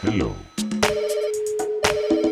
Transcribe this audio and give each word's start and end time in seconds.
Hello. 0.00 0.34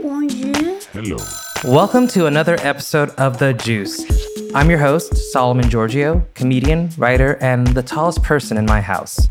Bonjour. 0.03 0.79
Hello. 0.93 1.17
Welcome 1.65 2.07
to 2.09 2.27
another 2.27 2.57
episode 2.61 3.11
of 3.19 3.39
The 3.39 3.53
Juice. 3.55 4.05
I'm 4.55 4.71
your 4.71 4.79
host, 4.79 5.17
Solomon 5.33 5.69
Georgio, 5.69 6.25
comedian, 6.35 6.91
writer, 6.97 7.39
and 7.41 7.67
the 7.67 7.83
tallest 7.83 8.23
person 8.23 8.57
in 8.57 8.67
my 8.67 8.81
house. 8.81 9.29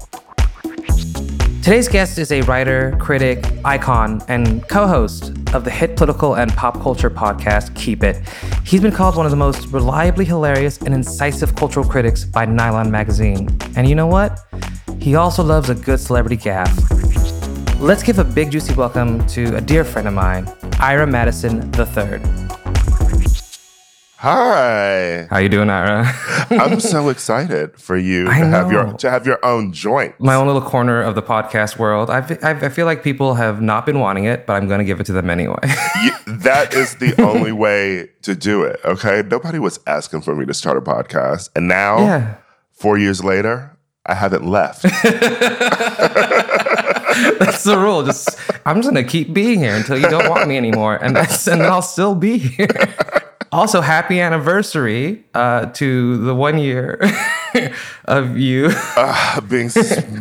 Today's 1.63 1.87
guest 1.87 2.19
is 2.19 2.31
a 2.31 2.41
writer, 2.41 2.95
critic, 2.99 3.45
icon, 3.63 4.21
and 4.27 4.67
co 4.67 4.85
host 4.85 5.31
of 5.53 5.63
the 5.63 5.71
hit 5.71 5.95
political 5.95 6.35
and 6.35 6.53
pop 6.53 6.81
culture 6.81 7.09
podcast, 7.09 7.73
Keep 7.75 8.03
It. 8.03 8.17
He's 8.65 8.81
been 8.81 8.91
called 8.91 9.15
one 9.15 9.25
of 9.25 9.31
the 9.31 9.37
most 9.37 9.67
reliably 9.67 10.25
hilarious 10.25 10.77
and 10.79 10.93
incisive 10.93 11.55
cultural 11.55 11.87
critics 11.87 12.25
by 12.25 12.45
Nylon 12.45 12.91
Magazine. 12.91 13.57
And 13.77 13.87
you 13.87 13.95
know 13.95 14.07
what? 14.07 14.39
He 15.05 15.13
also 15.13 15.43
loves 15.43 15.69
a 15.69 15.75
good 15.75 15.99
celebrity 15.99 16.35
gaffe. 16.35 17.79
Let's 17.79 18.01
give 18.01 18.17
a 18.17 18.23
big 18.23 18.49
juicy 18.49 18.73
welcome 18.73 19.23
to 19.27 19.55
a 19.55 19.61
dear 19.61 19.83
friend 19.83 20.07
of 20.07 20.15
mine, 20.15 20.51
Ira 20.79 21.05
Madison 21.05 21.71
III. 21.75 22.19
Hi. 24.15 25.27
How 25.29 25.37
you 25.37 25.47
doing, 25.47 25.69
Ira? 25.69 26.11
I'm 26.49 26.79
so 26.79 27.09
excited 27.09 27.79
for 27.79 27.95
you 27.95 28.27
I 28.27 28.39
to 28.39 28.47
have 28.47 28.71
your 28.71 28.93
to 28.93 29.11
have 29.11 29.27
your 29.27 29.37
own 29.45 29.73
joint. 29.73 30.19
My 30.19 30.33
own 30.33 30.47
little 30.47 30.59
corner 30.59 31.03
of 31.03 31.13
the 31.13 31.21
podcast 31.21 31.77
world. 31.77 32.09
I, 32.09 32.21
I 32.41 32.65
I 32.65 32.69
feel 32.69 32.87
like 32.87 33.03
people 33.03 33.35
have 33.35 33.61
not 33.61 33.85
been 33.85 33.99
wanting 33.99 34.23
it, 34.23 34.47
but 34.47 34.53
I'm 34.53 34.67
going 34.67 34.79
to 34.79 34.85
give 34.85 34.99
it 34.99 35.05
to 35.05 35.13
them 35.13 35.29
anyway. 35.29 35.59
That 36.25 36.73
is 36.73 36.95
the 36.95 37.19
only 37.21 37.51
way 37.51 38.09
to 38.23 38.35
do 38.35 38.63
it. 38.63 38.79
Okay. 38.83 39.23
Nobody 39.29 39.59
was 39.59 39.79
asking 39.85 40.21
for 40.21 40.35
me 40.35 40.45
to 40.47 40.53
start 40.53 40.77
a 40.77 40.81
podcast. 40.81 41.49
And 41.55 41.67
now, 41.67 41.99
yeah. 41.99 42.35
four 42.71 42.97
years 42.97 43.23
later, 43.23 43.74
I 44.07 44.13
haven't 44.13 44.45
left. 44.45 44.83
That's 47.39 47.63
the 47.63 47.77
rule. 47.77 48.03
Just 48.03 48.37
I'm 48.65 48.77
just 48.77 48.87
gonna 48.89 49.03
keep 49.03 49.33
being 49.33 49.59
here 49.59 49.75
until 49.75 49.97
you 49.97 50.09
don't 50.09 50.29
want 50.29 50.47
me 50.47 50.57
anymore, 50.57 50.95
and 51.01 51.15
that's 51.15 51.47
and 51.47 51.61
then 51.61 51.71
I'll 51.71 51.81
still 51.81 52.13
be 52.15 52.37
here. 52.37 52.67
Also, 53.51 53.79
happy 53.79 54.19
anniversary 54.19 55.23
uh, 55.33 55.67
to 55.67 56.17
the 56.25 56.35
one 56.35 56.57
year 56.57 56.99
of 58.05 58.37
you. 58.37 58.69
uh, 58.97 59.39
being 59.41 59.69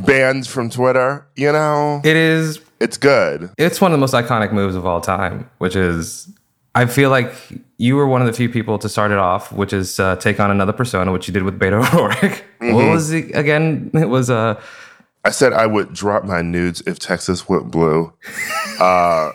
banned 0.07 0.47
from 0.47 0.71
Twitter, 0.71 1.27
you 1.35 1.51
know, 1.51 2.01
It 2.05 2.15
is. 2.17 2.61
it's 2.79 2.97
good. 2.97 3.51
It's 3.59 3.81
one 3.81 3.91
of 3.91 3.97
the 3.97 4.01
most 4.01 4.15
iconic 4.15 4.53
moves 4.53 4.77
of 4.77 4.87
all 4.87 5.01
time, 5.01 5.51
which 5.59 5.75
is. 5.75 6.29
I 6.75 6.87
feel 6.87 7.11
like 7.11 7.33
you 7.77 7.97
were 7.97 8.07
one 8.07 8.21
of 8.21 8.27
the 8.27 8.33
few 8.33 8.49
people 8.49 8.79
to 8.81 8.89
start 8.89 9.13
it 9.13 9.19
off, 9.19 9.53
which 9.53 9.73
is 9.73 10.01
uh, 10.01 10.17
take 10.17 10.41
on 10.41 10.51
another 10.51 10.73
persona, 10.73 11.13
which 11.13 11.29
you 11.29 11.35
did 11.35 11.45
with 11.45 11.59
Beto 11.59 11.83
O'Rourke. 11.95 12.45
What 12.61 12.91
was 12.91 13.13
it 13.13 13.35
again? 13.37 13.91
It 13.95 14.09
was 14.09 14.31
uh, 14.31 14.61
I 15.25 15.31
said 15.31 15.53
I 15.53 15.67
would 15.67 15.93
drop 15.95 16.25
my 16.25 16.43
nudes 16.43 16.83
if 16.87 16.99
Texas 16.99 17.49
went 17.49 17.71
blue. 17.71 18.13
Uh, 18.79 19.33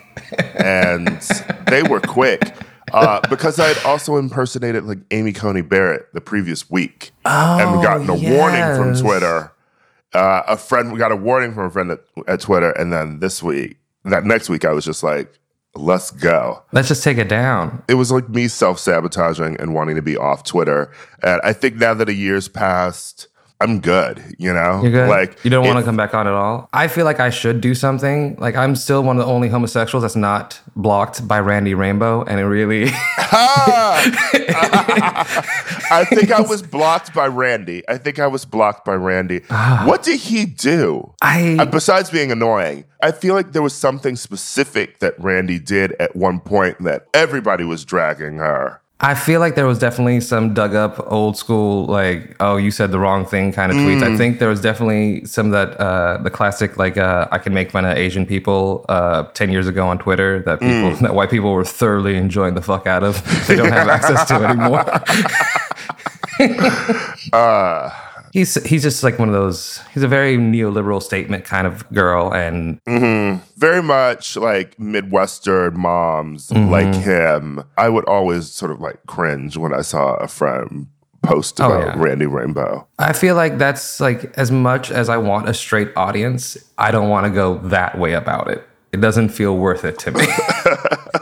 and 0.54 1.20
they 1.66 1.82
were 1.82 2.00
quick. 2.00 2.54
Uh, 2.92 3.20
because 3.28 3.58
I 3.58 3.68
had 3.68 3.84
also 3.84 4.16
impersonated 4.16 4.84
like 4.84 4.98
Amy 5.10 5.32
Coney 5.32 5.62
Barrett 5.62 6.12
the 6.12 6.20
previous 6.20 6.68
week 6.70 7.12
and 7.24 7.82
gotten 7.82 8.08
a 8.08 8.14
warning 8.14 8.76
from. 8.76 8.94
Twitter. 9.00 9.52
Uh, 10.12 10.42
a 10.48 10.56
friend 10.56 10.92
we 10.92 10.98
got 10.98 11.12
a 11.12 11.16
warning 11.16 11.54
from 11.54 11.66
a 11.66 11.70
friend 11.70 11.92
at, 11.92 12.00
at 12.26 12.40
Twitter, 12.40 12.72
and 12.72 12.92
then 12.92 13.20
this 13.20 13.42
week, 13.44 13.78
that 14.04 14.24
next 14.24 14.48
week, 14.48 14.64
I 14.64 14.72
was 14.72 14.84
just 14.84 15.04
like, 15.04 15.32
"Let's 15.74 16.10
go." 16.10 16.62
let's 16.72 16.88
just 16.88 17.04
take 17.04 17.18
it 17.18 17.28
down. 17.28 17.82
It 17.88 17.94
was 17.94 18.10
like 18.10 18.28
me 18.28 18.48
self 18.48 18.78
sabotaging 18.78 19.56
and 19.60 19.74
wanting 19.74 19.96
to 19.96 20.02
be 20.02 20.16
off 20.16 20.44
Twitter, 20.44 20.90
and 21.22 21.40
I 21.42 21.52
think 21.52 21.76
now 21.76 21.94
that 21.94 22.08
a 22.08 22.14
year's 22.14 22.48
passed, 22.48 23.28
I'm 23.60 23.80
good. 23.80 24.22
You 24.38 24.52
know, 24.54 24.80
You're 24.82 24.90
good. 24.92 25.08
like 25.08 25.44
you 25.44 25.50
don't 25.50 25.66
want 25.66 25.78
to 25.78 25.84
come 25.84 25.96
back 25.96 26.14
on 26.14 26.26
at 26.26 26.32
all. 26.32 26.68
I 26.72 26.88
feel 26.88 27.04
like 27.04 27.20
I 27.20 27.28
should 27.30 27.60
do 27.60 27.74
something. 27.74 28.36
Like 28.36 28.56
I'm 28.56 28.74
still 28.74 29.02
one 29.02 29.18
of 29.18 29.26
the 29.26 29.30
only 29.30 29.48
homosexuals 29.48 30.02
that's 30.02 30.16
not 30.16 30.58
blocked 30.76 31.28
by 31.28 31.40
Randy 31.40 31.74
Rainbow, 31.74 32.22
and 32.24 32.40
it 32.40 32.44
really. 32.46 32.90
I 35.92 36.04
think 36.08 36.30
I 36.30 36.40
was 36.40 36.62
blocked 36.70 37.12
by 37.14 37.26
Randy. 37.26 37.82
I 37.88 37.98
think 37.98 38.18
I 38.18 38.26
was 38.26 38.44
blocked 38.44 38.84
by 38.84 38.94
Randy. 38.94 39.40
what 39.84 40.02
did 40.02 40.20
he 40.20 40.46
do? 40.46 41.12
I 41.22 41.56
Uh, 41.58 41.66
besides 41.66 42.10
being 42.10 42.32
annoying, 42.32 42.84
I 43.02 43.12
feel 43.12 43.34
like 43.34 43.52
there 43.52 43.62
was 43.62 43.74
something 43.74 44.16
specific 44.16 45.00
that 45.00 45.14
Randy 45.18 45.58
did 45.58 45.92
at 46.00 46.14
one 46.16 46.40
point 46.40 46.82
that 46.84 47.06
everybody 47.14 47.64
was 47.64 47.84
dragging 47.84 48.36
her. 48.38 48.79
I 49.02 49.14
feel 49.14 49.40
like 49.40 49.54
there 49.54 49.66
was 49.66 49.78
definitely 49.78 50.20
some 50.20 50.52
dug 50.52 50.74
up 50.74 51.00
old 51.10 51.36
school 51.38 51.86
like 51.86 52.36
oh 52.38 52.56
you 52.58 52.70
said 52.70 52.90
the 52.90 52.98
wrong 52.98 53.24
thing 53.24 53.50
kind 53.50 53.72
of 53.72 53.78
tweets. 53.78 54.02
Mm. 54.02 54.12
I 54.14 54.16
think 54.18 54.38
there 54.40 54.48
was 54.50 54.60
definitely 54.60 55.24
some 55.24 55.46
of 55.46 55.52
that 55.52 55.80
uh, 55.80 56.18
the 56.18 56.28
classic 56.28 56.76
like 56.76 56.98
uh, 56.98 57.26
I 57.32 57.38
can 57.38 57.54
make 57.54 57.70
fun 57.70 57.86
of 57.86 57.96
Asian 57.96 58.26
people 58.26 58.84
uh, 58.90 59.22
ten 59.32 59.50
years 59.50 59.66
ago 59.66 59.86
on 59.88 59.98
Twitter 59.98 60.40
that 60.40 60.60
people 60.60 60.70
Mm. 60.90 61.00
that 61.00 61.14
white 61.14 61.30
people 61.30 61.52
were 61.52 61.64
thoroughly 61.64 62.16
enjoying 62.16 62.54
the 62.54 62.60
fuck 62.62 62.86
out 62.86 63.02
of. 63.02 63.22
They 63.46 63.56
don't 63.56 63.72
have 63.72 63.88
access 63.98 64.26
to 64.28 64.34
anymore. 64.34 64.84
Uh, 67.32 67.90
He's 68.32 68.54
he's 68.64 68.82
just 68.82 69.02
like 69.02 69.18
one 69.18 69.28
of 69.28 69.34
those. 69.34 69.80
He's 69.92 70.02
a 70.04 70.08
very 70.08 70.36
neoliberal 70.36 71.02
statement 71.02 71.44
kind 71.44 71.66
of 71.66 71.88
girl, 71.92 72.32
and 72.32 72.80
very 73.56 73.82
much 73.82 74.36
like 74.36 74.78
Midwestern 74.78 75.78
moms 75.78 76.48
Mm-hmm. 76.48 76.70
like 76.70 76.94
him. 76.94 77.62
I 77.76 77.88
would 77.88 78.04
always 78.06 78.50
sort 78.50 78.70
of 78.70 78.80
like 78.80 79.04
cringe 79.06 79.56
when 79.56 79.74
I 79.74 79.80
saw 79.82 80.14
a 80.14 80.28
friend 80.28 80.86
post 81.22 81.60
Oh, 81.60 81.66
about 81.72 81.96
yeah. 81.96 82.02
Randy 82.02 82.26
Rainbow. 82.26 82.86
I 82.98 83.12
feel 83.12 83.34
like 83.34 83.58
that's 83.58 84.00
like 84.00 84.32
as 84.38 84.50
much 84.50 84.90
as 84.90 85.08
I 85.08 85.16
want 85.18 85.48
a 85.48 85.54
straight 85.54 85.90
audience, 85.96 86.56
I 86.78 86.90
don't 86.92 87.08
want 87.10 87.26
to 87.26 87.30
go 87.30 87.58
that 87.68 87.98
way 87.98 88.12
about 88.14 88.48
it. 88.48 88.66
It 88.92 89.00
doesn't 89.00 89.28
feel 89.28 89.56
worth 89.56 89.84
it 89.84 89.98
to 90.00 90.10
me. 90.10 90.20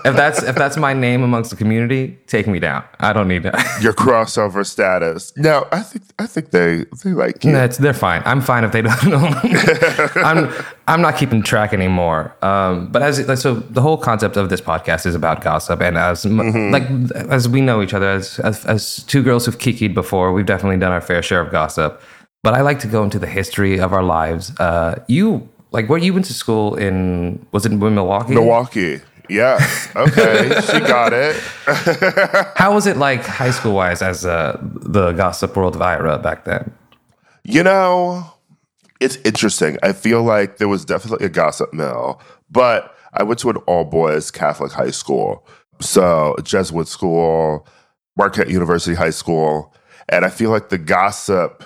if 0.05 0.17
that's 0.17 0.43
if 0.43 0.57
that's 0.57 0.77
my 0.79 0.95
name 0.95 1.23
amongst 1.23 1.51
the 1.51 1.57
community, 1.57 2.19
take 2.27 2.47
me 2.47 2.59
down. 2.59 2.83
I 2.99 3.13
don't 3.13 3.29
need 3.29 3.43
that. 3.43 3.55
Your 3.83 3.93
crossover 3.93 4.65
status. 4.65 5.35
No, 5.37 5.67
I 5.71 5.81
think 5.81 6.05
I 6.19 6.27
think 6.27 6.51
they 6.51 6.87
they 7.05 7.11
like 7.11 7.45
you. 7.45 7.53
That's 7.53 7.77
they're 7.77 7.93
fine. 7.93 8.23
I'm 8.25 8.41
fine 8.41 8.65
if 8.65 8.73
they 8.73 8.81
don't 8.83 9.05
know. 9.07 9.19
I'm 10.17 10.51
I'm 10.87 11.03
not 11.03 11.19
keeping 11.19 11.43
track 11.43 11.75
anymore. 11.75 12.35
Um, 12.43 12.91
but 12.91 13.03
as 13.03 13.27
like, 13.29 13.37
so, 13.37 13.57
the 13.57 13.83
whole 13.83 13.99
concept 13.99 14.39
of 14.39 14.49
this 14.49 14.63
podcast 14.63 15.05
is 15.05 15.15
about 15.15 15.43
gossip, 15.43 15.83
and 15.83 15.99
as 15.99 16.25
m 16.25 16.71
like 16.71 16.89
as 17.31 17.49
we 17.49 17.61
know 17.61 17.83
each 17.83 17.93
other 17.93 18.09
as, 18.09 18.39
as 18.41 18.65
as 18.65 19.03
two 19.05 19.23
girls 19.23 19.45
who've 19.45 19.59
kikied 19.59 19.93
before, 19.93 20.33
we've 20.33 20.47
definitely 20.47 20.79
done 20.79 20.93
our 20.93 21.03
fair 21.03 21.23
share 21.23 21.43
of 21.43 21.51
gossip. 21.53 22.01
But 22.43 22.55
I 22.55 22.63
like 22.63 22.79
to 22.81 22.87
go 22.87 23.03
into 23.05 23.19
the 23.19 23.27
history 23.27 23.79
of 23.79 23.93
our 23.93 24.03
lives. 24.03 24.59
Uh, 24.59 25.03
you 25.09 25.49
like 25.71 25.89
where 25.89 25.99
you 25.99 26.13
went 26.13 26.27
to 26.27 26.35
school 26.35 26.75
in 26.77 27.47
was 27.53 27.67
it 27.67 27.73
in 27.73 27.79
Milwaukee? 27.79 28.35
Milwaukee. 28.35 29.01
Yeah. 29.29 29.59
Okay. 29.95 30.61
she 30.63 30.81
got 30.81 31.13
it. 31.13 31.37
How 32.57 32.73
was 32.73 32.87
it 32.87 32.97
like 32.97 33.25
high 33.25 33.51
school 33.51 33.75
wise 33.75 34.01
as 34.01 34.25
uh, 34.25 34.59
the 34.63 35.13
gossip 35.13 35.55
world 35.57 35.75
of 35.75 35.83
Ira 35.83 36.19
back 36.19 36.45
then? 36.45 36.73
You 37.45 37.63
know, 37.63 38.25
it's 39.01 39.17
interesting. 39.17 39.79
I 39.83 39.93
feel 39.93 40.23
like 40.23 40.57
there 40.57 40.69
was 40.69 40.85
definitely 40.85 41.27
a 41.27 41.31
gossip 41.31 41.73
mill, 41.75 42.21
but 42.51 42.95
I 43.13 43.23
went 43.23 43.39
to 43.41 43.51
an 43.51 43.57
all 43.67 43.85
boys 43.85 44.31
Catholic 44.31 44.73
high 44.73 44.91
school. 44.91 45.47
So, 45.81 46.35
Jesuit 46.43 46.89
school, 46.89 47.67
Marquette 48.17 48.51
University 48.51 48.97
High 48.97 49.11
School. 49.11 49.73
And 50.09 50.25
I 50.25 50.31
feel 50.31 50.51
like 50.51 50.71
the 50.71 50.79
gossip 50.79 51.65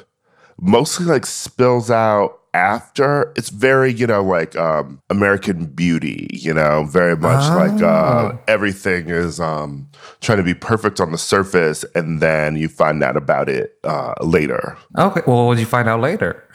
mostly 0.61 1.07
like 1.07 1.27
spills 1.27 1.91
out 1.91 2.42
after 2.55 3.33
it's 3.37 3.49
very 3.49 3.93
you 3.93 4.07
know 4.07 4.23
like 4.23 4.55
um 4.57 5.01
american 5.09 5.65
beauty 5.67 6.29
you 6.33 6.53
know 6.53 6.85
very 6.85 7.17
much 7.17 7.43
like 7.57 7.83
uh 7.83 8.33
everything 8.47 9.09
is 9.09 9.41
um 9.41 9.89
trying 10.21 10.37
to 10.39 10.45
be 10.45 10.53
perfect 10.55 11.01
on 11.01 11.13
the 11.13 11.19
surface 11.19 11.83
and 11.95 12.21
then 12.21 12.55
you 12.57 12.69
find 12.69 13.03
out 13.03 13.17
about 13.17 13.49
it 13.49 13.79
uh 13.85 14.13
later 14.21 14.77
Okay, 14.99 15.23
well, 15.27 15.47
what 15.47 15.55
did 15.55 15.61
you 15.61 15.67
find 15.67 15.89
out 15.89 16.01
later? 16.01 16.47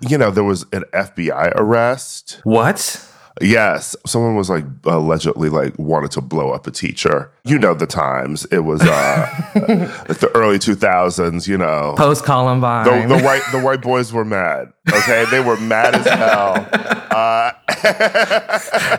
you 0.00 0.16
know 0.16 0.30
there 0.30 0.44
was 0.44 0.64
an 0.72 0.82
fbi 0.94 1.52
arrest 1.56 2.40
What? 2.44 3.06
Yes 3.40 3.96
someone 4.06 4.36
was 4.36 4.50
like 4.50 4.64
allegedly 4.84 5.48
like 5.48 5.76
wanted 5.78 6.10
to 6.10 6.20
blow 6.20 6.50
up 6.50 6.66
a 6.66 6.70
teacher 6.70 7.30
you 7.44 7.58
know 7.58 7.72
the 7.74 7.86
times 7.86 8.44
it 8.46 8.60
was 8.60 8.82
uh 8.82 9.42
like 9.54 10.18
the 10.18 10.30
early 10.34 10.58
2000s 10.58 11.48
you 11.48 11.56
know 11.56 11.94
Post 11.96 12.24
Columbine. 12.24 12.84
the, 12.84 13.16
the 13.16 13.22
white 13.22 13.42
the 13.52 13.60
white 13.60 13.82
boys 13.82 14.12
were 14.12 14.24
mad. 14.24 14.72
Okay, 14.92 15.24
they 15.30 15.40
were 15.40 15.56
mad 15.58 15.94
as 15.94 16.06
hell. 16.06 16.66
Uh, 17.12 17.52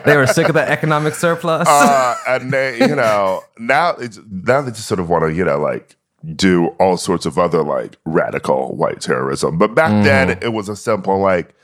they 0.04 0.16
were 0.16 0.26
sick 0.26 0.48
of 0.48 0.54
the 0.54 0.64
economic 0.66 1.14
surplus. 1.14 1.66
uh, 1.68 2.16
and 2.28 2.52
they, 2.52 2.78
you 2.78 2.94
know, 2.94 3.42
now 3.58 3.90
it's, 3.90 4.18
now 4.30 4.62
they 4.62 4.70
just 4.70 4.86
sort 4.86 5.00
of 5.00 5.08
want 5.10 5.24
to, 5.24 5.32
you 5.32 5.44
know, 5.44 5.58
like 5.58 5.96
do 6.34 6.68
all 6.78 6.96
sorts 6.96 7.26
of 7.26 7.38
other 7.38 7.62
like 7.62 7.96
radical 8.04 8.74
white 8.76 9.00
terrorism. 9.00 9.58
But 9.58 9.74
back 9.74 10.04
then, 10.04 10.38
it 10.42 10.52
was 10.52 10.68
a 10.68 10.76
simple 10.76 11.18
like, 11.18 11.54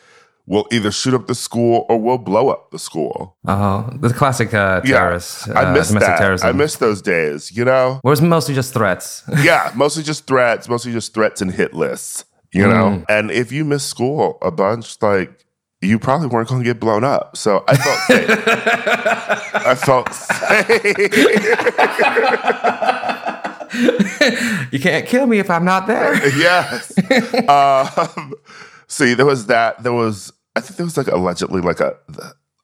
we'll 0.51 0.67
either 0.73 0.91
shoot 0.91 1.15
up 1.15 1.29
the 1.29 1.35
school 1.35 1.87
or 1.89 1.97
we'll 1.97 2.19
blow 2.19 2.49
up 2.49 2.73
the 2.73 2.79
school. 2.79 3.37
Oh, 3.47 3.89
the 4.01 4.13
classic 4.13 4.53
uh, 4.53 4.81
Yeah, 4.85 4.99
terrorists. 4.99 5.49
I 5.49 5.67
uh, 5.67 5.73
miss 5.73 5.91
that. 5.91 6.19
terrorism. 6.19 6.49
I 6.49 6.53
miss 6.53 6.75
those 6.77 7.01
days. 7.01 7.53
You 7.57 7.65
know, 7.65 8.01
Where 8.03 8.13
it's 8.13 8.21
mostly 8.21 8.55
just 8.55 8.75
threats. 8.75 9.23
yeah, 9.43 9.71
mostly 9.77 10.03
just 10.03 10.27
threats, 10.27 10.69
mostly 10.69 10.91
just 10.93 11.15
threats 11.15 11.41
and 11.41 11.53
hit 11.53 11.73
lists. 11.73 12.25
You 12.53 12.67
know, 12.67 13.05
and 13.09 13.31
if 13.31 13.53
you 13.53 13.65
miss 13.65 13.85
school 13.85 14.37
a 14.43 14.51
bunch, 14.51 15.01
like 15.01 15.47
you 15.81 16.01
probably 16.01 16.27
weren't 16.27 16.49
going 16.49 16.61
to 16.61 16.65
get 16.69 16.81
blown 16.81 17.05
up. 17.05 17.37
So 17.37 17.63
I 17.69 17.77
felt 17.77 17.99
safe. 18.09 18.29
I 19.55 19.75
felt 19.77 20.13
safe. 20.13 20.97
You 24.73 24.81
can't 24.81 25.07
kill 25.07 25.27
me 25.27 25.39
if 25.39 25.49
I'm 25.49 25.65
not 25.65 25.87
there. 25.87 26.15
yes. 26.37 26.93
Um, 27.49 28.35
see, 28.89 29.15
there 29.15 29.27
was 29.27 29.47
that. 29.47 29.83
There 29.83 29.93
was, 29.93 30.33
I 30.61 30.63
think 30.63 30.77
there 30.77 30.85
was 30.85 30.97
like 30.99 31.09
allegedly 31.09 31.63
like 31.63 31.81
a 31.81 31.97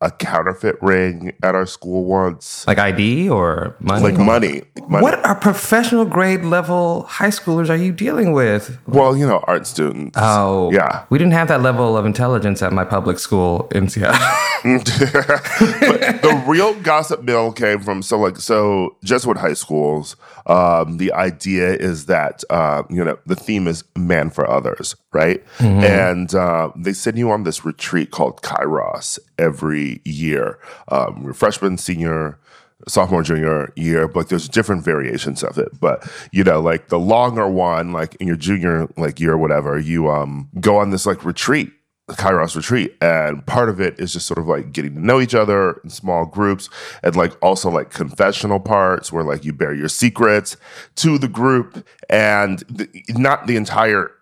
a 0.03 0.11
counterfeit 0.11 0.77
ring 0.83 1.33
at 1.43 1.55
our 1.55 1.65
school 1.65 2.05
once, 2.05 2.67
Like 2.67 2.77
ID 2.79 3.31
or 3.31 3.75
money? 3.81 4.03
like 4.03 4.19
money. 4.19 4.63
money. 4.89 5.03
What 5.03 5.25
are 5.25 5.35
professional 5.35 6.05
grade 6.05 6.45
level 6.45 7.05
high 7.05 7.31
schoolers 7.31 7.71
are 7.71 7.77
you 7.77 7.93
dealing 7.93 8.33
with? 8.33 8.79
Well, 8.87 9.17
you 9.17 9.27
know, 9.27 9.43
art 9.47 9.67
students. 9.67 10.19
Oh, 10.21 10.71
Yeah. 10.71 11.07
We 11.09 11.17
didn't 11.17 11.33
have 11.33 11.49
that 11.49 11.63
level 11.63 11.97
of 11.97 12.05
intelligence 12.05 12.61
at 12.63 12.75
my 12.75 12.85
public 12.85 13.19
school 13.19 13.69
in 13.75 13.89
Seattle. 13.89 14.21
but 14.75 16.23
the 16.23 16.45
real 16.47 16.75
gossip 16.81 17.23
mill 17.23 17.53
came 17.53 17.81
from 17.81 18.03
so 18.03 18.19
like 18.19 18.37
so 18.37 18.97
Jesuit 19.05 19.37
high 19.39 19.55
schools. 19.55 20.17
Um, 20.47 20.99
the 20.99 21.13
idea 21.13 21.75
is 21.75 22.07
that 22.07 22.43
uh, 22.51 22.83
you 22.91 23.05
know 23.05 23.19
the 23.27 23.37
theme 23.37 23.67
is 23.67 23.85
man 23.97 24.31
for 24.31 24.49
others, 24.49 24.97
right? 25.13 25.43
And 25.85 26.35
uh, 26.35 26.71
they 26.77 26.93
send 26.93 27.19
you 27.19 27.31
on 27.31 27.45
this 27.45 27.65
retreat 27.65 28.11
called 28.11 28.43
Kairos 28.43 29.19
every 29.39 30.01
year, 30.05 30.59
um, 30.89 31.33
freshman, 31.33 31.79
senior. 31.79 32.39
Sophomore, 32.87 33.23
junior 33.23 33.73
year, 33.75 34.07
but 34.07 34.29
there's 34.29 34.51
different 34.51 34.85
variations 34.85 35.43
of 35.43 35.57
it. 35.57 35.81
But 35.81 36.07
you 36.31 36.45
know, 36.45 36.61
like 36.61 36.89
the 36.89 36.99
longer 36.99 37.49
one, 37.49 37.93
like 37.93 38.15
in 38.17 38.27
your 38.27 38.37
junior 38.37 38.87
like 38.99 39.19
year, 39.19 39.33
or 39.33 39.39
whatever, 39.39 39.79
you 39.79 40.11
um 40.11 40.51
go 40.61 40.77
on 40.77 40.91
this 40.91 41.07
like 41.07 41.25
retreat 41.25 41.73
Kairos 42.15 42.55
retreat. 42.55 42.97
And 43.01 43.45
part 43.47 43.69
of 43.69 43.81
it 43.81 43.99
is 43.99 44.13
just 44.13 44.27
sort 44.27 44.39
of 44.39 44.47
like 44.47 44.73
getting 44.73 44.95
to 44.95 45.01
know 45.05 45.21
each 45.21 45.35
other 45.35 45.81
in 45.83 45.91
small 45.91 46.25
groups 46.25 46.69
and 47.03 47.17
like 47.17 47.33
also 47.43 47.69
like 47.71 47.91
confessional 47.91 48.61
parts 48.61 49.13
where 49.13 49.25
like 49.25 49.45
you 49.45 49.53
bear 49.53 49.75
your 49.75 49.89
secrets 49.89 50.57
to 50.97 51.19
the 51.19 51.29
group 51.29 51.87
and 52.09 52.61
the, 52.71 52.89
not 53.11 53.47
the 53.47 53.57
entire 53.57 54.13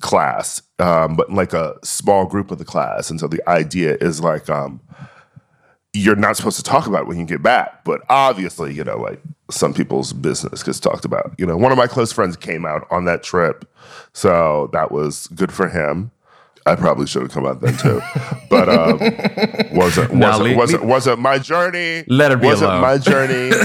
class, 0.00 0.62
um, 0.78 1.16
but 1.16 1.30
like 1.30 1.52
a 1.52 1.76
small 1.82 2.26
group 2.26 2.50
of 2.50 2.58
the 2.58 2.64
class. 2.64 3.10
And 3.10 3.20
so 3.20 3.28
the 3.28 3.46
idea 3.48 3.96
is 4.00 4.20
like, 4.20 4.48
um, 4.48 4.80
you're 5.94 6.16
not 6.16 6.36
supposed 6.36 6.56
to 6.56 6.62
talk 6.62 6.86
about 6.86 7.02
it 7.02 7.06
when 7.06 7.18
you 7.18 7.24
get 7.24 7.42
back, 7.42 7.84
but 7.84 8.00
obviously, 8.08 8.74
you 8.74 8.82
know, 8.82 8.98
like 8.98 9.20
some 9.50 9.72
people's 9.72 10.12
business 10.12 10.62
gets 10.62 10.80
talked 10.80 11.04
about. 11.04 11.32
You 11.38 11.46
know, 11.46 11.56
one 11.56 11.70
of 11.70 11.78
my 11.78 11.86
close 11.86 12.10
friends 12.10 12.36
came 12.36 12.66
out 12.66 12.86
on 12.90 13.04
that 13.04 13.22
trip, 13.22 13.64
so 14.12 14.70
that 14.72 14.90
was 14.90 15.28
good 15.28 15.52
for 15.52 15.68
him. 15.68 16.10
I 16.66 16.76
probably 16.76 17.06
should 17.06 17.22
have 17.22 17.30
come 17.30 17.46
out 17.46 17.60
then 17.60 17.76
too, 17.76 18.00
but 18.48 18.68
um, 18.70 18.98
wasn't 19.76 20.12
wasn't 20.14 20.44
leave- 20.44 20.56
wasn't, 20.56 20.84
wasn't 20.84 21.18
my 21.18 21.38
journey. 21.38 22.04
Let 22.08 22.30
her 22.30 22.36
be 22.36 22.46
wasn't 22.46 22.70
alone. 22.70 22.82
my 22.82 22.98
journey. 22.98 23.50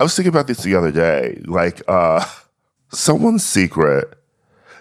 I 0.00 0.02
was 0.02 0.16
thinking 0.16 0.30
about 0.30 0.48
this 0.48 0.58
the 0.62 0.74
other 0.74 0.90
day, 0.90 1.40
like 1.44 1.82
uh, 1.86 2.24
someone's 2.90 3.44
secret 3.44 4.18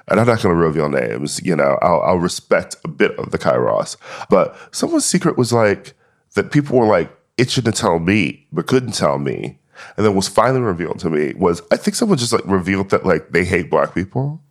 and 0.08 0.20
I'm 0.20 0.28
not 0.28 0.42
going 0.42 0.56
to 0.56 0.62
reveal 0.62 0.90
names. 0.90 1.42
You 1.44 1.56
know, 1.56 1.78
I'll, 1.82 2.02
I'll 2.02 2.20
respect 2.20 2.76
a 2.84 2.88
bit 2.88 3.18
of 3.18 3.32
the 3.32 3.38
Kairos, 3.38 3.96
but 4.30 4.58
someone's 4.72 5.06
secret 5.06 5.38
was 5.38 5.54
like 5.54 5.94
that 6.36 6.52
people 6.52 6.78
were 6.78 6.88
like 6.88 7.16
itching 7.38 7.64
to 7.66 7.72
tell 7.72 8.00
me, 8.00 8.48
but 8.52 8.68
couldn't 8.68 8.94
tell 8.94 9.20
me, 9.20 9.60
and 9.98 10.06
then 10.06 10.16
was 10.16 10.28
finally 10.28 10.62
revealed 10.62 11.00
to 11.00 11.10
me 11.10 11.34
was 11.36 11.62
I 11.72 11.78
think 11.78 11.96
someone 11.96 12.18
just 12.18 12.34
like 12.34 12.46
revealed 12.46 12.90
that 12.90 13.06
like 13.06 13.32
they 13.32 13.46
hate 13.46 13.70
black 13.70 13.94
people. 13.94 14.42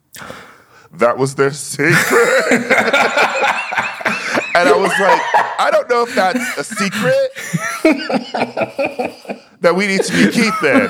That 0.92 1.18
was 1.18 1.34
their 1.36 1.52
secret. 1.52 1.96
And 4.54 4.68
I 4.68 4.76
was 4.76 4.90
like, 5.00 5.20
I 5.58 5.70
don't 5.70 5.88
know 5.88 6.02
if 6.02 6.14
that's 6.14 6.58
a 6.58 6.64
secret 6.64 7.30
that 9.62 9.74
we 9.74 9.86
need 9.86 10.02
to 10.02 10.12
be 10.12 10.30
keeping. 10.30 10.88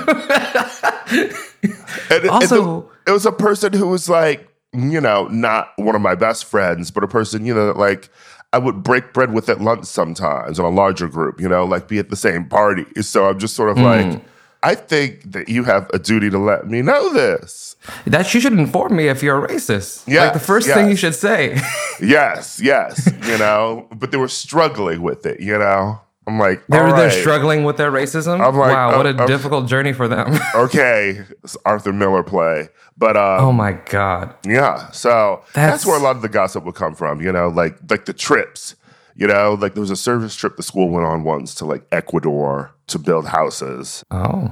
And, 2.11 2.23
and 2.23 2.31
Also- 2.31 2.81
the- 2.81 3.11
it 3.11 3.13
was 3.13 3.27
a 3.27 3.33
person 3.33 3.73
who 3.73 3.89
was 3.89 4.09
like, 4.09 4.49
you 4.73 5.01
know, 5.01 5.29
not 5.29 5.73
one 5.77 5.95
of 5.95 6.01
my 6.03 6.15
best 6.15 6.45
friends, 6.47 6.91
but 6.91 7.05
a 7.05 7.09
person, 7.09 7.45
you 7.47 7.55
know, 7.55 7.67
that 7.67 7.77
like 7.77 8.09
I 8.53 8.59
would 8.59 8.83
break 8.83 9.13
bread 9.13 9.33
with 9.33 9.49
at 9.49 9.61
lunch 9.61 9.85
sometimes 9.85 10.59
in 10.59 10.65
a 10.65 10.71
larger 10.71 11.07
group, 11.09 11.41
you 11.41 11.49
know, 11.49 11.65
like 11.65 11.89
be 11.89 11.99
at 11.99 12.11
the 12.11 12.17
same 12.17 12.47
party. 12.47 12.85
So 13.03 13.29
I'm 13.29 13.39
just 13.39 13.55
sort 13.55 13.71
of 13.71 13.77
hmm. 13.77 13.85
like, 13.85 14.21
I 14.63 14.75
think 14.77 15.33
that 15.33 15.49
you 15.49 15.65
have 15.65 15.91
a 15.93 15.99
duty 15.99 16.31
to 16.31 16.39
let 16.39 16.69
me 16.69 16.83
know 16.83 17.13
this. 17.13 17.75
that 18.07 18.33
you 18.33 18.41
should 18.41 18.53
inform 18.53 18.95
me 18.95 19.09
if 19.09 19.23
you're 19.23 19.45
a 19.45 19.49
racist. 19.49 20.07
like 20.07 20.33
the 20.33 20.39
first 20.39 20.69
thing 20.69 20.89
you 20.89 20.97
should 20.97 21.15
say. 21.15 21.61
Yes, 22.01 22.61
yes, 22.61 23.09
you 23.29 23.39
know, 23.39 23.87
but 23.95 24.11
they 24.11 24.17
were 24.17 24.27
struggling 24.27 25.03
with 25.03 25.25
it, 25.25 25.39
you 25.39 25.57
know. 25.57 26.01
I'm 26.27 26.39
like, 26.39 26.65
They're, 26.69 26.87
all 26.89 26.97
they're 26.97 27.11
struggling 27.11 27.63
with 27.65 27.77
their 27.77 27.93
racism. 27.93 28.41
I'm 28.41 28.57
like, 28.57 28.73
wow, 28.73 28.97
what 28.97 29.07
a 29.07 29.11
uh, 29.11 29.23
uh, 29.25 29.27
difficult 29.27 29.69
journey 29.69 29.93
for 29.93 30.09
them. 30.09 30.37
okay, 30.55 31.23
it's 31.45 31.57
Arthur 31.65 31.93
Miller 31.93 32.23
play, 32.23 32.69
but 32.97 33.17
um, 33.17 33.41
oh 33.45 33.53
my 33.53 33.73
god. 33.73 34.35
Yeah. 34.45 34.91
So 34.91 35.43
that's, 35.47 35.55
That's- 35.55 35.87
where 35.87 35.97
a 35.97 36.03
lot 36.03 36.17
of 36.17 36.23
the 36.23 36.29
gossip 36.29 36.65
would 36.65 36.75
come 36.77 36.95
from, 36.95 37.21
you 37.21 37.31
know, 37.31 37.49
like 37.49 37.77
like 37.89 38.05
the 38.07 38.13
trips. 38.13 38.75
You 39.23 39.29
know, 39.29 39.55
like 39.61 39.75
there 39.75 39.81
was 39.81 39.93
a 39.93 39.97
service 39.97 40.35
trip 40.35 40.57
the 40.57 40.65
school 40.65 40.89
went 40.89 41.07
on 41.07 41.23
once 41.23 41.55
to 41.57 41.65
like 41.65 41.87
Ecuador 41.93 42.75
to 42.89 42.99
build 42.99 43.25
houses. 43.29 44.05
Oh, 44.11 44.51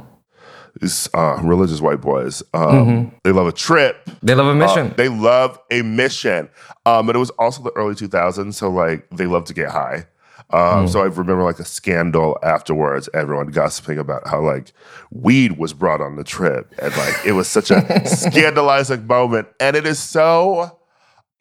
These 0.81 1.09
uh, 1.13 1.41
religious 1.43 1.81
white 1.81 2.01
boys, 2.01 2.43
um, 2.55 2.63
Mm-hmm. 2.63 3.09
they 3.25 3.33
love 3.33 3.49
a 3.49 3.53
trip. 3.67 3.97
they 4.23 4.35
love 4.37 4.47
a 4.47 4.51
Uh, 4.51 4.55
mission. 4.55 4.95
they 4.97 5.09
love 5.09 5.59
a 5.73 5.83
mission. 5.83 6.49
Um, 6.87 7.07
but 7.07 7.17
it 7.17 7.19
was 7.19 7.31
also 7.31 7.63
the 7.65 7.73
early 7.75 7.97
2000s, 7.97 8.55
so 8.55 8.71
like 8.71 9.09
they 9.11 9.27
love 9.27 9.45
to 9.47 9.55
get 9.55 9.71
high. 9.71 10.07
Um, 10.53 10.87
So 10.87 11.01
I 11.01 11.07
remember 11.07 11.43
like 11.43 11.59
a 11.59 11.65
scandal 11.65 12.39
afterwards, 12.45 13.09
everyone 13.13 13.49
gossiping 13.49 13.99
about 13.99 14.23
how 14.29 14.41
like 14.41 14.73
weed 15.11 15.59
was 15.59 15.73
brought 15.73 16.01
on 16.01 16.15
the 16.15 16.25
trip, 16.25 16.73
and 16.81 16.97
like 16.97 17.17
it 17.27 17.33
was 17.33 17.49
such 17.49 17.73
a 17.73 17.81
scandalizing 18.21 19.07
moment. 19.09 19.49
And 19.59 19.75
it 19.75 19.85
is 19.87 19.99
so, 19.99 20.79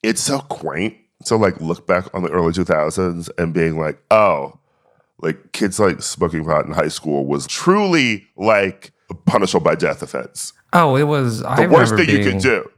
it's 0.01 0.21
so 0.21 0.39
quaint. 0.39 0.95
So 1.24 1.38
like 1.38 1.60
look 1.60 1.86
back 1.86 2.13
on 2.13 2.24
the 2.24 2.30
early 2.30 2.54
2000s 2.54 3.30
and 3.38 3.54
being 3.54 3.80
like, 3.80 4.01
oh, 4.10 4.57
like 5.21 5.51
kids 5.51 5.80
like 5.80 6.01
smoking 6.01 6.45
pot 6.45 6.66
in 6.66 6.71
high 6.71 6.88
school 6.88 7.25
was 7.25 7.45
truly 7.45 8.27
like 8.38 8.92
a 9.10 9.13
punishable 9.13 9.63
by 9.63 9.75
death 9.75 10.01
offense 10.01 10.54
oh, 10.74 10.95
it 10.95 11.04
was 11.04 11.39
the 11.39 11.50
I 11.50 11.68
worst 11.68 11.95
thing 11.95 12.10
you 12.10 12.24
could 12.24 12.42
do. 12.42 12.69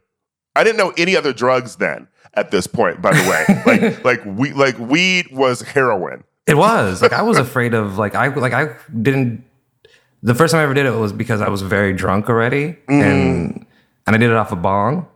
I 0.56 0.64
didn't 0.64 0.78
know 0.78 0.94
any 0.98 1.16
other 1.16 1.34
drugs 1.34 1.78
then. 1.78 2.08
At 2.34 2.50
this 2.50 2.66
point, 2.66 3.02
by 3.02 3.12
the 3.12 3.30
way, 3.30 3.64
like 3.66 4.06
like 4.06 4.26
we 4.26 4.54
like 4.54 4.80
weed 4.80 5.28
was 5.34 5.62
heroin. 5.62 6.24
It 6.48 6.56
was 6.56 7.01
like 7.01 7.12
I 7.12 7.24
was 7.24 7.38
afraid 7.38 7.74
of 7.74 7.98
like 7.98 8.15
I 8.15 8.27
like 8.27 8.54
I 8.54 8.77
didn't. 9.01 9.44
The 10.24 10.34
first 10.34 10.54
time 10.54 10.62
I 10.62 10.63
ever 10.63 10.74
did 10.74 10.86
it 10.86 10.92
was 10.92 11.12
because 11.12 11.42
I 11.42 11.50
was 11.50 11.62
very 11.62 11.92
drunk 11.92 12.30
already, 12.30 12.77
and 12.88 13.51
mm-hmm. 13.51 13.63
and 14.08 14.15
I 14.15 14.18
did 14.18 14.30
it 14.30 14.36
off 14.38 14.54
a 14.54 14.56
bong. 14.56 15.08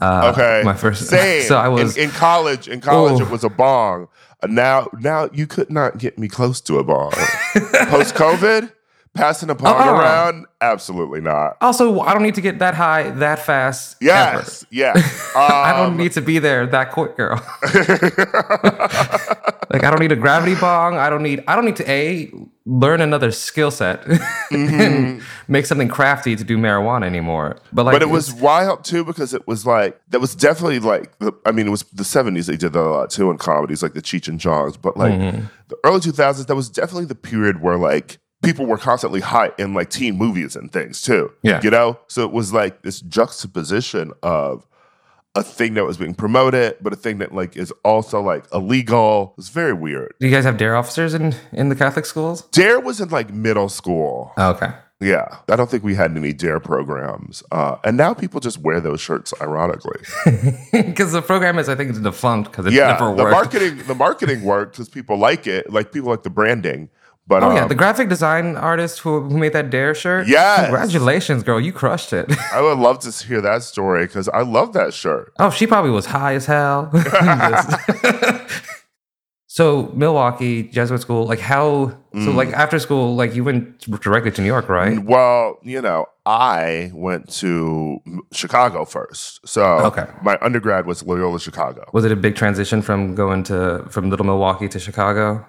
Uh, 0.00 0.30
Okay, 0.32 0.62
my 0.64 0.74
first. 0.74 1.06
Same. 1.08 1.42
So 1.42 1.56
I 1.56 1.68
was. 1.68 1.96
in, 1.96 2.04
in 2.04 2.10
college. 2.10 2.68
In 2.68 2.80
college, 2.80 3.20
it 3.20 3.30
was 3.30 3.44
a 3.44 3.48
bong. 3.50 4.08
Uh, 4.42 4.46
now, 4.46 4.88
now 5.00 5.28
you 5.32 5.46
could 5.46 5.70
not 5.70 5.98
get 5.98 6.18
me 6.18 6.28
close 6.28 6.60
to 6.62 6.78
a 6.78 6.84
bong. 6.84 7.10
Post 7.88 8.14
COVID, 8.14 8.72
passing 9.14 9.50
a 9.50 9.54
bong 9.54 9.74
Uh-uh. 9.74 9.98
around, 10.00 10.46
absolutely 10.60 11.20
not. 11.20 11.56
also, 11.60 12.00
I 12.00 12.12
don't 12.14 12.22
need 12.22 12.36
to 12.36 12.40
get 12.40 12.58
that 12.60 12.74
high 12.74 13.10
that 13.10 13.38
fast. 13.40 13.96
ever. 14.02 14.06
Yes, 14.38 14.64
yeah. 14.70 14.92
I 15.36 15.72
don't 15.76 15.92
Um, 15.92 15.96
need 15.96 16.12
to 16.12 16.20
be 16.20 16.38
there 16.38 16.66
that 16.66 16.92
quick, 16.92 17.16
girl. 17.16 17.36
like 19.72 19.84
I 19.84 19.90
don't 19.90 20.00
need 20.00 20.12
a 20.12 20.16
gravity 20.16 20.54
bong. 20.54 20.96
I 20.96 21.10
don't 21.10 21.22
need. 21.22 21.42
I 21.46 21.54
don't 21.56 21.64
need 21.64 21.76
to 21.76 21.90
a 21.90 22.32
learn 22.66 23.00
another 23.00 23.32
skill 23.32 23.70
set 23.70 24.04
and 24.50 25.22
make 25.48 25.66
something 25.66 25.88
crafty 25.88 26.36
to 26.36 26.44
do 26.44 26.56
marijuana 26.56 27.04
anymore. 27.04 27.56
But 27.72 27.84
like, 27.86 27.94
Mm-hmm. 27.94 27.94
but 27.94 28.02
it 28.02 28.10
was 28.12 28.32
wild 28.32 28.84
too 28.84 29.04
because 29.04 29.34
it 29.34 29.46
was 29.48 29.66
like 29.66 30.00
that 30.10 30.20
was 30.20 30.34
definitely 30.36 30.78
like 30.78 31.18
the, 31.18 31.32
I 31.44 31.52
mean 31.52 31.66
it 31.66 31.70
was 31.70 31.82
the 31.84 32.04
seventies 32.04 32.46
they 32.46 32.56
did 32.56 32.72
that 32.74 32.80
a 32.80 32.88
lot 32.88 33.10
too 33.10 33.30
in 33.30 33.38
comedies 33.38 33.82
like 33.82 33.94
the 33.94 34.02
Cheech 34.02 34.28
and 34.28 34.38
Chongs 34.38 34.80
but 34.80 34.96
like 34.96 35.12
Mm-hmm. 35.12 35.44
the 35.68 35.76
early 35.84 36.00
two 36.00 36.12
thousands 36.12 36.46
that 36.46 36.54
was 36.54 36.68
definitely 36.68 37.06
the 37.06 37.14
period 37.16 37.60
where 37.60 37.76
like 37.76 38.18
people 38.42 38.66
were 38.66 38.78
constantly 38.78 39.20
high 39.20 39.50
in 39.58 39.74
like 39.74 39.90
teen 39.90 40.16
movies 40.16 40.56
and 40.56 40.72
things 40.72 41.02
too 41.02 41.30
Yeah. 41.42 41.60
you 41.62 41.70
know 41.70 41.98
so 42.08 42.24
it 42.24 42.32
was 42.32 42.52
like 42.52 42.82
this 42.82 43.00
juxtaposition 43.00 44.12
of 44.22 44.66
a 45.36 45.42
thing 45.44 45.74
that 45.74 45.84
was 45.84 45.96
being 45.96 46.14
promoted 46.14 46.76
but 46.80 46.92
a 46.92 46.96
thing 46.96 47.18
that 47.18 47.34
like 47.34 47.56
is 47.56 47.72
also 47.84 48.20
like 48.20 48.44
illegal 48.52 49.30
it 49.32 49.36
was 49.36 49.48
very 49.48 49.72
weird 49.72 50.14
Do 50.20 50.26
you 50.26 50.34
guys 50.34 50.44
have 50.44 50.56
dare 50.56 50.74
officers 50.76 51.14
in 51.14 51.34
in 51.52 51.68
the 51.68 51.76
Catholic 51.76 52.04
schools? 52.06 52.42
Dare 52.50 52.80
was 52.80 53.00
in 53.00 53.08
like 53.10 53.32
middle 53.32 53.68
school 53.68 54.32
Oh, 54.36 54.50
okay. 54.50 54.72
yeah, 55.00 55.36
I 55.48 55.56
don't 55.56 55.70
think 55.70 55.84
we 55.84 55.94
had 55.94 56.14
any 56.16 56.32
dare 56.34 56.60
programs, 56.60 57.42
uh, 57.52 57.76
and 57.84 57.96
now 57.96 58.12
people 58.12 58.38
just 58.40 58.58
wear 58.58 58.80
those 58.80 59.00
shirts. 59.00 59.32
Ironically, 59.40 60.00
Because 60.72 61.12
the 61.12 61.22
program 61.22 61.58
is, 61.58 61.68
I 61.70 61.74
think, 61.74 61.88
it's 61.90 61.98
defunct 62.00 62.50
because 62.50 62.66
it's 62.66 62.74
yeah, 62.74 62.92
never 62.98 63.14
the 63.16 63.24
marketing 63.30 63.78
the 63.86 63.94
marketing 63.94 64.42
worked 64.44 64.72
because 64.72 64.88
people 64.90 65.16
like 65.16 65.46
it. 65.46 65.72
Like 65.72 65.90
people 65.92 66.10
like 66.10 66.22
the 66.22 66.28
branding, 66.30 66.90
But 67.26 67.44
Oh 67.44 67.54
yeah, 67.54 67.62
um, 67.62 67.68
the 67.68 67.74
graphic 67.76 68.08
design 68.08 68.56
artist 68.56 68.98
who, 69.00 69.20
who 69.20 69.38
made 69.38 69.52
that 69.52 69.70
Dare 69.70 69.94
shirt. 69.94 70.26
Yes. 70.26 70.62
congratulations, 70.62 71.42
girl, 71.44 71.60
you 71.60 71.72
crushed 71.72 72.12
it. 72.12 72.28
I 72.52 72.60
would 72.60 72.78
love 72.78 72.98
to 73.00 73.10
hear 73.24 73.40
that 73.40 73.62
story 73.62 74.06
because 74.06 74.28
I 74.28 74.42
love 74.42 74.72
that 74.72 74.92
shirt. 74.92 75.32
oh, 75.38 75.50
she 75.50 75.66
probably 75.66 75.92
was 75.92 76.06
high 76.06 76.34
as 76.34 76.46
hell. 76.46 76.90
So 79.52 79.90
Milwaukee 79.96 80.62
Jesuit 80.62 81.00
school, 81.00 81.26
like 81.26 81.40
how? 81.40 81.98
Mm. 82.14 82.24
So 82.24 82.30
like 82.30 82.52
after 82.52 82.78
school, 82.78 83.16
like 83.16 83.34
you 83.34 83.42
went 83.42 83.80
directly 84.00 84.30
to 84.30 84.40
New 84.40 84.46
York, 84.46 84.68
right? 84.68 85.02
Well, 85.02 85.58
you 85.64 85.82
know, 85.82 86.06
I 86.24 86.92
went 86.94 87.28
to 87.40 87.98
Chicago 88.30 88.84
first. 88.84 89.40
So 89.48 89.64
Okay. 89.86 90.06
my 90.22 90.38
undergrad 90.40 90.86
was 90.86 91.02
Loyola 91.02 91.40
Chicago. 91.40 91.84
Was 91.92 92.04
it 92.04 92.12
a 92.12 92.16
big 92.16 92.36
transition 92.36 92.80
from 92.80 93.16
going 93.16 93.42
to 93.44 93.84
from 93.90 94.08
Little 94.08 94.24
Milwaukee 94.24 94.68
to 94.68 94.78
Chicago? 94.78 95.44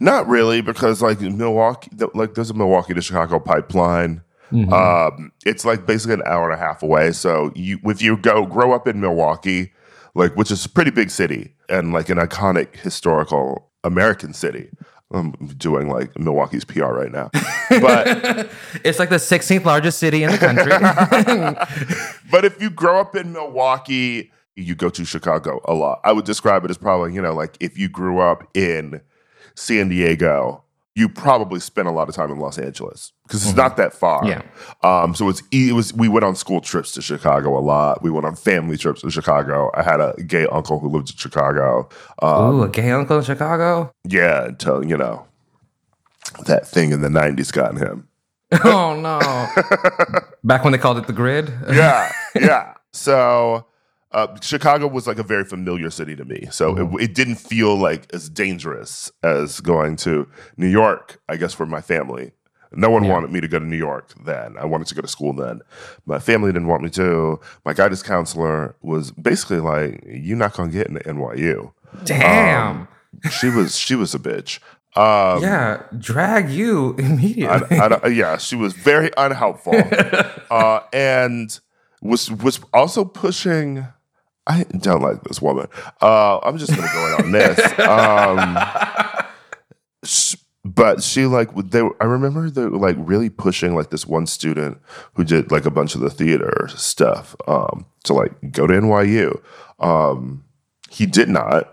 Not 0.00 0.26
really, 0.28 0.62
because 0.62 1.02
like 1.02 1.20
Milwaukee, 1.20 1.90
like 2.14 2.32
there's 2.32 2.48
a 2.48 2.54
Milwaukee 2.54 2.94
to 2.94 3.02
Chicago 3.02 3.38
pipeline. 3.38 4.22
Um, 4.72 5.30
it's 5.44 5.66
like 5.66 5.84
basically 5.84 6.14
an 6.14 6.22
hour 6.24 6.50
and 6.50 6.58
a 6.58 6.64
half 6.64 6.82
away. 6.82 7.12
So 7.12 7.52
you, 7.54 7.78
if 7.84 8.00
you 8.00 8.16
go 8.16 8.46
grow 8.46 8.72
up 8.72 8.88
in 8.88 8.98
Milwaukee, 8.98 9.72
like 10.14 10.36
which 10.36 10.50
is 10.50 10.64
a 10.64 10.70
pretty 10.70 10.90
big 10.90 11.10
city 11.10 11.54
and 11.72 11.92
like 11.92 12.10
an 12.10 12.18
iconic 12.18 12.76
historical 12.76 13.70
American 13.82 14.34
city. 14.34 14.68
I'm 15.10 15.32
doing 15.56 15.88
like 15.90 16.18
Milwaukee's 16.18 16.64
PR 16.64 16.84
right 16.84 17.12
now, 17.12 17.30
but 17.68 18.50
It's 18.84 18.98
like 18.98 19.10
the 19.10 19.16
16th 19.16 19.64
largest 19.64 19.98
city 19.98 20.22
in 20.22 20.30
the 20.30 20.38
country. 20.38 20.72
but 22.30 22.46
if 22.46 22.60
you 22.62 22.70
grow 22.70 23.00
up 23.00 23.14
in 23.14 23.32
Milwaukee, 23.32 24.32
you 24.56 24.74
go 24.74 24.88
to 24.88 25.04
Chicago 25.04 25.60
a 25.66 25.74
lot. 25.74 26.00
I 26.04 26.12
would 26.12 26.24
describe 26.24 26.64
it 26.64 26.70
as 26.70 26.78
probably, 26.78 27.14
you 27.14 27.20
know, 27.20 27.34
like 27.34 27.56
if 27.60 27.76
you 27.76 27.90
grew 27.90 28.20
up 28.20 28.44
in 28.54 29.02
San 29.54 29.90
Diego, 29.90 30.61
you 30.94 31.08
probably 31.08 31.58
spent 31.58 31.88
a 31.88 31.90
lot 31.90 32.08
of 32.08 32.14
time 32.14 32.30
in 32.30 32.38
Los 32.38 32.58
Angeles 32.58 33.12
because 33.26 33.46
it's 33.46 33.56
not 33.56 33.76
that 33.78 33.94
far. 33.94 34.26
Yeah. 34.26 34.42
Um, 34.82 35.14
so 35.14 35.28
it's 35.30 35.42
it 35.50 35.74
was 35.74 35.94
we 35.94 36.08
went 36.08 36.24
on 36.24 36.36
school 36.36 36.60
trips 36.60 36.92
to 36.92 37.02
Chicago 37.02 37.58
a 37.58 37.60
lot. 37.60 38.02
We 38.02 38.10
went 38.10 38.26
on 38.26 38.36
family 38.36 38.76
trips 38.76 39.00
to 39.00 39.10
Chicago. 39.10 39.70
I 39.74 39.82
had 39.82 40.00
a 40.00 40.14
gay 40.26 40.46
uncle 40.46 40.78
who 40.80 40.88
lived 40.88 41.10
in 41.10 41.16
Chicago. 41.16 41.88
Um, 42.20 42.56
Ooh, 42.56 42.62
a 42.64 42.68
gay 42.68 42.90
uncle 42.90 43.18
in 43.18 43.24
Chicago? 43.24 43.92
yeah, 44.06 44.46
until 44.46 44.84
you 44.84 44.96
know 44.98 45.26
that 46.46 46.66
thing 46.68 46.92
in 46.92 47.00
the 47.00 47.08
'90s 47.08 47.52
got 47.52 47.76
him. 47.78 48.08
Oh 48.64 48.94
no. 49.00 49.18
Back 50.44 50.62
when 50.62 50.72
they 50.72 50.78
called 50.78 50.98
it 50.98 51.06
the 51.06 51.14
grid? 51.14 51.50
yeah, 51.70 52.12
yeah. 52.34 52.74
So 52.92 53.64
uh, 54.12 54.36
Chicago 54.40 54.86
was 54.86 55.06
like 55.06 55.18
a 55.18 55.22
very 55.22 55.44
familiar 55.44 55.90
city 55.90 56.14
to 56.16 56.24
me. 56.24 56.48
So 56.50 56.76
it, 56.76 57.02
it 57.02 57.14
didn't 57.14 57.36
feel 57.36 57.76
like 57.76 58.12
as 58.12 58.28
dangerous 58.28 59.10
as 59.22 59.60
going 59.60 59.96
to 59.96 60.28
New 60.56 60.68
York, 60.68 61.20
I 61.28 61.36
guess, 61.36 61.54
for 61.54 61.66
my 61.66 61.80
family. 61.80 62.32
No 62.74 62.88
one 62.88 63.06
wanted 63.06 63.30
me 63.30 63.40
to 63.40 63.48
go 63.48 63.58
to 63.58 63.66
New 63.66 63.76
York 63.76 64.14
then. 64.24 64.56
I 64.58 64.64
wanted 64.64 64.86
to 64.86 64.94
go 64.94 65.02
to 65.02 65.08
school 65.08 65.34
then. 65.34 65.60
My 66.06 66.18
family 66.18 66.52
didn't 66.52 66.68
want 66.68 66.82
me 66.82 66.88
to. 66.90 67.38
My 67.64 67.74
guidance 67.74 68.02
counselor 68.02 68.76
was 68.80 69.10
basically 69.10 69.60
like, 69.60 70.02
"You're 70.06 70.38
not 70.38 70.54
gonna 70.54 70.72
get 70.72 70.86
into 70.86 71.00
NYU." 71.00 71.72
Damn. 72.04 72.88
She 73.30 73.50
was 73.50 73.76
she 73.76 73.94
was 73.94 74.14
a 74.14 74.18
bitch. 74.18 74.58
Um, 74.94 75.42
yeah, 75.42 75.84
drag 75.98 76.50
you 76.50 76.94
immediately. 76.98 77.78
I, 77.78 77.86
I, 77.86 78.08
yeah, 78.08 78.36
she 78.36 78.56
was 78.56 78.74
very 78.74 79.10
unhelpful, 79.16 79.72
uh, 80.50 80.80
and 80.92 81.58
was 82.02 82.30
was 82.30 82.60
also 82.74 83.06
pushing. 83.06 83.86
I 84.46 84.64
don't 84.64 85.02
like 85.02 85.22
this 85.24 85.40
woman. 85.40 85.68
Uh, 86.00 86.38
I'm 86.38 86.58
just 86.58 86.74
gonna 86.74 86.90
go 86.92 87.06
in 87.06 87.24
on 87.24 87.32
this. 87.32 87.78
Um, 87.78 88.56
sh- 90.04 90.36
but 90.64 91.02
she 91.02 91.26
like 91.26 91.54
they. 91.70 91.80
I 92.00 92.04
remember 92.04 92.48
they 92.50 92.64
were 92.66 92.78
like 92.78 92.96
really 92.98 93.30
pushing 93.30 93.74
like 93.74 93.90
this 93.90 94.06
one 94.06 94.26
student 94.26 94.78
who 95.14 95.24
did 95.24 95.50
like 95.50 95.64
a 95.66 95.70
bunch 95.70 95.94
of 95.94 96.00
the 96.00 96.10
theater 96.10 96.68
stuff 96.68 97.34
um, 97.48 97.86
to 98.04 98.14
like 98.14 98.32
go 98.52 98.66
to 98.66 98.74
NYU. 98.74 99.40
Um, 99.80 100.44
he 100.90 101.06
did 101.06 101.28
not. 101.28 101.68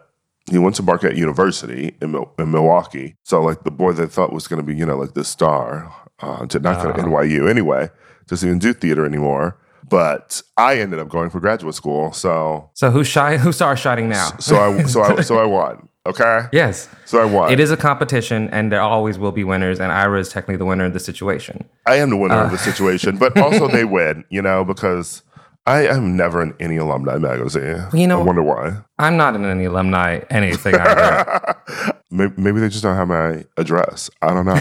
He 0.50 0.58
went 0.58 0.76
to 0.78 0.84
Marquette 0.84 1.16
University 1.16 1.96
in, 2.02 2.12
Mil- 2.12 2.32
in 2.40 2.50
Milwaukee. 2.52 3.16
So 3.24 3.42
like 3.44 3.64
the 3.64 3.70
boy 3.72 3.92
they 3.94 4.08
thought 4.08 4.34
was 4.34 4.48
going 4.48 4.60
to 4.60 4.66
be 4.66 4.76
you 4.76 4.86
know 4.86 4.98
like 4.98 5.14
the 5.14 5.24
star 5.24 5.94
uh, 6.20 6.46
did 6.46 6.64
not 6.64 6.82
go 6.84 6.92
to 6.92 7.02
NYU 7.04 7.48
anyway. 7.50 7.90
Doesn't 8.28 8.48
even 8.48 8.60
do 8.60 8.74
theater 8.74 9.06
anymore. 9.06 9.58
But 9.88 10.42
I 10.58 10.80
ended 10.80 11.00
up 11.00 11.10
going 11.10 11.30
for 11.30 11.40
graduate 11.40 11.76
school. 11.76 12.12
So 12.12 12.70
so 12.74 12.92
who's 12.92 13.08
shy 13.08 13.38
who 13.38 13.52
stars 13.52 13.80
shining 13.80 14.10
now? 14.10 14.30
so 14.40 14.58
I 14.58 14.84
so 14.84 15.02
I 15.04 15.22
so 15.22 15.38
I 15.40 15.46
won. 15.58 15.88
Okay. 16.06 16.48
yes. 16.52 16.88
So 17.06 17.22
I 17.22 17.26
won. 17.26 17.52
It 17.52 17.60
is 17.60 17.70
a 17.72 17.78
competition 17.78 18.50
and 18.50 18.72
there 18.72 18.82
always 18.82 19.20
will 19.20 19.32
be 19.32 19.44
winners, 19.44 19.80
and 19.80 19.92
Ira 19.92 20.20
is 20.20 20.30
technically 20.30 20.56
the 20.58 20.66
winner 20.66 20.86
of 20.86 20.94
the 20.94 21.00
situation. 21.00 21.70
I 21.86 21.96
am 21.96 22.10
the 22.10 22.18
winner 22.18 22.36
of 22.36 22.50
the 22.52 22.56
uh. 22.58 22.60
situation, 22.60 23.18
but 23.18 23.38
also 23.38 23.68
they 23.68 23.84
win, 23.98 24.24
you 24.30 24.42
know, 24.42 24.64
because 24.64 25.22
I 25.68 25.86
am 25.88 26.16
never 26.18 26.42
in 26.42 26.56
any 26.60 26.78
alumni 26.78 27.18
magazine. 27.18 27.86
You 27.94 28.08
know- 28.08 28.22
I 28.22 28.24
wonder 28.24 28.42
why. 28.42 28.78
I'm 28.98 29.18
not 29.18 29.36
in 29.36 29.46
any 29.46 29.66
alumni 29.66 30.22
anything 30.32 30.74
either. 30.76 31.56
Maybe, 32.12 32.34
maybe 32.38 32.60
they 32.60 32.70
just 32.70 32.82
don't 32.82 32.96
have 32.96 33.08
my 33.08 33.46
address. 33.56 34.10
I 34.24 34.34
don't 34.34 34.48
know. 34.48 34.60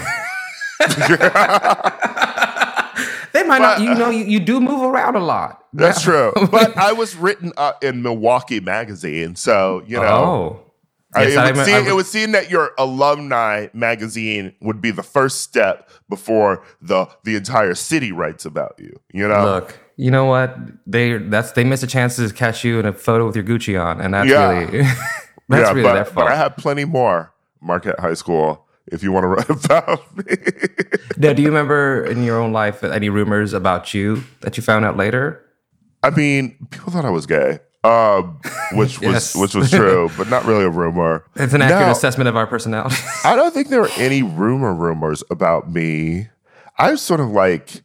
They 3.33 3.43
might 3.45 3.61
not 3.61 3.81
you 3.81 3.95
know 3.95 4.11
you, 4.11 4.25
you 4.25 4.41
do 4.41 4.61
move 4.61 4.83
around 4.83 5.17
a 5.17 5.21
lot. 5.25 5.65
That's 5.73 6.03
true. 6.03 6.33
But 6.51 6.77
I 6.77 6.93
was 6.93 7.15
written 7.17 7.53
up 7.57 7.83
in 7.85 8.03
Milwaukee 8.03 8.61
magazine, 8.61 9.37
so 9.37 9.83
you 9.87 9.97
know. 9.97 10.03
Oh. 10.05 10.61
I- 11.15 11.23
Yes, 11.23 11.33
it, 11.33 11.39
I 11.39 11.45
would 11.47 11.55
remem- 11.55 11.65
seem, 11.65 11.75
I- 11.75 11.89
it 11.89 11.95
would 11.95 12.07
seem 12.07 12.33
that 12.33 12.51
your 12.51 12.73
alumni 12.77 13.69
magazine 13.73 14.53
would 14.61 14.83
be 14.83 14.91
the 14.91 15.03
first 15.03 15.41
step 15.41 15.89
before 16.07 16.63
the 16.83 17.07
the 17.25 17.35
entire 17.35 17.75
city 17.75 18.13
writes 18.13 18.45
about 18.45 18.75
you. 18.79 19.01
You 19.13 19.27
know, 19.27 19.43
Look, 19.43 19.79
you 19.97 20.11
know 20.11 20.27
what? 20.27 20.55
They 20.87 21.17
that's 21.17 21.53
they 21.53 21.65
missed 21.65 21.83
a 21.83 21.87
chance 21.87 22.17
to 22.17 22.31
catch 22.31 22.63
you 22.63 22.79
in 22.79 22.85
a 22.85 22.93
photo 22.93 23.27
with 23.27 23.37
your 23.37 23.45
Gucci 23.47 23.83
on, 23.83 24.03
and 24.03 24.13
that's 24.13 24.29
Yeah. 24.29 24.51
really 24.51 24.83
that's 25.49 25.69
yeah, 25.69 25.71
really 25.73 25.83
but, 25.83 25.95
their 25.95 26.05
but. 26.15 26.27
I 26.27 26.35
have 26.37 26.59
plenty 26.59 26.85
more 26.85 27.33
Marquette 27.63 27.99
High 28.01 28.13
School. 28.15 28.67
If 28.91 29.03
you 29.03 29.13
want 29.13 29.25
to 29.25 29.29
write 29.29 29.51
about 29.65 30.17
me, 30.17 30.25
now, 31.17 31.33
do 31.33 31.43
you 31.43 31.49
remember 31.49 32.05
in 32.05 32.23
your 32.25 32.41
own 32.41 32.53
life 32.53 32.83
any 32.85 33.09
rumors 33.09 33.53
about 33.53 33.93
you 33.95 34.23
that 34.41 34.57
you 34.57 34.63
found 34.63 34.85
out 34.85 34.97
later? 34.97 35.45
I 36.03 36.11
mean, 36.11 36.57
people 36.71 36.93
thought 36.93 37.05
I 37.05 37.11
was 37.11 37.27
gay, 37.27 37.59
um, 37.85 38.41
which 38.73 38.99
Yes. 39.03 39.35
was 39.35 39.41
which 39.43 39.55
was 39.55 39.71
true, 39.71 40.11
but 40.17 40.29
not 40.29 40.45
really 40.45 40.65
a 40.65 40.71
rumor. 40.71 41.25
It's 41.37 41.53
an 41.55 41.63
accurate 41.63 41.87
No. 41.87 41.93
assessment 41.93 42.29
of 42.29 42.37
our 42.37 42.47
personality. 42.47 42.97
I 43.25 43.35
don't 43.37 43.53
think 43.53 43.69
there 43.69 43.81
were 43.81 43.91
any 43.97 44.23
rumor 44.23 44.73
rumors 44.75 45.23
about 45.31 45.71
me. 45.71 46.29
I 46.79 46.93
was 46.93 47.03
sort 47.03 47.19
of 47.21 47.31
like, 47.31 47.83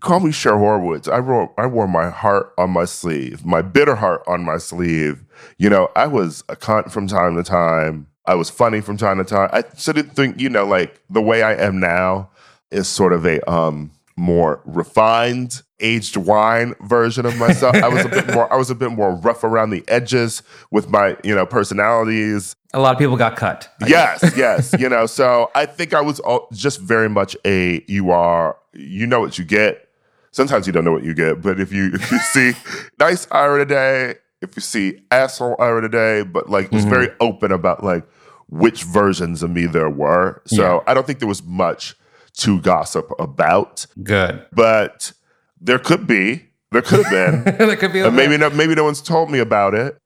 call 0.00 0.20
me 0.20 0.32
Cher 0.32 0.56
Horowitz. 0.56 1.06
I 1.08 1.20
wore 1.20 1.52
I 1.58 1.66
wore 1.66 1.86
my 1.86 2.08
heart 2.08 2.52
on 2.56 2.70
my 2.70 2.86
sleeve, 2.86 3.44
my 3.44 3.60
bitter 3.62 3.96
heart 3.96 4.22
on 4.26 4.42
my 4.44 4.56
sleeve. 4.56 5.22
You 5.58 5.68
know, 5.68 5.90
I 5.94 6.06
was 6.06 6.42
a 6.48 6.56
cunt 6.56 6.90
from 6.90 7.06
time 7.06 7.36
to 7.36 7.42
time. 7.42 8.06
I 8.26 8.34
was 8.34 8.50
funny 8.50 8.80
from 8.80 8.96
time 8.96 9.18
to 9.18 9.24
time. 9.24 9.50
I 9.52 9.64
sort 9.76 9.98
of 9.98 10.12
think, 10.12 10.40
you 10.40 10.48
know, 10.48 10.64
like 10.64 11.00
the 11.10 11.20
way 11.20 11.42
I 11.42 11.54
am 11.54 11.78
now 11.78 12.30
is 12.70 12.88
sort 12.88 13.12
of 13.12 13.26
a 13.26 13.48
um 13.50 13.90
more 14.16 14.60
refined, 14.64 15.62
aged 15.80 16.16
wine 16.16 16.74
version 16.82 17.26
of 17.26 17.36
myself. 17.36 17.74
I 17.76 17.88
was 17.88 18.04
a 18.04 18.08
bit 18.08 18.26
more 18.34 18.52
I 18.52 18.56
was 18.56 18.70
a 18.70 18.74
bit 18.74 18.92
more 18.92 19.14
rough 19.14 19.44
around 19.44 19.70
the 19.70 19.84
edges 19.88 20.42
with 20.70 20.88
my, 20.88 21.16
you 21.24 21.34
know, 21.34 21.46
personalities 21.46 22.54
a 22.74 22.80
lot 22.80 22.92
of 22.92 22.98
people 22.98 23.16
got 23.16 23.36
cut. 23.36 23.72
yes, 23.86 24.34
yes. 24.36 24.74
You 24.78 24.88
know, 24.88 25.06
so 25.06 25.50
I 25.54 25.64
think 25.64 25.94
I 25.94 26.00
was 26.00 26.18
all, 26.20 26.48
just 26.52 26.80
very 26.80 27.08
much 27.08 27.36
a 27.46 27.82
you 27.86 28.10
are 28.10 28.58
you 28.72 29.06
know 29.06 29.20
what 29.20 29.38
you 29.38 29.44
get. 29.44 29.88
Sometimes 30.32 30.66
you 30.66 30.72
don't 30.72 30.84
know 30.84 30.92
what 30.92 31.04
you 31.04 31.14
get, 31.14 31.40
but 31.40 31.60
if 31.60 31.72
you 31.72 31.92
if 31.94 32.10
you 32.10 32.18
see 32.18 32.52
nice 32.98 33.28
Ira 33.30 33.60
today, 33.60 34.16
if 34.42 34.56
you 34.56 34.62
see 34.62 35.00
asshole 35.10 35.56
Ira 35.58 35.80
today, 35.82 36.22
but 36.22 36.48
like 36.50 36.70
was 36.72 36.84
very 36.84 37.08
open 37.20 37.52
about 37.52 37.82
like 37.84 38.06
which 38.48 38.84
versions 38.84 39.42
of 39.42 39.50
me 39.50 39.66
there 39.66 39.88
were. 39.90 40.42
So 40.46 40.62
Yeah. 40.62 40.80
I 40.86 40.94
don't 40.94 41.06
think 41.06 41.18
there 41.18 41.28
was 41.28 41.42
much 41.42 41.94
to 42.38 42.60
gossip 42.60 43.10
about, 43.18 43.86
Good. 44.02 44.44
but 44.52 45.12
there 45.60 45.78
could 45.78 46.06
be. 46.06 46.46
There 46.72 46.82
could 46.82 47.04
have 47.06 47.10
been. 47.10 47.44
that 47.68 47.78
could 47.78 47.92
be. 47.92 48.08
Maybe 48.10 48.36
no, 48.36 48.50
maybe 48.50 48.74
no 48.74 48.84
one's 48.84 49.00
told 49.00 49.30
me 49.30 49.38
about 49.38 49.74
it. 49.74 49.96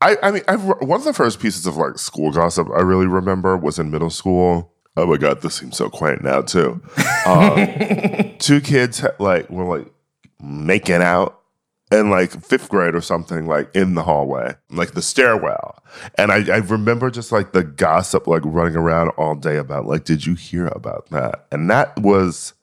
I, 0.00 0.16
I 0.22 0.30
mean, 0.30 0.42
I've, 0.46 0.62
one 0.62 1.00
of 1.00 1.04
the 1.04 1.12
first 1.12 1.40
pieces 1.40 1.66
of 1.66 1.76
like 1.76 1.98
school 1.98 2.30
gossip 2.30 2.68
I 2.74 2.82
really 2.82 3.06
remember 3.06 3.56
was 3.56 3.78
in 3.78 3.90
middle 3.90 4.10
school. 4.10 4.72
Oh 4.96 5.06
my 5.06 5.16
god, 5.16 5.42
this 5.42 5.54
seems 5.56 5.76
so 5.76 5.90
quaint 5.90 6.22
now 6.22 6.42
too. 6.42 6.80
Um, 7.26 8.34
two 8.38 8.60
kids 8.60 9.04
like 9.18 9.50
were 9.50 9.64
like 9.78 9.92
making 10.40 11.02
out 11.02 11.40
in 11.92 12.10
like 12.10 12.30
fifth 12.44 12.68
grade 12.68 12.94
or 12.94 13.00
something, 13.00 13.46
like 13.46 13.74
in 13.74 13.94
the 13.94 14.02
hallway, 14.02 14.54
like 14.70 14.92
the 14.92 15.02
stairwell. 15.02 15.82
And 16.16 16.32
I, 16.32 16.38
I 16.52 16.58
remember 16.58 17.10
just 17.10 17.30
like 17.30 17.52
the 17.52 17.62
gossip 17.62 18.26
like 18.26 18.42
running 18.44 18.76
around 18.76 19.10
all 19.10 19.34
day 19.34 19.56
about 19.56 19.86
like, 19.86 20.04
did 20.04 20.26
you 20.26 20.34
hear 20.34 20.66
about 20.68 21.10
that? 21.10 21.46
And 21.52 21.70
that 21.70 21.98
was 22.00 22.54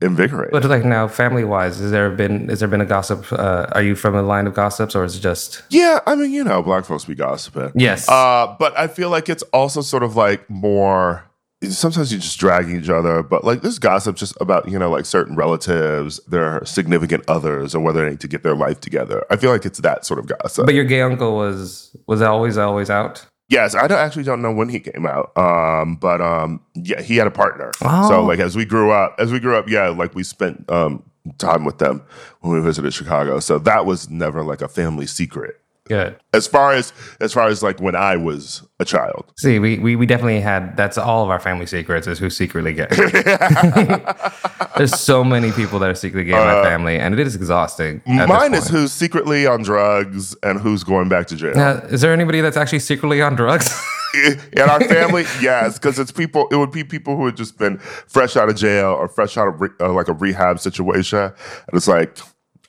invigorating. 0.00 0.52
But 0.52 0.64
like 0.64 0.84
now, 0.84 1.08
family 1.08 1.44
wise, 1.44 1.78
has 1.78 1.90
there 1.90 2.10
been 2.10 2.48
is 2.50 2.60
there 2.60 2.68
been 2.68 2.80
a 2.80 2.86
gossip? 2.86 3.30
Uh, 3.32 3.66
are 3.72 3.82
you 3.82 3.94
from 3.94 4.14
a 4.14 4.22
line 4.22 4.46
of 4.46 4.54
gossips, 4.54 4.94
or 4.94 5.04
is 5.04 5.16
it 5.16 5.20
just 5.20 5.62
Yeah, 5.70 6.00
I 6.06 6.14
mean, 6.14 6.32
you 6.32 6.44
know, 6.44 6.62
black 6.62 6.84
folks 6.84 7.04
be 7.04 7.14
gossiping. 7.14 7.72
yes? 7.74 8.08
Uh, 8.08 8.54
but 8.58 8.76
I 8.78 8.86
feel 8.88 9.10
like 9.10 9.28
it's 9.28 9.42
also 9.52 9.80
sort 9.80 10.02
of 10.02 10.16
like 10.16 10.48
more 10.48 11.24
sometimes 11.70 12.12
you 12.12 12.18
just 12.18 12.38
drag 12.38 12.68
each 12.68 12.88
other, 12.88 13.22
but 13.22 13.44
like 13.44 13.62
there's 13.62 13.78
gossip 13.78 14.16
just 14.16 14.36
about, 14.40 14.68
you 14.68 14.78
know, 14.78 14.90
like 14.90 15.06
certain 15.06 15.36
relatives, 15.36 16.20
their 16.26 16.64
significant 16.64 17.24
others, 17.28 17.74
or 17.74 17.80
whether 17.80 18.04
they 18.04 18.10
need 18.10 18.20
to 18.20 18.28
get 18.28 18.42
their 18.42 18.54
life 18.54 18.80
together. 18.80 19.24
I 19.30 19.36
feel 19.36 19.50
like 19.50 19.64
it's 19.64 19.80
that 19.80 20.04
sort 20.04 20.18
of 20.18 20.26
gossip. 20.26 20.66
But 20.66 20.74
your 20.74 20.84
gay 20.84 21.02
uncle 21.02 21.36
was 21.36 21.96
was 22.06 22.22
always 22.22 22.56
always 22.56 22.90
out. 22.90 23.26
Yes, 23.48 23.74
I 23.74 23.86
don't, 23.86 23.98
actually 23.98 24.24
don't 24.24 24.40
know 24.40 24.52
when 24.52 24.70
he 24.70 24.80
came 24.80 25.06
out. 25.06 25.36
Um, 25.36 25.96
but 25.96 26.22
um, 26.22 26.60
yeah, 26.74 27.02
he 27.02 27.16
had 27.16 27.26
a 27.26 27.30
partner. 27.30 27.72
Oh. 27.82 28.08
So 28.08 28.24
like 28.24 28.38
as 28.38 28.56
we 28.56 28.64
grew 28.64 28.90
up, 28.90 29.16
as 29.18 29.32
we 29.32 29.38
grew 29.38 29.56
up, 29.56 29.68
yeah, 29.68 29.88
like 29.88 30.14
we 30.14 30.22
spent 30.22 30.70
um 30.70 31.02
time 31.38 31.64
with 31.64 31.78
them 31.78 32.02
when 32.40 32.52
we 32.52 32.60
visited 32.60 32.92
Chicago. 32.92 33.40
So 33.40 33.58
that 33.60 33.86
was 33.86 34.10
never 34.10 34.42
like 34.42 34.62
a 34.62 34.68
family 34.68 35.06
secret. 35.06 35.60
Good. 35.86 36.16
As 36.32 36.46
far 36.46 36.72
as 36.72 36.94
as 37.20 37.34
far 37.34 37.48
as 37.48 37.62
like 37.62 37.78
when 37.78 37.94
I 37.94 38.16
was 38.16 38.62
a 38.80 38.86
child. 38.86 39.30
See, 39.36 39.58
we, 39.58 39.78
we 39.78 39.96
we 39.96 40.06
definitely 40.06 40.40
had 40.40 40.76
that's 40.78 40.96
all 40.96 41.22
of 41.22 41.30
our 41.30 41.38
family 41.38 41.66
secrets 41.66 42.06
is 42.06 42.18
who 42.18 42.30
secretly 42.30 42.72
gay. 42.72 42.86
There's 44.76 44.98
so 44.98 45.22
many 45.22 45.52
people 45.52 45.78
that 45.80 45.90
are 45.90 45.94
secretly 45.94 46.24
gay 46.24 46.40
in 46.40 46.46
my 46.46 46.62
family, 46.62 46.98
and 46.98 47.18
it 47.18 47.26
is 47.26 47.36
exhausting. 47.36 48.00
Mine 48.06 48.54
is 48.54 48.68
who's 48.68 48.92
secretly 48.92 49.46
on 49.46 49.62
drugs 49.62 50.34
and 50.42 50.58
who's 50.58 50.84
going 50.84 51.10
back 51.10 51.26
to 51.28 51.36
jail. 51.36 51.54
Now, 51.54 51.72
is 51.72 52.00
there 52.00 52.14
anybody 52.14 52.40
that's 52.40 52.56
actually 52.56 52.80
secretly 52.80 53.20
on 53.20 53.34
drugs? 53.34 53.70
In 54.14 54.62
our 54.70 54.80
family, 54.80 55.24
yes, 55.40 55.76
because 55.76 55.98
it's 55.98 56.12
people. 56.12 56.46
It 56.52 56.56
would 56.56 56.70
be 56.70 56.84
people 56.84 57.16
who 57.16 57.26
had 57.26 57.36
just 57.36 57.58
been 57.58 57.78
fresh 57.78 58.36
out 58.36 58.48
of 58.48 58.54
jail 58.54 58.90
or 58.90 59.08
fresh 59.08 59.36
out 59.36 59.48
of 59.48 59.60
re, 59.60 59.70
uh, 59.80 59.92
like 59.92 60.06
a 60.06 60.12
rehab 60.12 60.60
situation, 60.60 61.18
and 61.18 61.72
it's 61.72 61.88
like, 61.88 62.16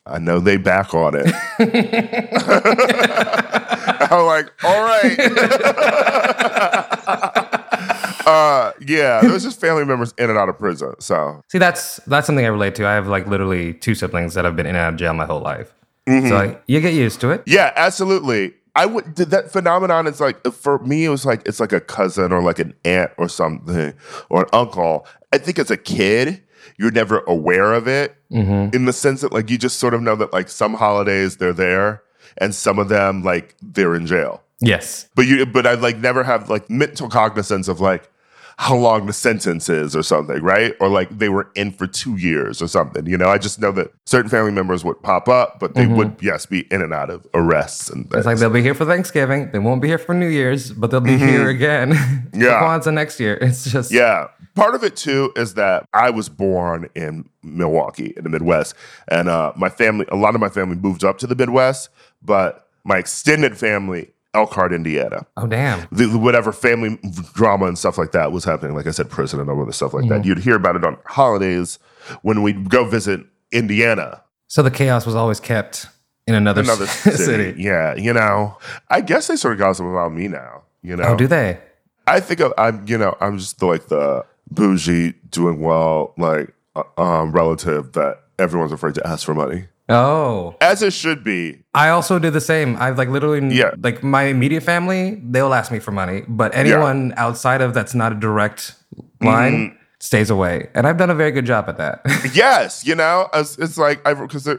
I 0.07 0.19
know 0.19 0.39
they 0.39 0.57
back 0.57 0.93
on 0.93 1.15
it. 1.15 1.33
I'm 4.12 4.25
like, 4.25 4.51
all 4.63 4.83
right. 4.83 5.19
uh, 8.27 8.71
yeah, 8.85 9.21
there 9.21 9.31
was 9.31 9.43
just 9.43 9.59
family 9.59 9.85
members 9.85 10.13
in 10.17 10.29
and 10.29 10.38
out 10.38 10.50
of 10.50 10.59
prison. 10.59 10.93
So 11.00 11.43
See, 11.50 11.57
that's 11.57 11.97
that's 12.07 12.27
something 12.27 12.45
I 12.45 12.50
relate 12.50 12.75
to. 12.75 12.88
I 12.88 12.93
have 12.93 13.07
like 13.07 13.27
literally 13.27 13.74
two 13.74 13.95
siblings 13.95 14.33
that 14.35 14.45
have 14.45 14.55
been 14.55 14.65
in 14.65 14.75
and 14.75 14.85
out 14.85 14.93
of 14.93 15.00
jail 15.00 15.13
my 15.13 15.25
whole 15.25 15.41
life. 15.41 15.74
Mm-hmm. 16.07 16.29
So 16.29 16.35
like, 16.35 16.63
you 16.67 16.81
get 16.81 16.93
used 16.93 17.19
to 17.21 17.31
it. 17.31 17.43
Yeah, 17.45 17.74
absolutely. 17.75 18.53
I 18.75 18.86
would 18.86 19.15
did 19.15 19.29
that 19.29 19.51
phenomenon 19.51 20.05
is 20.05 20.20
like 20.20 20.46
for 20.51 20.79
me 20.79 21.05
it 21.05 21.10
was 21.10 21.25
like 21.25 21.41
it's 21.46 21.60
like 21.60 21.72
a 21.72 21.79
cousin 21.79 22.32
or 22.32 22.41
like 22.41 22.60
an 22.60 22.74
aunt 22.84 23.12
or 23.17 23.29
something 23.29 23.94
or 24.29 24.44
an 24.44 24.50
uncle. 24.51 25.08
I 25.32 25.38
think 25.38 25.60
as 25.60 25.72
a 25.72 25.77
kid 25.77 26.44
you're 26.77 26.91
never 26.91 27.20
aware 27.20 27.74
of 27.74 27.88
it 27.88 28.15
mm-hmm. 28.32 28.75
in 28.75 28.86
the 28.86 28.94
sense 28.94 29.22
that 29.22 29.32
like 29.32 29.50
you 29.50 29.58
just 29.58 29.79
sort 29.79 29.94
of 29.94 30.01
know 30.01 30.15
that 30.15 30.34
like 30.34 30.50
some 30.50 30.74
holidays 30.74 31.38
they're 31.38 31.53
there 31.53 32.03
and 32.38 32.53
some 32.53 32.79
of 32.79 32.89
them 32.89 33.24
like 33.24 33.55
they're 33.62 33.96
in 33.96 34.05
jail. 34.05 34.44
Yes. 34.60 35.08
But 35.15 35.25
you 35.25 35.46
but 35.46 35.65
I 35.65 35.75
like 35.75 35.98
never 35.98 36.24
have 36.24 36.50
like 36.50 36.70
mental 36.70 37.10
cognizance 37.10 37.67
of 37.67 37.79
like 37.79 38.10
how 38.57 38.75
long 38.75 39.05
the 39.05 39.13
sentence 39.13 39.67
is 39.67 39.95
or 39.95 40.01
something, 40.03 40.41
right? 40.41 40.74
Or 40.79 40.88
like 40.88 41.09
they 41.17 41.27
were 41.29 41.50
in 41.55 41.71
for 41.71 41.88
two 41.88 42.15
years 42.15 42.62
or 42.62 42.67
something. 42.67 43.05
You 43.05 43.17
know, 43.17 43.27
I 43.27 43.38
just 43.38 43.59
know 43.59 43.71
that 43.74 43.91
certain 44.05 44.29
family 44.29 44.51
members 44.51 44.85
would 44.85 45.01
pop 45.03 45.27
up, 45.27 45.59
but 45.59 45.74
they 45.75 45.85
would, 45.88 46.15
yes, 46.21 46.45
be 46.45 46.62
in 46.71 46.81
and 46.81 46.93
out 46.93 47.09
of 47.09 47.27
arrests 47.33 47.89
and 47.89 48.05
things. 48.05 48.19
It's 48.19 48.25
like 48.25 48.38
they'll 48.38 48.50
be 48.50 48.62
here 48.62 48.74
for 48.74 48.85
Thanksgiving. 48.85 49.51
They 49.51 49.59
won't 49.59 49.81
be 49.81 49.89
here 49.89 49.97
for 49.97 50.13
New 50.13 50.27
Year's, 50.27 50.71
but 50.71 50.89
they'll 50.89 51.01
be 51.01 51.17
here 51.17 51.50
again 51.50 51.91
Mm-hmm. 51.91 52.41
Yeah. 52.41 52.62
Kwanzaa 52.62 52.93
next 52.93 53.19
year. 53.19 53.38
It's 53.41 53.69
just 53.71 53.91
Yeah. 53.91 54.27
Part 54.55 54.74
of 54.75 54.83
it 54.83 54.95
too 54.95 55.31
is 55.35 55.55
that 55.55 55.85
I 55.93 56.09
was 56.09 56.29
born 56.29 56.89
in 56.95 57.29
Milwaukee 57.43 58.13
in 58.15 58.24
the 58.24 58.29
Midwest. 58.29 58.74
And 59.09 59.27
uh, 59.29 59.51
my 59.55 59.69
family, 59.69 60.05
a 60.09 60.15
lot 60.15 60.33
of 60.35 60.41
my 60.41 60.50
family 60.50 60.75
moved 60.77 61.03
up 61.03 61.17
to 61.19 61.27
the 61.27 61.35
Midwest, 61.35 61.89
but 62.21 62.67
my 62.85 62.97
extended 62.97 63.57
family, 63.57 64.12
Elkhart, 64.35 64.73
Indiana. 64.73 65.25
Oh 65.37 65.47
damn. 65.47 65.87
The, 65.91 66.07
whatever 66.17 66.51
family 66.51 66.99
drama 67.33 67.65
and 67.65 67.77
stuff 67.77 67.97
like 67.97 68.11
that 68.11 68.31
was 68.31 68.43
happening, 68.43 68.75
like 68.75 68.85
I 68.87 68.91
said, 68.91 69.09
prison 69.09 69.39
and 69.39 69.49
all 69.49 69.61
other 69.61 69.71
stuff 69.71 69.93
like 69.93 70.07
that. 70.09 70.25
You'd 70.25 70.39
hear 70.39 70.55
about 70.55 70.75
it 70.75 70.83
on 70.85 70.97
holidays 71.05 71.79
when 72.21 72.43
we'd 72.43 72.69
go 72.69 72.85
visit 72.87 73.21
Indiana, 73.51 74.21
So 74.47 74.61
the 74.61 74.69
chaos 74.71 75.05
was 75.05 75.15
always 75.15 75.39
kept 75.39 75.87
in 76.27 76.35
another, 76.35 76.61
another 76.61 76.85
city. 76.87 77.17
city. 77.17 77.61
Yeah, 77.63 77.95
you 77.95 78.11
know, 78.13 78.57
I 78.89 79.01
guess 79.01 79.27
they 79.27 79.35
sort 79.37 79.53
of 79.53 79.59
gossip 79.59 79.85
about 79.85 80.13
me 80.13 80.27
now. 80.27 80.63
You 80.81 80.95
know, 80.97 81.05
Oh, 81.05 81.15
do 81.15 81.25
they? 81.27 81.59
I 82.07 82.19
think 82.19 82.39
of, 82.41 82.53
I'm, 82.57 82.85
you 82.87 82.97
know, 82.97 83.15
I'm 83.21 83.37
just 83.39 83.59
the, 83.59 83.65
like 83.65 83.87
the 83.87 84.25
bougie, 84.51 85.13
doing 85.31 85.61
well, 85.61 86.13
like 86.17 86.53
uh, 86.75 86.83
um, 87.01 87.31
relative 87.31 87.93
that 87.93 88.19
everyone's 88.37 88.71
afraid 88.71 88.93
to 88.95 89.07
ask 89.07 89.25
for 89.25 89.33
money, 89.33 89.67
Oh, 89.87 90.55
as 90.61 90.81
it 90.81 90.93
should 90.93 91.24
be. 91.24 91.63
I 91.75 91.89
also 91.89 92.17
do 92.17 92.31
the 92.31 92.41
same. 92.41 92.75
I've 92.79 92.98
like 92.98 93.09
literally, 93.09 93.55
Yeah. 93.55 93.71
like 93.81 94.01
my 94.03 94.24
immediate 94.24 94.63
family, 94.63 95.21
they'll 95.24 95.53
ask 95.53 95.71
me 95.71 95.77
for 95.79 95.91
money, 95.91 96.24
but 96.27 96.55
anyone 96.55 97.13
outside 97.17 97.61
of 97.61 97.74
that's 97.75 97.93
not 97.93 98.11
a 98.11 98.15
direct 98.15 98.74
line 99.21 99.53
Mm-hmm. 99.53 99.75
stays 100.00 100.29
away. 100.31 100.69
And 100.74 100.87
I've 100.87 100.98
done 100.98 101.09
a 101.11 101.15
very 101.15 101.31
good 101.31 101.45
job 101.45 101.69
at 101.69 101.77
that. 101.77 102.01
Yes, 102.33 102.85
you 102.85 102.95
know, 102.95 103.29
it's, 103.33 103.57
it's 103.59 103.77
like 103.77 104.01
I 104.07 104.13
because 104.15 104.48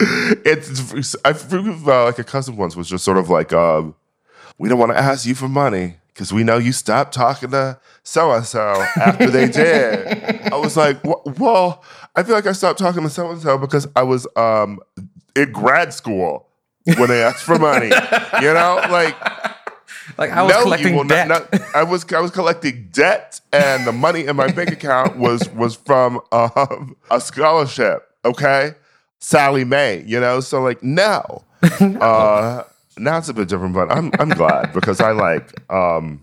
it's 0.00 1.16
I 1.24 1.30
uh, 1.30 2.04
like 2.04 2.18
a 2.18 2.24
cousin 2.24 2.56
once 2.56 2.76
was 2.76 2.88
just 2.88 3.04
sort 3.04 3.16
of 3.18 3.30
like, 3.30 3.52
um, 3.52 3.94
we 4.58 4.68
don't 4.68 4.78
want 4.78 4.92
to 4.92 4.98
ask 4.98 5.26
you 5.26 5.34
for 5.34 5.48
money 5.48 5.96
because 6.14 6.32
we 6.32 6.44
know 6.44 6.56
you 6.58 6.72
stopped 6.72 7.12
talking 7.12 7.50
to 7.50 7.78
so 8.04 8.30
and 8.32 8.46
so 8.46 8.60
after 8.96 9.28
they 9.30 9.48
did. 9.48 10.52
I 10.52 10.56
was 10.56 10.76
like, 10.76 10.98
well, 11.04 11.82
I 12.14 12.22
feel 12.22 12.34
like 12.36 12.46
I 12.46 12.52
stopped 12.52 12.78
talking 12.78 13.02
to 13.02 13.10
so 13.10 13.30
and 13.30 13.42
so 13.42 13.58
because 13.58 13.86
I 13.96 14.02
was 14.04 14.26
um 14.36 14.80
in 15.36 15.50
grad 15.52 15.92
school 15.92 16.48
when 16.96 17.08
they 17.08 17.22
asked 17.22 17.42
for 17.44 17.58
money. 17.58 17.86
you 18.40 18.52
know, 18.54 18.80
like 18.90 19.16
like 20.18 20.30
I 20.30 20.42
was 20.42 20.52
no, 20.52 20.62
collecting 20.62 21.06
debt. 21.08 21.28
not, 21.28 21.52
not- 21.52 21.62
I 21.74 21.82
was 21.82 22.04
I 22.12 22.20
was 22.20 22.30
collecting 22.30 22.88
debt, 22.92 23.40
and 23.52 23.86
the 23.86 23.92
money 23.92 24.26
in 24.26 24.36
my 24.36 24.50
bank 24.52 24.70
account 24.70 25.16
was 25.16 25.48
was 25.50 25.74
from 25.74 26.20
um, 26.30 26.96
a 27.10 27.20
scholarship. 27.20 28.06
Okay, 28.24 28.74
Sallie 29.18 29.64
Mae. 29.64 30.02
You 30.06 30.20
know, 30.20 30.40
so 30.40 30.62
like 30.62 30.82
no, 30.82 31.42
uh, 31.80 32.64
now 32.98 33.18
it's 33.18 33.28
a 33.28 33.34
bit 33.34 33.48
different, 33.48 33.74
but 33.74 33.90
I'm 33.90 34.10
I'm 34.18 34.30
glad 34.30 34.72
because 34.72 35.00
I 35.00 35.12
like. 35.12 35.52
um 35.70 36.20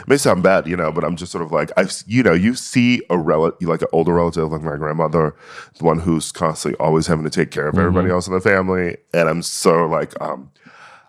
it 0.00 0.08
may 0.08 0.16
sound 0.16 0.42
bad, 0.42 0.66
you 0.66 0.76
know, 0.76 0.90
but 0.92 1.04
I'm 1.04 1.14
just 1.16 1.30
sort 1.30 1.44
of 1.44 1.52
like 1.52 1.70
I, 1.76 1.84
you 2.06 2.22
know, 2.22 2.32
you 2.32 2.54
see 2.54 3.02
a 3.10 3.18
relative, 3.18 3.68
like 3.68 3.82
an 3.82 3.88
older 3.92 4.14
relative, 4.14 4.50
like 4.50 4.62
my 4.62 4.76
grandmother, 4.76 5.34
the 5.76 5.84
one 5.84 5.98
who's 5.98 6.32
constantly 6.32 6.78
always 6.78 7.06
having 7.06 7.24
to 7.24 7.30
take 7.30 7.50
care 7.50 7.66
of 7.68 7.76
everybody 7.76 8.08
else 8.08 8.26
in 8.26 8.32
the 8.32 8.40
family, 8.40 8.96
and 9.12 9.28
I'm 9.28 9.42
so 9.42 9.84
like, 9.86 10.18
um, 10.22 10.50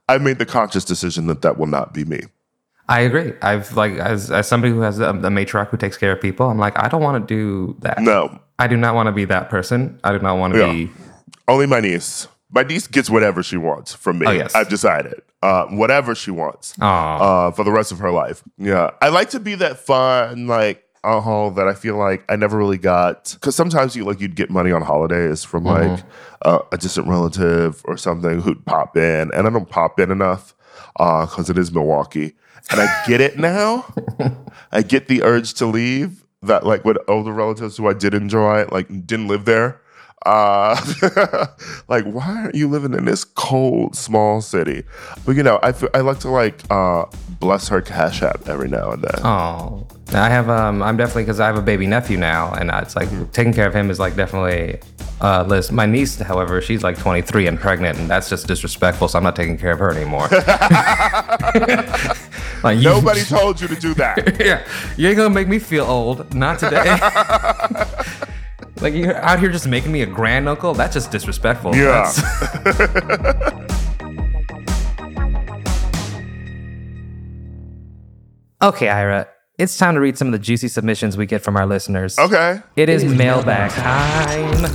I 0.09 0.17
made 0.17 0.39
the 0.39 0.45
conscious 0.45 0.83
decision 0.83 1.27
that 1.27 1.41
that 1.43 1.57
will 1.57 1.67
not 1.67 1.93
be 1.93 2.03
me. 2.03 2.21
I 2.89 3.01
agree. 3.01 3.33
I've 3.41 3.77
like 3.77 3.93
as 3.93 4.29
as 4.29 4.45
somebody 4.47 4.73
who 4.73 4.81
has 4.81 4.99
a, 4.99 5.09
a 5.09 5.13
matriarch 5.13 5.69
who 5.69 5.77
takes 5.77 5.95
care 5.97 6.11
of 6.11 6.19
people, 6.19 6.49
I'm 6.49 6.57
like 6.59 6.77
I 6.77 6.89
don't 6.89 7.01
want 7.03 7.25
to 7.25 7.33
do 7.33 7.77
that. 7.79 8.01
No, 8.01 8.39
I 8.59 8.67
do 8.67 8.75
not 8.75 8.93
want 8.93 9.07
to 9.07 9.13
be 9.13 9.23
that 9.25 9.49
person. 9.49 9.99
I 10.03 10.11
do 10.11 10.19
not 10.19 10.37
want 10.37 10.53
to 10.53 10.59
Yeah. 10.59 10.71
be. 10.73 10.91
only 11.47 11.65
my 11.67 11.79
niece. 11.79 12.27
My 12.55 12.63
niece 12.63 12.87
gets 12.87 13.09
whatever 13.09 13.43
she 13.43 13.57
wants 13.57 13.93
from 13.93 14.19
me. 14.19 14.27
Oh, 14.27 14.31
yes. 14.31 14.55
I've 14.55 14.69
decided. 14.69 15.21
Uh, 15.43 15.65
whatever 15.67 16.15
she 16.15 16.31
wants 16.31 16.73
uh, 16.81 17.51
for 17.51 17.63
the 17.65 17.71
rest 17.71 17.91
of 17.91 17.99
her 17.99 18.09
life. 18.09 18.41
Yeah. 18.57 18.91
I 19.01 19.09
like 19.09 19.29
to 19.31 19.39
be 19.39 19.53
that 19.55 19.77
fun, 19.77 20.47
like, 20.47 20.81
uh 21.03 21.19
huh, 21.21 21.49
that 21.51 21.67
I 21.67 21.73
feel 21.75 21.97
like 21.97 22.23
I 22.29 22.35
never 22.35 22.57
really 22.57 22.79
got. 22.79 23.33
Because 23.33 23.55
sometimes 23.55 23.95
you 23.95 24.05
like 24.05 24.19
you'd 24.19 24.35
get 24.35 24.49
money 24.49 24.71
on 24.71 24.81
holidays 24.81 25.43
from 25.43 25.65
like 25.65 26.01
uh, 26.41 26.59
a 26.71 26.77
distant 26.77 27.07
relative 27.07 27.81
or 27.85 27.95
something 27.97 28.41
who'd 28.41 28.65
pop 28.65 28.97
in, 28.97 29.31
and 29.33 29.45
I 29.45 29.49
don't 29.51 29.69
pop 29.69 29.99
in 29.99 30.09
enough 30.09 30.55
because 30.97 31.49
it 31.49 31.57
is 31.59 31.71
Milwaukee, 31.71 32.33
and 32.71 32.81
I 32.81 33.03
get 33.05 33.21
it 33.21 33.37
now. 33.37 33.85
I 34.71 34.81
get 34.81 35.07
the 35.07 35.21
urge 35.21 35.53
to 35.55 35.65
leave. 35.67 36.25
That 36.41 36.65
like 36.65 36.85
with 36.85 36.97
older 37.07 37.31
relatives 37.31 37.77
who 37.77 37.87
I 37.87 37.93
did 37.93 38.13
enjoy, 38.13 38.65
like 38.71 38.87
didn't 39.05 39.27
live 39.27 39.45
there. 39.45 39.81
Uh, 40.25 41.47
like 41.87 42.05
why 42.05 42.25
aren't 42.25 42.55
you 42.55 42.67
living 42.67 42.93
in 42.93 43.05
this 43.05 43.23
cold 43.23 43.95
small 43.95 44.41
city? 44.41 44.83
But 45.25 45.35
you 45.35 45.43
know, 45.43 45.59
I 45.61 45.73
I 45.93 45.99
like 45.99 46.19
to 46.19 46.29
like 46.29 46.59
uh, 46.71 47.05
bless 47.39 47.67
her 47.67 47.81
cash 47.81 48.23
app 48.23 48.47
every 48.47 48.67
now 48.67 48.91
and 48.91 49.03
then. 49.03 49.19
Oh, 49.23 49.85
I 50.13 50.29
have. 50.29 50.49
Um, 50.49 50.81
I'm 50.81 50.97
definitely 50.97 51.23
because 51.23 51.39
I 51.39 51.47
have 51.47 51.57
a 51.57 51.61
baby 51.61 51.87
nephew 51.87 52.17
now, 52.17 52.53
and 52.53 52.71
it's 52.73 52.95
like 52.95 53.09
taking 53.33 53.53
care 53.53 53.67
of 53.67 53.75
him 53.75 53.91
is 53.91 53.99
like 53.99 54.15
definitely 54.15 54.79
uh, 55.21 55.43
list. 55.43 55.71
My 55.71 55.85
niece, 55.85 56.19
however, 56.19 56.61
she's 56.61 56.83
like 56.83 56.97
23 56.97 57.47
and 57.47 57.59
pregnant, 57.59 57.97
and 57.97 58.09
that's 58.09 58.29
just 58.29 58.47
disrespectful. 58.47 59.07
So 59.07 59.17
I'm 59.17 59.23
not 59.23 59.35
taking 59.35 59.57
care 59.57 59.71
of 59.71 59.79
her 59.79 59.91
anymore. 59.91 60.27
like 62.63 62.77
you, 62.77 62.83
Nobody 62.83 63.23
told 63.23 63.61
you 63.61 63.67
to 63.67 63.75
do 63.75 63.93
that. 63.95 64.37
yeah, 64.39 64.65
you 64.97 65.07
ain't 65.07 65.17
gonna 65.17 65.33
make 65.33 65.47
me 65.47 65.59
feel 65.59 65.85
old. 65.85 66.33
Not 66.33 66.59
today. 66.59 66.97
Like 68.85 68.93
you're 68.93 69.17
out 69.17 69.39
here 69.39 69.51
just 69.51 69.67
making 69.67 69.91
me 69.91 70.03
a 70.03 70.05
grand 70.05 70.47
uncle? 70.47 70.75
That's 70.75 70.93
just 70.93 71.11
disrespectful. 71.11 71.75
Yeah. 71.75 72.11
Okay, 78.61 78.87
Ira. 78.87 79.27
It's 79.59 79.77
time 79.77 79.93
to 79.93 79.99
read 79.99 80.17
some 80.17 80.29
of 80.29 80.31
the 80.31 80.39
juicy 80.39 80.69
submissions 80.69 81.17
we 81.17 81.27
get 81.27 81.43
from 81.43 81.55
our 81.55 81.67
listeners. 81.67 82.17
Okay. 82.17 82.61
It 82.75 82.89
is 82.89 83.03
mailbag 83.03 83.69
time. 83.71 84.65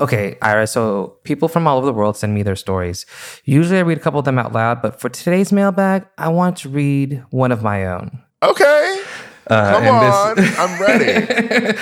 Okay, 0.00 0.36
Ira, 0.42 0.66
so 0.66 1.18
people 1.24 1.48
from 1.48 1.66
all 1.66 1.78
over 1.78 1.86
the 1.86 1.92
world 1.92 2.16
send 2.16 2.34
me 2.34 2.42
their 2.42 2.56
stories. 2.56 3.06
Usually 3.44 3.78
I 3.78 3.82
read 3.82 3.98
a 3.98 4.00
couple 4.00 4.18
of 4.18 4.24
them 4.24 4.38
out 4.38 4.52
loud, 4.52 4.82
but 4.82 5.00
for 5.00 5.08
today's 5.08 5.52
mailbag, 5.52 6.06
I 6.18 6.28
want 6.28 6.58
to 6.58 6.68
read 6.68 7.22
one 7.30 7.52
of 7.52 7.62
my 7.62 7.86
own. 7.86 8.22
Okay. 8.42 9.02
Uh, 9.46 9.72
Come 9.80 9.86
on. 9.88 10.36
this- 10.36 10.58
I'm 10.60 10.80
ready. 10.80 11.76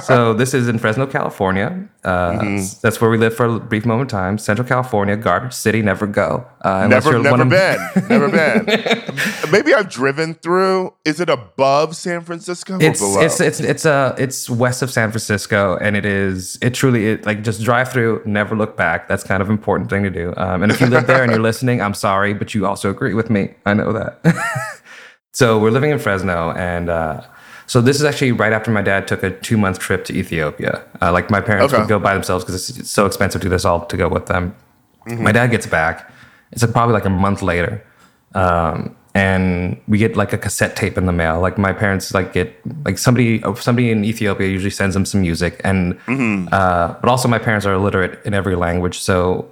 so 0.02 0.34
this 0.34 0.52
is 0.52 0.68
in 0.68 0.78
Fresno, 0.78 1.06
California. 1.06 1.88
Uh, 2.04 2.60
That's 2.82 3.00
where 3.00 3.08
we 3.10 3.16
lived 3.16 3.36
for 3.36 3.46
a 3.46 3.58
brief 3.58 3.86
moment 3.86 4.12
of 4.12 4.18
time. 4.18 4.36
Central 4.36 4.68
California, 4.68 5.16
garbage 5.16 5.54
city, 5.54 5.80
never 5.80 6.06
go. 6.06 6.46
Uh, 6.60 6.86
Never, 6.86 7.12
you're 7.12 7.22
one 7.30 7.38
never 7.48 7.54
of- 7.64 7.94
been. 7.94 8.08
Never 8.10 8.28
been. 8.28 8.66
Maybe 9.50 9.72
I've 9.72 9.88
driven 9.88 10.34
through. 10.34 10.92
Is 11.06 11.20
it 11.20 11.30
above 11.30 11.96
San 11.96 12.20
Francisco 12.20 12.74
or 12.74 12.82
It's 12.82 13.00
below? 13.00 13.20
it's 13.22 13.40
it's 13.40 13.60
it's 13.60 13.86
uh 13.86 14.14
it's 14.18 14.50
west 14.50 14.82
of 14.82 14.90
San 14.90 15.10
Francisco, 15.10 15.78
and 15.78 15.96
it 15.96 16.04
is 16.04 16.58
it 16.60 16.74
truly 16.74 17.06
it, 17.12 17.24
like 17.24 17.42
just 17.42 17.62
drive 17.62 17.90
through, 17.90 18.20
never 18.26 18.54
look 18.54 18.76
back. 18.76 19.08
That's 19.08 19.24
kind 19.24 19.40
of 19.42 19.48
important 19.48 19.88
thing 19.88 20.02
to 20.02 20.10
do. 20.10 20.34
Um, 20.36 20.62
and 20.62 20.70
if 20.70 20.80
you 20.82 20.86
live 20.88 21.06
there 21.06 21.22
and 21.22 21.32
you're 21.32 21.40
listening, 21.40 21.80
I'm 21.80 21.94
sorry, 21.94 22.34
but 22.34 22.54
you 22.54 22.66
also 22.66 22.90
agree 22.90 23.14
with 23.14 23.30
me. 23.30 23.54
I 23.64 23.72
know 23.72 23.90
that. 23.94 24.18
So 25.34 25.58
we're 25.58 25.70
living 25.78 25.90
in 25.90 25.98
Fresno, 25.98 26.52
and 26.52 26.88
uh, 26.88 27.20
so 27.66 27.80
this 27.80 27.96
is 28.00 28.04
actually 28.04 28.32
right 28.32 28.52
after 28.58 28.70
my 28.70 28.82
dad 28.82 29.06
took 29.10 29.22
a 29.22 29.30
two 29.30 29.58
month 29.64 29.78
trip 29.86 30.04
to 30.06 30.12
Ethiopia. 30.22 30.82
Uh, 31.02 31.12
like 31.12 31.26
my 31.36 31.40
parents 31.50 31.72
Okay. 31.72 31.80
would 31.82 31.88
go 31.88 31.98
by 32.08 32.14
themselves 32.14 32.44
because 32.44 32.56
it's, 32.70 32.78
it's 32.80 32.90
so 32.90 33.04
expensive 33.06 33.40
to 33.42 33.46
do 33.46 33.50
this 33.50 33.64
all 33.68 33.80
to 33.92 33.96
go 34.02 34.08
with 34.08 34.26
them. 34.32 34.54
My 35.28 35.32
dad 35.32 35.48
gets 35.50 35.66
back. 35.66 35.96
It's 36.52 36.62
like 36.62 36.72
probably 36.72 36.94
like 36.94 37.04
a 37.04 37.10
month 37.26 37.42
later. 37.42 37.84
Um, 38.34 38.96
and 39.14 39.80
we 39.86 39.98
get 39.98 40.16
like 40.16 40.32
a 40.32 40.38
cassette 40.38 40.74
tape 40.76 40.96
in 40.98 41.06
the 41.06 41.12
mail. 41.12 41.40
Like 41.40 41.56
my 41.58 41.72
parents 41.72 42.12
like 42.14 42.32
get 42.32 42.48
like 42.86 42.98
somebody 42.98 43.42
somebody 43.68 43.90
in 43.90 44.04
Ethiopia 44.04 44.48
usually 44.48 44.70
sends 44.80 44.94
them 44.94 45.04
some 45.04 45.20
music, 45.20 45.60
and 45.64 45.98
uh, 46.52 46.94
but 47.00 47.08
also 47.08 47.28
my 47.28 47.38
parents 47.38 47.64
are 47.66 47.74
illiterate 47.74 48.14
in 48.26 48.34
every 48.34 48.56
language, 48.56 48.98
so 48.98 49.46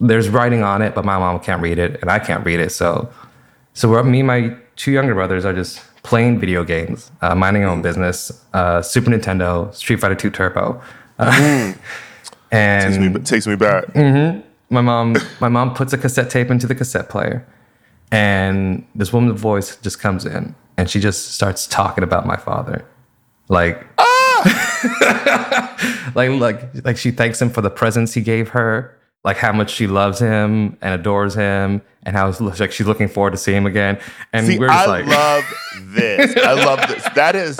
there's 0.00 0.28
writing 0.36 0.62
on 0.62 0.80
it, 0.82 0.94
but 0.94 1.04
my 1.04 1.18
mom 1.18 1.38
can't 1.40 1.60
read 1.62 1.78
it, 1.78 2.00
and 2.00 2.10
I 2.10 2.18
can't 2.28 2.44
read 2.46 2.60
it. 2.60 2.72
So 2.72 2.88
so 3.74 3.88
we're, 3.90 4.02
me 4.02 4.20
and 4.20 4.26
my 4.28 4.40
two 4.76 4.92
younger 4.92 5.14
brothers 5.14 5.44
are 5.44 5.52
just 5.52 5.80
playing 6.02 6.38
video 6.38 6.64
games, 6.64 7.10
uh, 7.20 7.34
minding 7.34 7.64
our 7.64 7.70
own 7.70 7.82
business. 7.82 8.44
Uh, 8.52 8.82
Super 8.82 9.10
Nintendo, 9.10 9.72
Street 9.74 10.00
Fighter 10.00 10.14
Two 10.14 10.30
Turbo, 10.30 10.80
uh, 11.18 11.72
and 12.50 12.94
takes, 12.94 13.14
me, 13.14 13.20
takes 13.22 13.46
me 13.46 13.56
back. 13.56 13.94
my 14.70 14.80
mom 14.80 15.16
my 15.40 15.48
mom 15.48 15.74
puts 15.74 15.92
a 15.92 15.98
cassette 15.98 16.30
tape 16.30 16.50
into 16.50 16.66
the 16.66 16.74
cassette 16.74 17.08
player 17.08 17.46
and 18.12 18.86
this 18.94 19.12
woman's 19.12 19.40
voice 19.40 19.76
just 19.76 19.98
comes 19.98 20.26
in 20.26 20.54
and 20.76 20.90
she 20.90 21.00
just 21.00 21.32
starts 21.32 21.66
talking 21.66 22.04
about 22.04 22.26
my 22.26 22.36
father. 22.36 22.84
Like 23.48 23.84
like 26.14 26.30
like 26.30 26.84
like 26.84 26.96
she 26.96 27.10
thanks 27.10 27.40
him 27.40 27.50
for 27.50 27.62
the 27.62 27.70
presents 27.70 28.14
he 28.14 28.20
gave 28.20 28.50
her 28.50 28.96
like 29.24 29.36
how 29.36 29.52
much 29.52 29.70
she 29.70 29.86
loves 29.86 30.18
him 30.18 30.76
and 30.80 30.94
adores 31.00 31.34
him 31.34 31.82
and 32.04 32.16
how 32.16 32.30
like 32.40 32.72
she's 32.72 32.86
looking 32.86 33.08
forward 33.08 33.30
to 33.30 33.36
seeing 33.36 33.58
him 33.58 33.66
again 33.66 33.98
and 34.32 34.46
See, 34.46 34.58
we're 34.58 34.68
just 34.68 34.88
I 34.88 34.90
like 34.90 35.06
love 35.06 35.44
this. 35.94 36.36
I 36.36 36.52
love 36.64 36.80
this. 36.88 37.02
That 37.14 37.36
is 37.36 37.56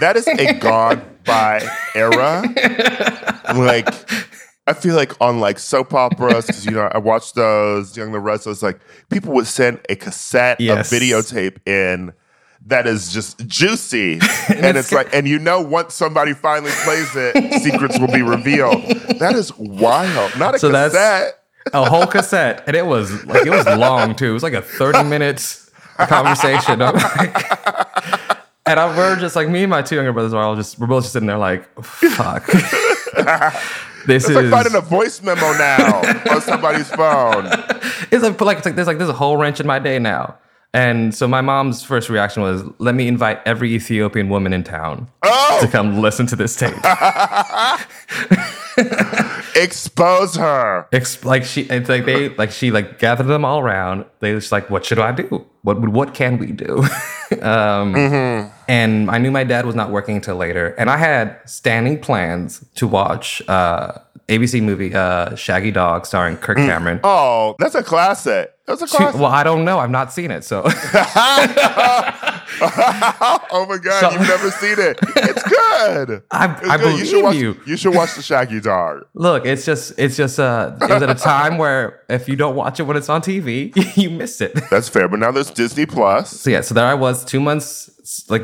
that 0.00 0.14
is 0.16 0.26
a 0.28 0.54
gone 0.58 1.02
by 1.24 1.60
era. 1.94 2.42
Like 3.54 3.88
I 4.66 4.74
feel 4.74 4.94
like 4.96 5.18
on 5.20 5.40
like 5.40 5.58
soap 5.58 5.94
operas 5.94 6.46
because 6.46 6.64
you 6.66 6.72
know 6.72 6.88
I 6.92 6.98
watched 6.98 7.34
those 7.34 7.96
Young 7.96 8.12
the 8.12 8.20
Restless. 8.20 8.62
Like 8.62 8.80
people 9.10 9.32
would 9.34 9.46
send 9.46 9.80
a 9.88 9.96
cassette 9.96 10.60
Yes. 10.60 10.92
of 10.92 10.98
videotape 11.00 11.56
in 11.66 12.12
that 12.66 12.86
is 12.86 13.12
just 13.12 13.46
juicy, 13.46 14.14
and 14.48 14.76
it's 14.76 14.92
like, 14.92 15.14
and 15.14 15.26
you 15.26 15.38
know, 15.38 15.60
once 15.60 15.94
somebody 15.94 16.34
finally 16.34 16.72
plays 16.84 17.10
it, 17.16 17.62
secrets 17.62 17.98
will 17.98 18.12
be 18.12 18.22
revealed. 18.22 18.82
That 19.18 19.34
is 19.36 19.56
wild. 19.58 20.36
Not 20.38 20.54
a 20.54 20.58
So 20.58 20.68
that's- 20.68 20.92
cassette. 20.92 21.38
a 21.72 21.88
whole 21.88 22.06
cassette, 22.06 22.64
and 22.66 22.76
it 22.76 22.86
was 22.86 23.24
like 23.26 23.46
it 23.46 23.50
was 23.50 23.66
long 23.66 24.14
too. 24.14 24.30
It 24.30 24.32
was 24.32 24.42
like 24.42 24.52
a 24.54 24.62
thirty 24.62 25.02
minutes 25.04 25.70
conversation. 25.96 26.82
I'm 26.82 26.94
like- 26.94 28.38
and 28.66 28.78
I, 28.80 28.94
we're 28.96 29.16
just 29.16 29.34
like 29.36 29.48
me 29.48 29.62
and 29.62 29.70
my 29.70 29.80
two 29.82 29.94
younger 29.96 30.12
brothers 30.12 30.34
are 30.34 30.42
all 30.42 30.54
just 30.56 30.78
we're 30.78 30.86
both 30.86 31.04
just 31.04 31.12
sitting 31.14 31.26
there 31.26 31.38
like 31.38 31.66
fuck. 31.82 32.46
this 34.06 34.24
It's 34.24 34.28
is 34.30 34.36
like 34.36 34.50
finding 34.50 34.74
a 34.74 34.80
voice 34.80 35.22
memo 35.22 35.40
now 35.58 36.00
on 36.30 36.40
somebody's 36.42 36.88
phone. 36.90 37.46
it's 38.10 38.22
like, 38.22 38.40
like, 38.40 38.56
it's 38.58 38.66
like 38.66 38.74
there's 38.74 38.86
like 38.86 38.98
there's 38.98 39.10
a 39.10 39.14
whole 39.14 39.36
wrench 39.36 39.60
in 39.60 39.66
my 39.66 39.78
day 39.78 39.98
now. 39.98 40.36
And 40.74 41.14
so 41.14 41.26
my 41.26 41.40
mom's 41.40 41.82
first 41.82 42.10
reaction 42.10 42.42
was, 42.42 42.62
"Let 42.78 42.94
me 42.94 43.08
invite 43.08 43.40
every 43.46 43.72
Ethiopian 43.74 44.28
woman 44.28 44.52
in 44.52 44.64
town 44.64 45.08
Oh! 45.22 45.58
to 45.62 45.68
come 45.68 46.00
listen 46.00 46.26
to 46.26 46.36
this 46.36 46.54
tape." 46.56 46.74
Expose 49.56 50.36
her. 50.36 50.86
Ex- 50.92 51.24
like 51.24 51.44
she, 51.44 51.62
it's 51.62 51.88
like 51.88 52.04
they, 52.04 52.28
like 52.30 52.50
she, 52.50 52.70
like 52.70 52.98
gathered 52.98 53.26
them 53.26 53.44
all 53.44 53.60
around. 53.60 54.04
They 54.20 54.34
was 54.34 54.52
like, 54.52 54.70
"What 54.70 54.84
should 54.84 54.98
I 54.98 55.12
do? 55.12 55.46
What 55.62 55.78
what 55.88 56.14
can 56.14 56.38
we 56.38 56.52
do?" 56.52 56.84
um, 57.42 57.94
And 58.68 59.10
I 59.10 59.18
knew 59.18 59.30
my 59.30 59.44
dad 59.44 59.64
was 59.66 59.74
not 59.74 59.90
working 59.90 60.16
until 60.16 60.36
later, 60.36 60.74
and 60.78 60.90
I 60.90 60.96
had 60.98 61.38
standing 61.46 61.98
plans 61.98 62.64
to 62.76 62.86
watch 62.86 63.42
uh, 63.48 63.92
ABC 64.28 64.62
movie 64.62 64.94
uh, 64.94 65.34
Shaggy 65.34 65.70
Dog, 65.70 66.04
starring 66.06 66.36
Kirk 66.36 66.58
Cameron. 66.58 67.00
Oh, 67.02 67.54
that's 67.58 67.74
a 67.74 67.82
classic. 67.82 68.52
That's 68.66 68.82
a 68.82 68.86
classic. 68.86 69.18
Well, 69.20 69.30
I 69.30 69.42
don't 69.42 69.64
know. 69.64 69.78
I've 69.78 69.90
not 69.90 70.12
seen 70.12 70.30
it, 70.30 70.44
so 70.44 70.62
oh 72.60 73.66
my 73.68 73.78
god, 73.78 74.00
So- 74.00 74.10
you've 74.10 74.28
never 74.28 74.50
seen 74.50 74.78
it. 74.78 74.98
It's 75.16 75.42
good. 75.42 76.22
I, 76.30 76.54
It's 76.58 76.68
I 76.68 76.76
good. 76.76 76.82
believe 76.82 76.98
you 77.00 77.04
should 77.06 77.22
watch, 77.24 77.36
you. 77.36 77.56
You 77.66 77.76
should 77.76 77.94
watch 77.94 78.14
the 78.14 78.22
Shaggy 78.22 78.60
Dog. 78.60 79.06
Look, 79.14 79.46
it's 79.46 79.64
just, 79.64 79.98
it's 79.98 80.16
just, 80.16 80.38
uh, 80.38 80.76
it 80.80 80.90
was 80.90 81.02
at 81.02 81.10
a 81.10 81.14
time 81.14 81.56
where 81.58 82.02
if 82.08 82.28
you 82.28 82.36
don't 82.36 82.56
watch 82.56 82.78
it 82.80 82.82
when 82.84 82.96
it's 82.96 83.08
on 83.08 83.22
TV, 83.22 83.72
you 83.96 84.10
miss 84.10 84.40
it. 84.40 84.52
That's 84.70 84.88
fair. 84.88 85.08
But 85.08 85.20
now 85.20 85.30
there's 85.30 85.50
Disney 85.50 85.86
Plus. 85.86 86.30
So 86.40 86.50
yeah, 86.50 86.60
so 86.60 86.74
there 86.74 86.86
I 86.86 86.94
was, 86.94 87.24
two 87.24 87.40
months, 87.40 88.24
like 88.28 88.42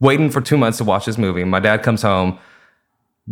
waiting 0.00 0.30
for 0.30 0.40
two 0.40 0.56
months 0.58 0.78
to 0.78 0.84
watch 0.84 1.06
this 1.06 1.16
movie. 1.18 1.44
My 1.44 1.60
dad 1.60 1.82
comes 1.82 2.02
home, 2.02 2.38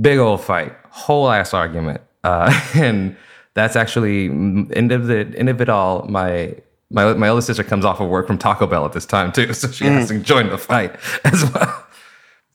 big 0.01 0.19
old 0.19 0.43
fight, 0.43 0.75
whole 0.93 1.31
ass 1.31 1.55
argument, 1.55 2.01
uh, 2.23 2.53
and 2.75 3.17
that's 3.55 3.77
actually 3.77 4.29
mm, 4.29 4.71
end 4.77 4.93
of 4.93 5.07
the 5.07 5.33
end 5.37 5.49
of 5.49 5.61
it 5.61 5.69
all. 5.69 6.05
My 6.09 6.55
my 6.91 7.15
my 7.15 7.29
older 7.29 7.43
sister 7.43 7.65
comes 7.65 7.85
off 7.85 8.01
of 8.01 8.09
work 8.09 8.27
from 8.27 8.39
Taco 8.39 8.67
Bell 8.67 8.85
at 8.85 8.93
this 8.93 9.07
time 9.07 9.33
too, 9.33 9.53
so 9.61 9.71
she 9.71 9.87
has 9.87 10.09
to 10.09 10.19
join 10.21 10.49
the 10.49 10.59
fight 10.59 10.95
as 11.25 11.51
well. 11.53 11.87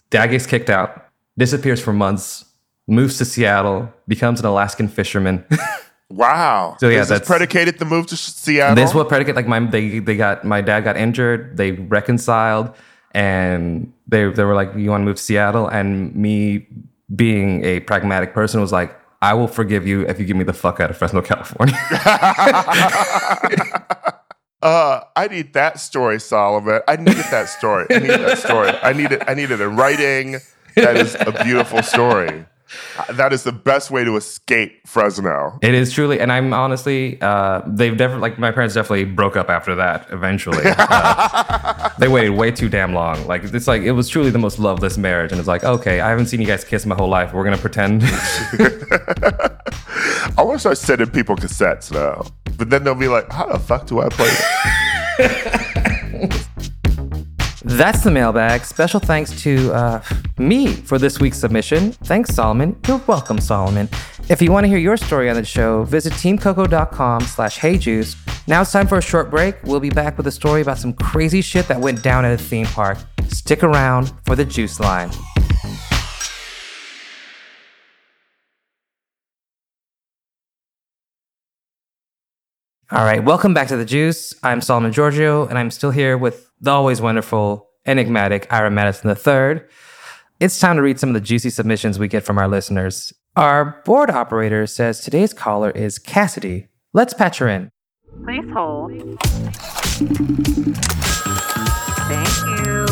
Dad 0.09 0.27
gets 0.27 0.45
kicked 0.45 0.69
out, 0.69 1.07
disappears 1.37 1.81
for 1.81 1.91
months, 1.91 2.45
moves 2.87 3.17
to 3.17 3.25
Seattle, 3.25 3.91
becomes 4.07 4.39
an 4.39 4.45
Alaskan 4.45 4.87
fisherman. 4.87 5.43
Wow. 6.09 6.77
So, 6.79 6.87
yeah, 6.87 6.99
this 6.99 7.09
that's- 7.09 7.27
predicated 7.27 7.79
the 7.79 7.85
move 7.85 8.07
to 8.07 8.15
Seattle. 8.15 8.75
This 8.75 8.93
what 8.93 9.09
predicate 9.09 9.35
like 9.35 9.47
my 9.47 9.59
they 9.59 9.99
they 9.99 10.15
got 10.15 10.45
my 10.45 10.61
dad 10.61 10.81
got 10.85 10.95
injured. 10.95 11.57
They 11.57 11.71
reconciled, 11.73 12.73
and 13.11 13.91
they 14.07 14.29
they 14.31 14.43
were 14.45 14.55
like, 14.55 14.73
"You 14.75 14.89
want 14.91 15.01
to 15.01 15.05
move 15.05 15.17
to 15.17 15.21
Seattle?" 15.21 15.67
And 15.67 16.15
me 16.15 16.67
being 17.15 17.63
a 17.63 17.79
pragmatic 17.81 18.33
person 18.33 18.61
was 18.61 18.71
like, 18.71 18.97
"I 19.21 19.33
will 19.33 19.47
forgive 19.47 19.87
you 19.87 20.07
if 20.07 20.19
you 20.19 20.25
get 20.25 20.35
me 20.35 20.43
the 20.43 20.53
fuck 20.53 20.79
out 20.79 20.89
of 20.89 20.97
Fresno, 20.97 21.21
California." 21.21 21.75
Uh, 24.61 25.01
I 25.15 25.27
need 25.27 25.53
that 25.53 25.79
story, 25.79 26.19
Solomon. 26.19 26.81
I 26.87 26.95
needed 26.95 27.25
that 27.29 27.47
story. 27.47 27.85
I 27.91 27.99
need 27.99 28.09
that 28.09 28.39
story. 28.39 28.69
I 28.81 28.91
need 28.91 29.11
it. 29.11 29.21
I 29.27 29.35
need 29.35 29.51
it 29.51 29.61
in 29.61 29.75
writing. 29.75 30.37
That 30.75 30.97
is 30.97 31.15
a 31.15 31.43
beautiful 31.43 31.83
story. 31.83 32.45
That 33.11 33.31
is 33.33 33.43
the 33.43 33.51
best 33.51 33.91
way 33.91 34.03
to 34.03 34.15
escape 34.17 34.85
Fresno. 34.87 35.57
it 35.61 35.73
is 35.73 35.93
truly, 35.93 36.19
and 36.19 36.31
I'm 36.31 36.53
honestly, 36.53 37.17
uh, 37.21 37.61
they've 37.65 37.95
definitely 37.95 38.21
like 38.21 38.39
my 38.39 38.51
parents 38.51 38.73
definitely 38.75 39.05
broke 39.05 39.35
up 39.37 39.49
after 39.49 39.75
that. 39.75 40.07
Eventually, 40.11 40.63
Uh, 40.77 41.89
they 41.99 42.07
waited 42.07 42.31
way 42.31 42.51
too 42.51 42.69
damn 42.69 42.93
long. 42.93 43.25
Like 43.27 43.43
it's 43.43 43.67
like 43.67 43.81
it 43.83 43.91
was 43.91 44.07
truly 44.09 44.29
the 44.29 44.39
most 44.39 44.59
loveless 44.59 44.97
marriage, 44.97 45.31
and 45.31 45.39
it's 45.39 45.47
like, 45.47 45.63
okay, 45.63 45.99
I 46.01 46.09
haven't 46.09 46.27
seen 46.27 46.39
you 46.41 46.47
guys 46.47 46.63
kiss 46.63 46.85
my 46.85 46.95
whole 46.95 47.09
life. 47.09 47.33
We're 47.33 47.43
gonna 47.43 47.57
pretend. 47.57 48.03
I 50.37 50.43
want 50.43 50.55
to 50.55 50.59
start 50.59 50.77
sending 50.77 51.09
people 51.09 51.35
cassettes 51.35 51.91
now, 51.91 52.25
but 52.57 52.69
then 52.69 52.83
they'll 52.83 52.95
be 52.95 53.07
like, 53.07 53.31
"How 53.31 53.47
the 53.47 53.59
fuck 53.59 53.87
do 53.87 54.01
I 54.01 54.09
play?" 54.09 54.33
That? 57.77 57.91
That's 57.91 58.03
the 58.03 58.11
mailbag. 58.11 58.65
Special 58.65 58.99
thanks 58.99 59.39
to 59.43 59.71
uh, 59.71 60.03
me 60.37 60.73
for 60.73 60.97
this 60.97 61.19
week's 61.19 61.37
submission. 61.37 61.91
Thanks, 61.91 62.33
Solomon. 62.33 62.75
You're 62.87 63.01
welcome, 63.07 63.39
Solomon. 63.39 63.87
If 64.29 64.41
you 64.41 64.51
want 64.51 64.65
to 64.65 64.67
hear 64.67 64.77
your 64.77 64.97
story 64.97 65.29
on 65.29 65.35
the 65.35 65.45
show, 65.45 65.83
visit 65.83 66.13
teamcoco.com 66.13 67.21
slash 67.21 67.59
heyjuice. 67.59 68.15
Now 68.47 68.61
it's 68.61 68.71
time 68.71 68.87
for 68.87 68.97
a 68.97 69.01
short 69.01 69.29
break. 69.29 69.55
We'll 69.63 69.79
be 69.79 69.89
back 69.89 70.17
with 70.17 70.27
a 70.27 70.31
story 70.31 70.61
about 70.61 70.79
some 70.79 70.91
crazy 70.93 71.41
shit 71.41 71.67
that 71.67 71.79
went 71.79 72.03
down 72.03 72.25
at 72.25 72.33
a 72.33 72.43
theme 72.43 72.65
park. 72.65 72.97
Stick 73.29 73.63
around 73.63 74.11
for 74.25 74.35
the 74.35 74.45
juice 74.45 74.79
line. 74.79 75.11
All 82.89 83.03
right, 83.03 83.21
welcome 83.21 83.53
back 83.53 83.67
to 83.67 83.75
the 83.75 83.83
Juice. 83.83 84.33
I'm 84.43 84.61
Solomon 84.61 84.93
Georgio, 84.93 85.49
and 85.49 85.59
I'm 85.59 85.71
still 85.71 85.91
here 85.91 86.17
with 86.17 86.49
the 86.61 86.71
always 86.71 87.01
wonderful, 87.01 87.66
enigmatic 87.87 88.51
Ira 88.51 88.69
Madison 88.69 89.09
III. 89.09 89.61
It's 90.39 90.59
time 90.59 90.75
to 90.75 90.81
read 90.81 90.99
some 90.99 91.09
of 91.09 91.13
the 91.15 91.21
juicy 91.21 91.49
submissions 91.49 91.97
we 91.97 92.07
get 92.07 92.23
from 92.23 92.37
our 92.37 92.47
listeners. 92.47 93.13
Our 93.35 93.81
board 93.85 94.09
operator 94.09 94.67
says 94.67 94.99
today's 94.99 95.33
caller 95.33 95.71
is 95.71 95.97
Cassidy. 95.97 96.67
Let's 96.93 97.13
patch 97.13 97.39
her 97.39 97.47
in. 97.47 97.71
Please 98.23 98.45
hold. 98.53 98.91
Thank 102.07 102.29
you. 102.57 102.85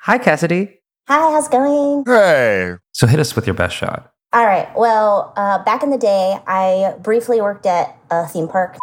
Hi, 0.00 0.18
Cassidy. 0.18 0.80
Hi, 1.08 1.32
how's 1.32 1.46
it 1.46 1.52
going? 1.52 2.04
Hey. 2.06 2.74
So 2.92 3.06
hit 3.06 3.20
us 3.20 3.36
with 3.36 3.46
your 3.46 3.54
best 3.54 3.76
shot. 3.76 4.12
All 4.32 4.44
right. 4.44 4.68
Well, 4.76 5.32
uh, 5.36 5.62
back 5.64 5.82
in 5.82 5.90
the 5.90 5.98
day, 5.98 6.38
I 6.46 6.94
briefly 7.00 7.40
worked 7.40 7.66
at 7.66 7.96
a 8.10 8.26
theme 8.26 8.48
park. 8.48 8.76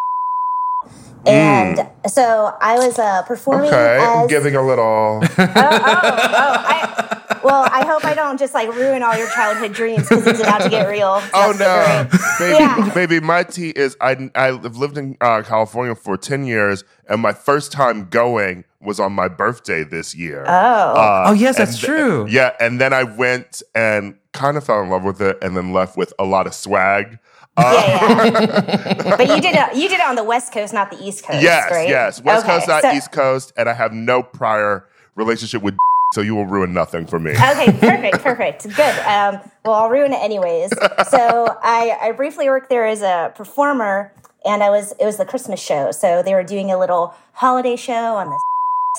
And 1.25 1.87
so 2.07 2.53
I 2.59 2.75
was 2.85 2.99
uh, 2.99 3.21
performing 3.23 3.69
Okay. 3.69 3.97
as. 4.01 4.29
Giving 4.29 4.55
a 4.55 4.61
little. 4.61 4.83
oh, 5.23 5.23
oh, 5.37 5.37
oh. 5.37 5.45
I, 5.55 7.39
well, 7.43 7.67
I 7.71 7.85
hope 7.85 8.03
I 8.03 8.13
don't 8.13 8.37
just 8.37 8.53
like 8.53 8.73
ruin 8.75 9.03
all 9.03 9.15
your 9.17 9.29
childhood 9.29 9.73
dreams 9.73 10.07
because 10.09 10.27
it's 10.27 10.39
about 10.41 10.61
to 10.63 10.69
get 10.69 10.87
real. 10.89 11.21
Oh 11.33 11.53
no, 11.57 12.07
baby, 12.39 12.57
Yeah. 12.59 12.93
baby! 12.93 13.19
My 13.21 13.43
tea 13.43 13.69
is 13.69 13.95
I. 14.01 14.29
I've 14.35 14.75
lived 14.77 14.97
in 14.97 15.17
uh, 15.21 15.41
California 15.43 15.95
for 15.95 16.17
ten 16.17 16.45
years, 16.45 16.83
and 17.09 17.21
my 17.21 17.31
first 17.33 17.71
time 17.71 18.07
going 18.09 18.65
was 18.81 18.99
on 18.99 19.13
my 19.13 19.27
birthday 19.29 19.83
this 19.83 20.13
year. 20.15 20.43
Oh. 20.45 20.51
Uh, 20.51 21.23
Oh, 21.27 21.33
yes, 21.33 21.57
that's 21.57 21.75
th- 21.79 21.85
true. 21.85 22.27
Yeah, 22.29 22.51
and 22.59 22.79
then 22.81 22.91
I 22.93 23.03
went 23.03 23.63
and 23.73 24.15
kind 24.33 24.57
of 24.57 24.65
fell 24.65 24.81
in 24.81 24.89
love 24.89 25.03
with 25.03 25.21
it, 25.21 25.37
and 25.41 25.55
then 25.55 25.71
left 25.73 25.95
with 25.97 26.13
a 26.19 26.25
lot 26.25 26.47
of 26.47 26.53
swag. 26.53 27.17
Uh, 27.55 27.83
yeah, 27.85 28.23
yeah. 28.23 29.15
but 29.17 29.27
you 29.27 29.39
did 29.41 29.55
it. 29.55 29.75
You 29.75 29.87
did 29.89 29.99
it 29.99 30.05
on 30.05 30.15
the 30.15 30.23
West 30.23 30.51
Coast, 30.53 30.73
not 30.73 30.89
the 30.91 30.97
East 31.03 31.23
Coast. 31.25 31.41
yes, 31.43 31.69
right? 31.71 31.87
yes, 31.87 32.21
West 32.23 32.45
Okay, 32.45 32.55
Coast, 32.55 32.67
not 32.67 32.81
so- 32.81 32.91
East 32.91 33.11
Coast, 33.11 33.53
and 33.57 33.69
I 33.69 33.73
have 33.73 33.93
no 33.93 34.23
prior 34.23 34.87
relationship 35.15 35.61
with, 35.61 35.75
so 36.13 36.21
you 36.21 36.33
will 36.35 36.45
ruin 36.47 36.73
nothing 36.73 37.05
for 37.05 37.19
me. 37.19 37.31
okay, 37.31 37.71
perfect, 37.79 38.19
perfect, 38.23 38.63
good. 38.75 38.99
Um, 39.05 39.39
well, 39.65 39.75
I'll 39.75 39.89
ruin 39.89 40.13
it 40.13 40.21
anyways. 40.23 40.71
So 41.09 41.57
I, 41.63 41.97
I 42.01 42.11
briefly 42.13 42.49
worked 42.49 42.69
there 42.69 42.87
as 42.87 43.01
a 43.03 43.31
performer, 43.35 44.11
and 44.45 44.63
I 44.63 44.69
was 44.71 44.91
it 44.99 45.05
was 45.05 45.17
the 45.17 45.25
Christmas 45.25 45.59
show. 45.61 45.91
So 45.91 46.23
they 46.23 46.33
were 46.33 46.43
doing 46.43 46.71
a 46.71 46.79
little 46.79 47.13
holiday 47.33 47.75
show 47.75 48.15
on 48.15 48.29
the 48.29 48.39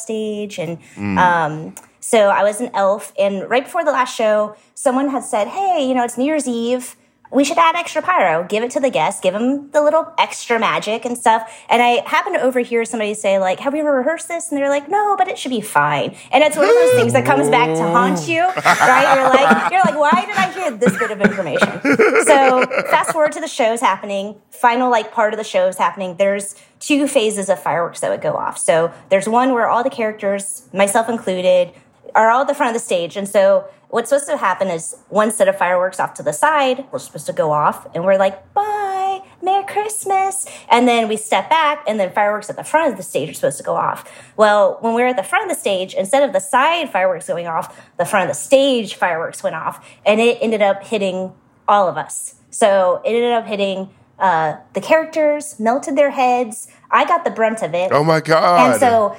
stage, 0.00 0.58
and 0.58 0.78
um, 1.18 1.74
so 2.00 2.28
I 2.28 2.42
was 2.44 2.60
an 2.60 2.70
elf. 2.74 3.12
And 3.18 3.48
right 3.50 3.64
before 3.64 3.84
the 3.84 3.90
last 3.92 4.14
show, 4.14 4.54
someone 4.74 5.08
had 5.10 5.24
said, 5.24 5.48
"Hey, 5.48 5.84
you 5.88 5.94
know, 5.94 6.04
it's 6.04 6.16
New 6.16 6.24
Year's 6.24 6.46
Eve." 6.48 6.94
We 7.34 7.44
should 7.44 7.58
add 7.58 7.74
extra 7.74 8.00
pyro. 8.00 8.44
Give 8.44 8.62
it 8.62 8.70
to 8.72 8.80
the 8.80 8.90
guests. 8.90 9.20
Give 9.20 9.34
them 9.34 9.70
the 9.72 9.82
little 9.82 10.12
extra 10.18 10.58
magic 10.58 11.04
and 11.04 11.18
stuff. 11.18 11.52
And 11.68 11.82
I 11.82 12.08
happened 12.08 12.36
to 12.36 12.42
overhear 12.42 12.84
somebody 12.84 13.12
say, 13.14 13.38
like, 13.38 13.60
"Have 13.60 13.72
we 13.72 13.80
ever 13.80 13.92
rehearsed 13.92 14.28
this?" 14.28 14.50
And 14.50 14.58
they're 14.58 14.68
like, 14.68 14.88
"No, 14.88 15.16
but 15.16 15.28
it 15.28 15.36
should 15.36 15.50
be 15.50 15.60
fine." 15.60 16.14
And 16.30 16.44
it's 16.44 16.56
one 16.56 16.68
of 16.68 16.74
those 16.74 16.94
things 16.94 17.12
that 17.12 17.24
comes 17.24 17.48
back 17.48 17.74
to 17.76 17.82
haunt 17.82 18.28
you, 18.28 18.42
right? 18.42 19.16
You're 19.16 19.28
like, 19.28 19.72
you're 19.72 19.82
like, 19.84 19.98
why 19.98 20.24
did 20.26 20.36
I 20.36 20.50
hear 20.52 20.70
this 20.70 20.96
bit 20.96 21.10
of 21.10 21.20
information? 21.20 21.80
So 22.24 22.64
fast 22.90 23.12
forward 23.12 23.32
to 23.32 23.40
the 23.40 23.48
show's 23.48 23.80
happening. 23.80 24.36
Final 24.50 24.90
like 24.90 25.12
part 25.12 25.32
of 25.34 25.38
the 25.38 25.44
show 25.44 25.66
is 25.66 25.76
happening. 25.76 26.16
There's 26.16 26.54
two 26.78 27.08
phases 27.08 27.48
of 27.48 27.58
fireworks 27.60 28.00
that 28.00 28.10
would 28.10 28.20
go 28.20 28.34
off. 28.34 28.58
So 28.58 28.92
there's 29.08 29.28
one 29.28 29.52
where 29.52 29.68
all 29.68 29.82
the 29.82 29.90
characters, 29.90 30.68
myself 30.72 31.08
included, 31.08 31.72
are 32.14 32.30
all 32.30 32.42
at 32.42 32.46
the 32.46 32.54
front 32.54 32.74
of 32.74 32.80
the 32.80 32.84
stage. 32.84 33.16
And 33.16 33.28
so 33.28 33.68
what's 33.88 34.10
supposed 34.10 34.28
to 34.28 34.36
happen 34.36 34.68
is 34.68 34.96
one 35.08 35.30
set 35.30 35.48
of 35.48 35.56
fireworks 35.56 36.00
off 36.00 36.14
to 36.14 36.22
the 36.22 36.32
side, 36.32 36.84
we're 36.90 36.98
supposed 36.98 37.26
to 37.26 37.32
go 37.32 37.52
off, 37.52 37.86
and 37.94 38.04
we're 38.04 38.16
like, 38.16 38.52
bye, 38.54 39.20
Merry 39.42 39.64
Christmas. 39.66 40.46
And 40.68 40.88
then 40.88 41.08
we 41.08 41.16
step 41.16 41.48
back, 41.48 41.84
and 41.86 41.98
then 41.98 42.12
fireworks 42.12 42.50
at 42.50 42.56
the 42.56 42.64
front 42.64 42.90
of 42.90 42.96
the 42.96 43.02
stage 43.02 43.30
are 43.30 43.34
supposed 43.34 43.58
to 43.58 43.64
go 43.64 43.74
off. 43.74 44.10
Well, 44.36 44.78
when 44.80 44.94
we 44.94 45.02
were 45.02 45.08
at 45.08 45.16
the 45.16 45.22
front 45.22 45.44
of 45.44 45.56
the 45.56 45.60
stage, 45.60 45.94
instead 45.94 46.22
of 46.22 46.32
the 46.32 46.40
side 46.40 46.90
fireworks 46.90 47.26
going 47.26 47.46
off, 47.46 47.80
the 47.96 48.04
front 48.04 48.28
of 48.28 48.36
the 48.36 48.40
stage 48.40 48.94
fireworks 48.94 49.42
went 49.42 49.56
off, 49.56 49.86
and 50.04 50.20
it 50.20 50.38
ended 50.40 50.62
up 50.62 50.84
hitting 50.84 51.32
all 51.68 51.88
of 51.88 51.96
us. 51.96 52.36
So 52.50 53.00
it 53.04 53.10
ended 53.10 53.32
up 53.32 53.46
hitting 53.46 53.90
uh, 54.18 54.56
the 54.74 54.80
characters, 54.80 55.58
melted 55.58 55.96
their 55.96 56.10
heads. 56.10 56.68
I 56.90 57.04
got 57.04 57.24
the 57.24 57.30
brunt 57.30 57.62
of 57.62 57.74
it. 57.74 57.90
Oh 57.92 58.04
my 58.04 58.20
god! 58.20 58.72
And 58.72 58.80
so, 58.80 59.16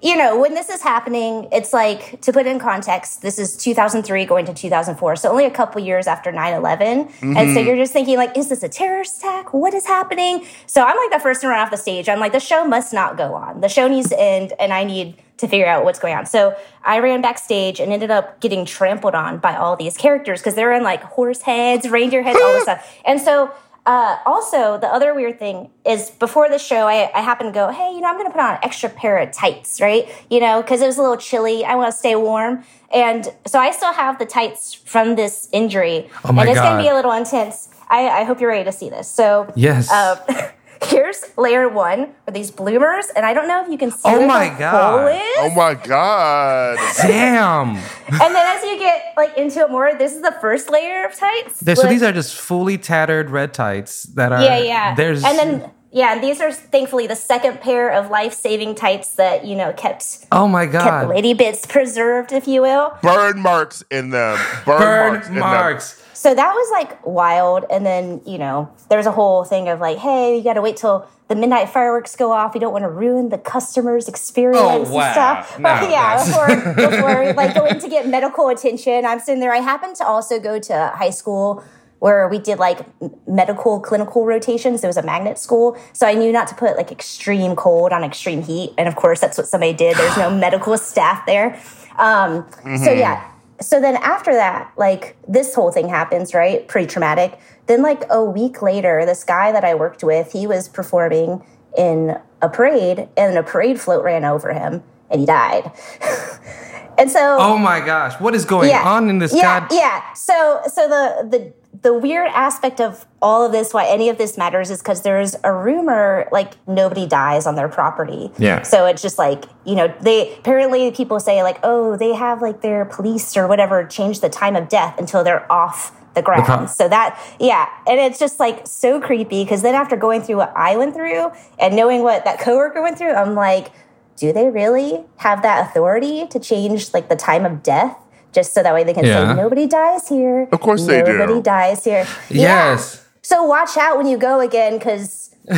you 0.00 0.16
know, 0.16 0.38
when 0.38 0.54
this 0.54 0.68
is 0.68 0.80
happening, 0.80 1.48
it's 1.50 1.72
like, 1.72 2.20
to 2.20 2.32
put 2.32 2.46
it 2.46 2.50
in 2.50 2.60
context, 2.60 3.20
this 3.20 3.38
is 3.38 3.56
2003 3.56 4.24
going 4.26 4.46
to 4.46 4.54
2004. 4.54 5.16
So 5.16 5.30
only 5.30 5.44
a 5.44 5.50
couple 5.50 5.80
years 5.80 6.06
after 6.06 6.30
9 6.30 6.54
11. 6.54 6.98
And 6.98 7.08
so 7.10 7.30
mm-hmm. 7.30 7.66
you're 7.66 7.76
just 7.76 7.92
thinking, 7.92 8.16
like, 8.16 8.36
is 8.36 8.48
this 8.48 8.62
a 8.62 8.68
terrorist 8.68 9.18
attack? 9.18 9.52
What 9.52 9.74
is 9.74 9.86
happening? 9.86 10.46
So 10.66 10.84
I'm 10.84 10.96
like 10.96 11.10
the 11.10 11.20
first 11.20 11.40
to 11.40 11.48
run 11.48 11.58
off 11.58 11.70
the 11.70 11.76
stage. 11.76 12.08
I'm 12.08 12.20
like, 12.20 12.32
the 12.32 12.40
show 12.40 12.64
must 12.64 12.92
not 12.92 13.16
go 13.16 13.34
on. 13.34 13.60
The 13.60 13.68
show 13.68 13.88
needs 13.88 14.10
to 14.10 14.20
end, 14.20 14.52
and 14.60 14.72
I 14.72 14.84
need 14.84 15.16
to 15.38 15.48
figure 15.48 15.66
out 15.66 15.84
what's 15.84 15.98
going 15.98 16.14
on. 16.14 16.26
So 16.26 16.56
I 16.84 16.98
ran 17.00 17.20
backstage 17.20 17.80
and 17.80 17.92
ended 17.92 18.10
up 18.10 18.40
getting 18.40 18.64
trampled 18.64 19.14
on 19.14 19.38
by 19.38 19.56
all 19.56 19.76
these 19.76 19.96
characters 19.96 20.40
because 20.40 20.54
they're 20.54 20.72
in 20.72 20.82
like 20.82 21.02
horse 21.02 21.42
heads, 21.42 21.88
reindeer 21.88 22.22
heads, 22.22 22.38
all 22.40 22.52
this 22.52 22.62
stuff. 22.64 22.98
And 23.04 23.20
so 23.20 23.52
uh, 23.88 24.18
also, 24.26 24.76
the 24.76 24.86
other 24.86 25.14
weird 25.14 25.38
thing 25.38 25.70
is 25.86 26.10
before 26.10 26.50
the 26.50 26.58
show, 26.58 26.86
I, 26.86 27.10
I 27.14 27.22
happened 27.22 27.54
to 27.54 27.58
go, 27.58 27.72
hey, 27.72 27.90
you 27.94 28.02
know, 28.02 28.08
I'm 28.08 28.16
going 28.16 28.26
to 28.26 28.30
put 28.30 28.42
on 28.42 28.56
an 28.56 28.60
extra 28.62 28.90
pair 28.90 29.16
of 29.16 29.32
tights, 29.32 29.80
right? 29.80 30.06
You 30.28 30.40
know, 30.40 30.60
because 30.60 30.82
it 30.82 30.86
was 30.86 30.98
a 30.98 31.00
little 31.00 31.16
chilly. 31.16 31.64
I 31.64 31.74
want 31.74 31.90
to 31.90 31.98
stay 31.98 32.14
warm. 32.14 32.64
And 32.92 33.32
so 33.46 33.58
I 33.58 33.70
still 33.70 33.94
have 33.94 34.18
the 34.18 34.26
tights 34.26 34.74
from 34.74 35.16
this 35.16 35.48
injury. 35.52 36.10
Oh 36.22 36.32
my 36.32 36.42
and 36.42 36.50
it's 36.50 36.60
going 36.60 36.76
to 36.76 36.82
be 36.82 36.90
a 36.90 36.94
little 36.94 37.12
intense. 37.12 37.70
I, 37.88 38.10
I 38.10 38.24
hope 38.24 38.42
you're 38.42 38.50
ready 38.50 38.64
to 38.64 38.72
see 38.72 38.90
this. 38.90 39.10
So, 39.10 39.50
Yes. 39.56 39.90
uh, 39.90 40.50
here's 40.84 41.24
layer 41.36 41.68
one 41.68 42.14
for 42.24 42.30
these 42.30 42.50
bloomers. 42.50 43.06
And 43.16 43.24
I 43.26 43.34
don't 43.34 43.48
know 43.48 43.62
if 43.64 43.70
you 43.70 43.78
can 43.78 43.90
see 43.90 44.00
Oh 44.04 44.18
where 44.18 44.26
my 44.28 44.48
the 44.50 44.58
God. 44.58 44.98
hole 44.98 45.08
is. 45.08 45.36
oh 45.38 45.50
my 45.56 45.74
god! 45.74 46.78
Damn. 47.02 47.68
and 47.76 48.34
then 48.34 48.56
as 48.56 48.62
you 48.64 48.78
get 48.78 49.14
like 49.16 49.36
into 49.36 49.60
it 49.60 49.70
more, 49.70 49.92
this 49.96 50.14
is 50.14 50.22
the 50.22 50.36
first 50.40 50.70
layer 50.70 51.04
of 51.04 51.14
tights. 51.14 51.60
There- 51.60 51.76
so 51.76 51.86
these 51.88 52.02
are 52.02 52.12
just 52.12 52.36
fully 52.36 52.78
tattered 52.78 53.30
red 53.30 53.52
tights 53.54 54.04
that 54.14 54.32
are. 54.32 54.42
Yeah, 54.42 54.58
yeah. 54.58 54.94
There's 54.94 55.24
and 55.24 55.38
then 55.38 55.70
yeah, 55.90 56.12
and 56.12 56.22
these 56.22 56.40
are 56.42 56.52
thankfully 56.52 57.06
the 57.06 57.16
second 57.16 57.60
pair 57.62 57.90
of 57.90 58.10
life 58.10 58.34
saving 58.34 58.74
tights 58.74 59.14
that 59.14 59.46
you 59.46 59.56
know 59.56 59.72
kept 59.72 60.26
Oh 60.30 60.46
my 60.46 60.66
kept 60.66 60.84
god. 60.84 61.08
lady 61.08 61.32
bits 61.32 61.64
preserved, 61.66 62.30
if 62.32 62.46
you 62.46 62.60
will. 62.62 62.92
Burn 63.02 63.40
marks 63.40 63.82
in 63.90 64.10
them. 64.10 64.38
Burn, 64.66 64.78
Burn 64.78 65.12
marks. 65.12 65.28
in 65.28 65.34
them. 65.34 65.40
marks. 65.42 65.97
So 66.18 66.34
that 66.34 66.52
was 66.52 66.68
like 66.72 67.06
wild. 67.06 67.64
And 67.70 67.86
then 67.86 68.20
you 68.26 68.38
know 68.38 68.70
there's 68.90 69.06
a 69.06 69.12
whole 69.12 69.44
thing 69.44 69.68
of 69.68 69.78
like, 69.80 69.98
hey, 69.98 70.36
you 70.36 70.42
got 70.42 70.54
to 70.54 70.60
wait 70.60 70.76
till 70.76 71.06
the 71.28 71.36
midnight 71.36 71.68
fireworks 71.68 72.16
go 72.16 72.32
off. 72.32 72.54
You 72.54 72.60
don't 72.60 72.72
want 72.72 72.82
to 72.82 72.88
ruin 72.90 73.28
the 73.28 73.38
customer's 73.38 74.08
experience 74.08 74.60
Oh, 74.60 74.92
wow. 74.92 75.02
and 75.04 75.12
stuff. 75.14 75.58
No, 75.58 75.62
But 75.62 75.90
yeah, 75.90 76.24
before, 76.24 76.46
before 76.90 77.32
like 77.34 77.54
going 77.54 77.78
to 77.78 77.88
get 77.88 78.08
medical 78.08 78.48
attention, 78.48 79.04
I'm 79.06 79.20
sitting 79.20 79.38
there. 79.40 79.52
I 79.52 79.58
happened 79.58 79.94
to 79.96 80.06
also 80.06 80.40
go 80.40 80.58
to 80.58 80.92
high 80.96 81.10
school 81.10 81.62
where 82.00 82.26
we 82.28 82.38
did 82.38 82.58
like 82.58 82.80
medical 83.28 83.78
clinical 83.80 84.24
rotations. 84.24 84.82
It 84.82 84.86
was 84.88 84.96
a 84.96 85.02
magnet 85.02 85.38
school, 85.38 85.76
so 85.92 86.06
I 86.06 86.14
knew 86.14 86.32
not 86.32 86.48
to 86.48 86.54
put 86.54 86.76
like 86.76 86.90
extreme 86.90 87.54
cold 87.56 87.92
on 87.92 88.02
extreme 88.02 88.42
heat. 88.42 88.72
And 88.78 88.88
of 88.88 88.96
course, 88.96 89.20
that's 89.20 89.36
what 89.38 89.46
somebody 89.46 89.72
did. 89.74 89.96
There's 89.96 90.16
no 90.16 90.30
medical 90.46 90.76
staff 90.78 91.26
there. 91.26 91.60
Um, 91.96 92.46
So 92.84 92.90
yeah. 92.92 93.30
So 93.60 93.80
then 93.80 93.96
after 93.96 94.32
that, 94.32 94.72
like 94.76 95.16
this 95.26 95.54
whole 95.54 95.72
thing 95.72 95.88
happens, 95.88 96.32
right? 96.32 96.66
Pretty 96.68 96.86
traumatic. 96.86 97.38
Then 97.66 97.82
like 97.82 98.04
a 98.08 98.24
week 98.24 98.62
later, 98.62 99.04
this 99.04 99.24
guy 99.24 99.52
that 99.52 99.64
I 99.64 99.74
worked 99.74 100.04
with, 100.04 100.32
he 100.32 100.46
was 100.46 100.68
performing 100.68 101.44
in 101.76 102.18
a 102.40 102.48
parade, 102.48 103.08
and 103.16 103.36
a 103.36 103.42
parade 103.42 103.80
float 103.80 104.04
ran 104.04 104.24
over 104.24 104.52
him, 104.52 104.82
and 105.10 105.20
he 105.20 105.26
died. 105.26 105.70
and 106.98 107.10
so 107.10 107.36
Oh 107.38 107.58
my 107.58 107.80
gosh. 107.80 108.18
What 108.20 108.34
is 108.34 108.44
going 108.44 108.72
on 108.72 109.10
in 109.10 109.18
this 109.18 109.34
yeah, 109.34 109.60
god? 109.60 109.68
Yeah. 109.72 110.12
So 110.14 110.60
so 110.66 110.88
the 110.88 111.28
the 111.28 111.52
the 111.82 111.94
weird 111.94 112.28
aspect 112.28 112.80
of 112.80 113.06
all 113.20 113.44
of 113.44 113.52
this, 113.52 113.72
why 113.72 113.86
any 113.86 114.08
of 114.08 114.18
this 114.18 114.38
matters, 114.38 114.70
is 114.70 114.78
because 114.78 115.02
there's 115.02 115.36
a 115.44 115.52
rumor 115.52 116.28
like 116.32 116.54
nobody 116.66 117.06
dies 117.06 117.46
on 117.46 117.54
their 117.54 117.68
property. 117.68 118.30
Yeah. 118.38 118.62
So 118.62 118.86
it's 118.86 119.02
just 119.02 119.18
like 119.18 119.44
you 119.64 119.74
know 119.74 119.94
they 120.00 120.36
apparently 120.36 120.90
people 120.90 121.20
say 121.20 121.42
like 121.42 121.58
oh 121.62 121.96
they 121.96 122.14
have 122.14 122.42
like 122.42 122.62
their 122.62 122.84
police 122.84 123.36
or 123.36 123.46
whatever 123.46 123.84
change 123.86 124.20
the 124.20 124.28
time 124.28 124.56
of 124.56 124.68
death 124.68 124.98
until 124.98 125.22
they're 125.22 125.50
off 125.50 125.94
the 126.14 126.22
ground. 126.22 126.46
pro- 126.46 126.66
so 126.66 126.88
that 126.88 127.20
yeah, 127.38 127.68
and 127.86 128.00
it's 128.00 128.18
just 128.18 128.40
like 128.40 128.66
so 128.66 129.00
creepy 129.00 129.44
because 129.44 129.62
then 129.62 129.74
after 129.74 129.96
going 129.96 130.22
through 130.22 130.36
what 130.36 130.52
I 130.56 130.76
went 130.76 130.94
through 130.94 131.30
and 131.58 131.76
knowing 131.76 132.02
what 132.02 132.24
that 132.24 132.40
coworker 132.40 132.82
went 132.82 132.98
through, 132.98 133.12
I'm 133.12 133.34
like 133.34 133.72
do 134.16 134.32
they 134.32 134.48
really 134.50 135.04
have 135.18 135.42
that 135.42 135.68
authority 135.70 136.26
to 136.26 136.40
change 136.40 136.92
like 136.92 137.08
the 137.08 137.14
time 137.14 137.46
of 137.46 137.62
death 137.62 137.96
just 138.32 138.52
so 138.54 138.62
that 138.62 138.74
way 138.74 138.84
they 138.84 138.92
can 138.94 139.04
Yeah. 139.04 139.34
say 139.34 139.36
nobody 139.42 139.66
dies 139.66 140.08
here 140.08 140.48
Of 140.52 140.60
course 140.60 140.86
they 140.86 141.02
do. 141.02 141.16
nobody 141.18 141.40
dies 141.42 141.84
here 141.84 142.06
Yeah. 142.30 142.72
Yes. 142.72 143.04
so 143.22 143.42
watch 143.44 143.76
out 143.76 143.96
when 143.96 144.06
you 144.06 144.16
go 144.18 144.40
again 144.40 144.78
because 144.78 145.34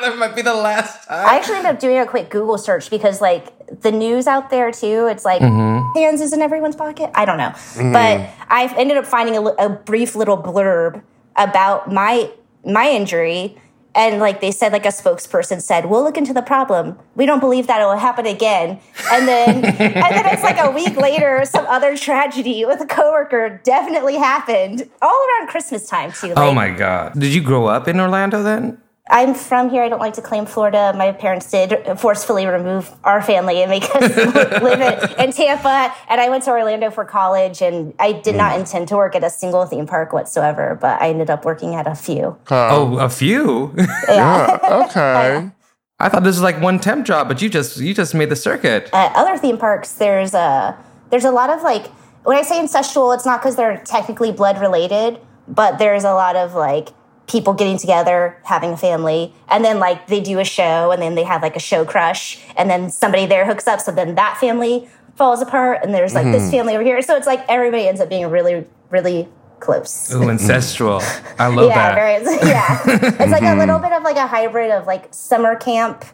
That 0.00 0.16
might 0.18 0.34
be 0.34 0.40
the 0.42 0.54
last 0.54 1.06
time. 1.06 1.26
i 1.28 1.36
actually 1.36 1.56
ended 1.58 1.72
up 1.74 1.78
doing 1.80 1.98
a 1.98 2.06
quick 2.06 2.30
google 2.30 2.56
search 2.56 2.88
because 2.90 3.20
like 3.20 3.52
the 3.82 3.92
news 3.92 4.26
out 4.26 4.48
there 4.50 4.70
too 4.72 5.06
it's 5.12 5.24
like 5.24 5.42
Mm-hmm. 5.42 5.98
hands 5.98 6.20
is 6.22 6.32
in 6.32 6.40
everyone's 6.42 6.76
pocket 6.76 7.10
i 7.14 7.24
don't 7.26 7.36
know 7.38 7.52
but 7.92 8.16
i 8.48 8.72
ended 8.78 8.96
up 8.96 9.04
finding 9.06 9.36
a, 9.36 9.42
a 9.42 9.68
brief 9.68 10.16
little 10.16 10.38
blurb 10.38 11.02
about 11.36 11.92
my 11.92 12.30
my 12.64 12.88
injury 12.88 13.56
and 13.94 14.20
like 14.20 14.40
they 14.40 14.50
said 14.50 14.72
like 14.72 14.84
a 14.84 14.88
spokesperson 14.88 15.60
said 15.60 15.86
we'll 15.86 16.02
look 16.02 16.16
into 16.16 16.32
the 16.32 16.42
problem 16.42 16.96
we 17.16 17.26
don't 17.26 17.40
believe 17.40 17.66
that 17.66 17.80
it 17.80 17.84
will 17.84 17.96
happen 17.96 18.26
again 18.26 18.78
and 19.12 19.26
then 19.26 19.64
and 19.64 20.14
then 20.14 20.26
it's 20.26 20.42
like 20.42 20.58
a 20.58 20.70
week 20.70 20.96
later 20.96 21.44
some 21.44 21.66
other 21.66 21.96
tragedy 21.96 22.64
with 22.64 22.80
a 22.80 22.86
coworker 22.86 23.60
definitely 23.64 24.16
happened 24.16 24.88
all 25.02 25.26
around 25.28 25.48
christmas 25.48 25.86
time 25.88 26.12
too 26.12 26.32
Oh 26.36 26.52
my 26.54 26.70
god. 26.70 27.12
Did 27.18 27.34
you 27.34 27.42
grow 27.42 27.66
up 27.66 27.86
in 27.88 28.00
Orlando 28.00 28.42
then? 28.42 28.78
I'm 29.10 29.34
from 29.34 29.70
here. 29.70 29.82
I 29.82 29.88
don't 29.88 30.00
like 30.00 30.14
to 30.14 30.22
claim 30.22 30.46
florida. 30.46 30.92
My 30.96 31.12
parents 31.12 31.50
did 31.50 31.98
forcefully 31.98 32.46
remove 32.46 32.90
our 33.04 33.20
family 33.22 33.62
and 33.62 33.70
make 33.70 33.84
us 33.94 34.16
live 34.62 34.80
in, 34.80 35.20
in 35.20 35.32
tampa. 35.32 35.94
And 36.08 36.20
i 36.20 36.28
went 36.28 36.44
to 36.44 36.50
orlando 36.50 36.90
for 36.90 37.04
college 37.04 37.62
and 37.62 37.94
i 37.98 38.12
did 38.12 38.34
not 38.34 38.54
mm. 38.54 38.60
intend 38.60 38.88
to 38.88 38.96
work 38.96 39.14
at 39.14 39.24
a 39.24 39.30
single 39.30 39.66
theme 39.66 39.86
park 39.86 40.12
whatsoever 40.12 40.78
but 40.80 41.00
i 41.02 41.08
ended 41.10 41.30
up 41.30 41.44
working 41.44 41.74
at 41.74 41.86
a 41.86 41.94
few. 41.94 42.36
Oh, 42.50 42.98
a 42.98 43.08
few. 43.08 43.74
Yeah, 44.08 44.58
okay. 44.88 45.50
I 46.00 46.08
thought 46.08 46.22
this 46.22 46.36
was 46.36 46.42
like 46.42 46.60
one 46.60 46.80
temp 46.80 47.04
job, 47.04 47.28
but 47.28 47.42
you 47.42 47.50
just 47.50 47.76
you 47.76 47.92
just 47.92 48.14
made 48.14 48.30
the 48.30 48.36
circuit. 48.36 48.88
at 48.92 49.14
other 49.14 49.36
theme 49.36 49.58
parks 49.58 49.92
there's 49.92 50.34
a 50.34 50.76
there's 51.10 51.24
a 51.24 51.30
lot 51.30 51.50
of 51.50 51.62
like 51.62 51.88
when 52.24 52.36
i 52.36 52.42
say 52.42 52.58
incestual 52.60 53.14
it's 53.14 53.26
not 53.26 53.40
because 53.40 53.56
they're 53.56 53.78
technically 53.84 54.32
blood 54.32 54.60
related 54.60 55.20
but 55.48 55.78
there's 55.78 56.04
a 56.04 56.14
lot 56.14 56.36
of 56.36 56.54
like 56.54 56.88
people 57.30 57.54
getting 57.54 57.78
together 57.78 58.36
having 58.44 58.72
a 58.72 58.76
family 58.76 59.32
and 59.48 59.64
then 59.64 59.78
like 59.78 60.08
they 60.08 60.20
do 60.20 60.40
a 60.40 60.44
show 60.44 60.90
and 60.90 61.00
then 61.00 61.14
they 61.14 61.22
have 61.22 61.42
like 61.42 61.54
a 61.54 61.60
show 61.60 61.84
crush 61.84 62.38
and 62.56 62.68
then 62.68 62.90
somebody 62.90 63.24
there 63.24 63.46
hooks 63.46 63.68
up 63.68 63.80
so 63.80 63.92
then 63.92 64.16
that 64.16 64.36
family 64.38 64.88
falls 65.14 65.40
apart 65.40 65.78
and 65.82 65.94
there's 65.94 66.14
like 66.14 66.24
this 66.32 66.50
family 66.50 66.74
over 66.74 66.82
here 66.82 67.00
so 67.00 67.14
it's 67.16 67.26
like 67.26 67.44
everybody 67.48 67.86
ends 67.86 68.00
up 68.00 68.08
being 68.08 68.26
really 68.28 68.66
really 68.90 69.28
close 69.60 70.12
Ooh, 70.14 70.28
ancestral. 70.28 71.00
I 71.38 71.48
love 71.48 71.68
yeah, 71.68 71.94
that. 71.94 71.94
very, 71.94 72.48
yeah. 72.48 72.80
It's 73.22 73.30
like 73.32 73.42
a 73.42 73.54
little 73.54 73.78
bit 73.78 73.92
of 73.92 74.02
like 74.02 74.16
a 74.16 74.26
hybrid 74.26 74.70
of 74.70 74.86
like 74.86 75.12
summer 75.12 75.54
camp 75.54 76.04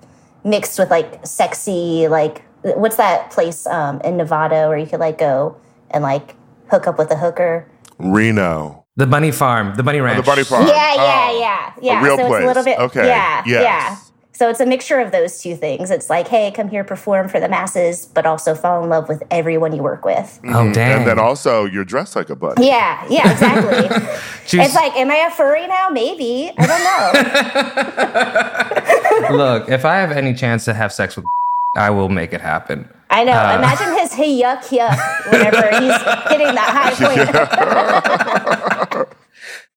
mixed 0.44 0.78
with 0.78 0.90
like 0.90 1.24
sexy 1.24 2.08
like 2.08 2.42
what's 2.62 2.96
that 2.96 3.30
place 3.30 3.66
um, 3.66 4.00
in 4.02 4.16
Nevada 4.16 4.68
where 4.68 4.76
you 4.76 4.86
could 4.86 5.00
like 5.00 5.18
go 5.18 5.56
and 5.90 6.02
like 6.02 6.34
hook 6.68 6.86
up 6.86 6.98
with 6.98 7.10
a 7.10 7.16
hooker. 7.16 7.70
Reno. 7.98 8.85
The 8.96 9.06
bunny 9.06 9.30
farm, 9.30 9.74
the 9.76 9.82
bunny 9.82 10.00
ranch. 10.00 10.16
The 10.24 10.30
Bunny 10.30 10.42
Farm. 10.44 10.66
Yeah, 10.66 10.94
yeah, 10.94 11.28
Oh. 11.30 11.38
yeah, 11.40 11.72
yeah. 11.82 12.02
real 12.04 12.16
so 12.16 12.26
it's 12.34 12.42
a 12.44 12.46
little 12.46 12.64
bit 12.64 12.78
Okay, 12.78 13.06
Yeah, 13.06 13.42
yes. 13.46 13.62
yeah. 13.62 13.96
So 14.32 14.48
it's 14.50 14.60
a 14.60 14.66
mixture 14.66 15.00
of 15.00 15.12
those 15.12 15.40
two 15.42 15.56
things. 15.56 15.90
It's 15.90 16.10
like, 16.10 16.28
hey, 16.28 16.50
come 16.50 16.68
here, 16.68 16.84
perform 16.84 17.28
for 17.28 17.40
the 17.40 17.48
masses, 17.48 18.04
but 18.04 18.26
also 18.26 18.54
fall 18.54 18.82
in 18.84 18.90
love 18.90 19.08
with 19.08 19.22
everyone 19.30 19.74
you 19.74 19.82
work 19.82 20.04
with. 20.04 20.38
Oh 20.46 20.70
dang. 20.72 20.98
And 20.98 21.06
then 21.06 21.18
also, 21.18 21.64
you're 21.64 21.84
dressed 21.86 22.16
like 22.16 22.28
a 22.30 22.36
bunny. 22.36 22.66
Yeah, 22.66 23.02
yeah, 23.08 23.32
exactly. 23.32 23.88
It's 24.60 24.74
like, 24.76 24.94
am 24.96 25.10
I 25.10 25.26
a 25.26 25.30
furry 25.30 25.66
now? 25.66 25.88
Maybe. 25.90 26.52
I 26.56 26.66
don't 29.28 29.30
know. 29.30 29.36
Look, 29.36 29.68
if 29.68 29.84
I 29.84 29.96
have 29.96 30.12
any 30.12 30.34
chance 30.34 30.64
to 30.66 30.74
have 30.74 30.92
sex 30.92 31.16
with, 31.16 31.24
I 31.76 31.90
will 31.90 32.08
make 32.08 32.32
it 32.32 32.40
happen. 32.40 32.88
I 33.10 33.24
know. 33.24 33.32
Uh. 33.32 33.56
Imagine 33.58 33.92
his 33.98 34.12
hey 34.12 34.38
yuck 34.40 34.62
yuck 34.68 34.96
whenever 35.30 35.66
he's 35.80 35.96
hitting 36.30 36.54
that 36.54 36.70
high 36.76 36.94
point. 38.66 38.75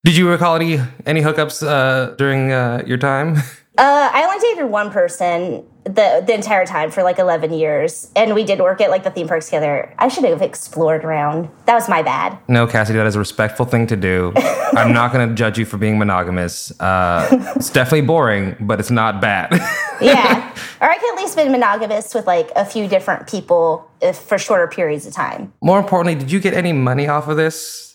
Did 0.05 0.15
you 0.15 0.29
recall 0.29 0.55
any 0.55 0.79
any 1.05 1.21
hookups 1.21 1.61
uh, 1.61 2.15
during 2.15 2.51
uh, 2.51 2.83
your 2.85 2.97
time? 2.97 3.37
Uh, 3.77 4.09
I 4.11 4.25
only 4.25 4.39
dated 4.39 4.69
one 4.69 4.91
person 4.91 5.63
the 5.85 6.21
the 6.27 6.33
entire 6.33 6.65
time 6.65 6.91
for 6.91 7.01
like 7.01 7.17
eleven 7.17 7.53
years, 7.53 8.11
and 8.13 8.35
we 8.35 8.43
did 8.43 8.59
work 8.59 8.81
at 8.81 8.89
like 8.89 9.05
the 9.05 9.09
theme 9.09 9.29
parks 9.29 9.45
together. 9.45 9.95
I 9.97 10.09
should 10.09 10.25
have 10.25 10.41
explored 10.41 11.05
around. 11.05 11.47
That 11.65 11.75
was 11.75 11.87
my 11.87 12.01
bad. 12.01 12.37
No, 12.49 12.67
Cassidy, 12.67 12.97
that 12.97 13.07
is 13.07 13.15
a 13.15 13.19
respectful 13.19 13.65
thing 13.65 13.87
to 13.87 13.95
do. 13.95 14.33
I'm 14.73 14.91
not 14.91 15.13
going 15.13 15.29
to 15.29 15.33
judge 15.33 15.57
you 15.57 15.63
for 15.63 15.77
being 15.77 15.97
monogamous. 15.97 16.77
Uh, 16.81 17.53
it's 17.55 17.69
definitely 17.69 18.05
boring, 18.05 18.57
but 18.59 18.81
it's 18.81 18.91
not 18.91 19.21
bad. 19.21 19.53
Yeah, 20.01 20.55
or 20.79 20.89
I 20.89 20.97
could 20.97 21.13
at 21.13 21.21
least 21.21 21.35
been 21.35 21.51
monogamous 21.51 22.13
with 22.13 22.25
like 22.25 22.51
a 22.55 22.63
few 22.63 22.87
different 22.87 23.27
people 23.27 23.89
if, 24.01 24.17
for 24.17 24.37
shorter 24.37 24.67
periods 24.67 25.05
of 25.05 25.13
time. 25.13 25.51
More 25.61 25.77
importantly, 25.77 26.15
did 26.15 26.31
you 26.31 26.39
get 26.39 26.53
any 26.53 26.71
money 26.71 27.07
off 27.07 27.27
of 27.27 27.35
this? 27.35 27.88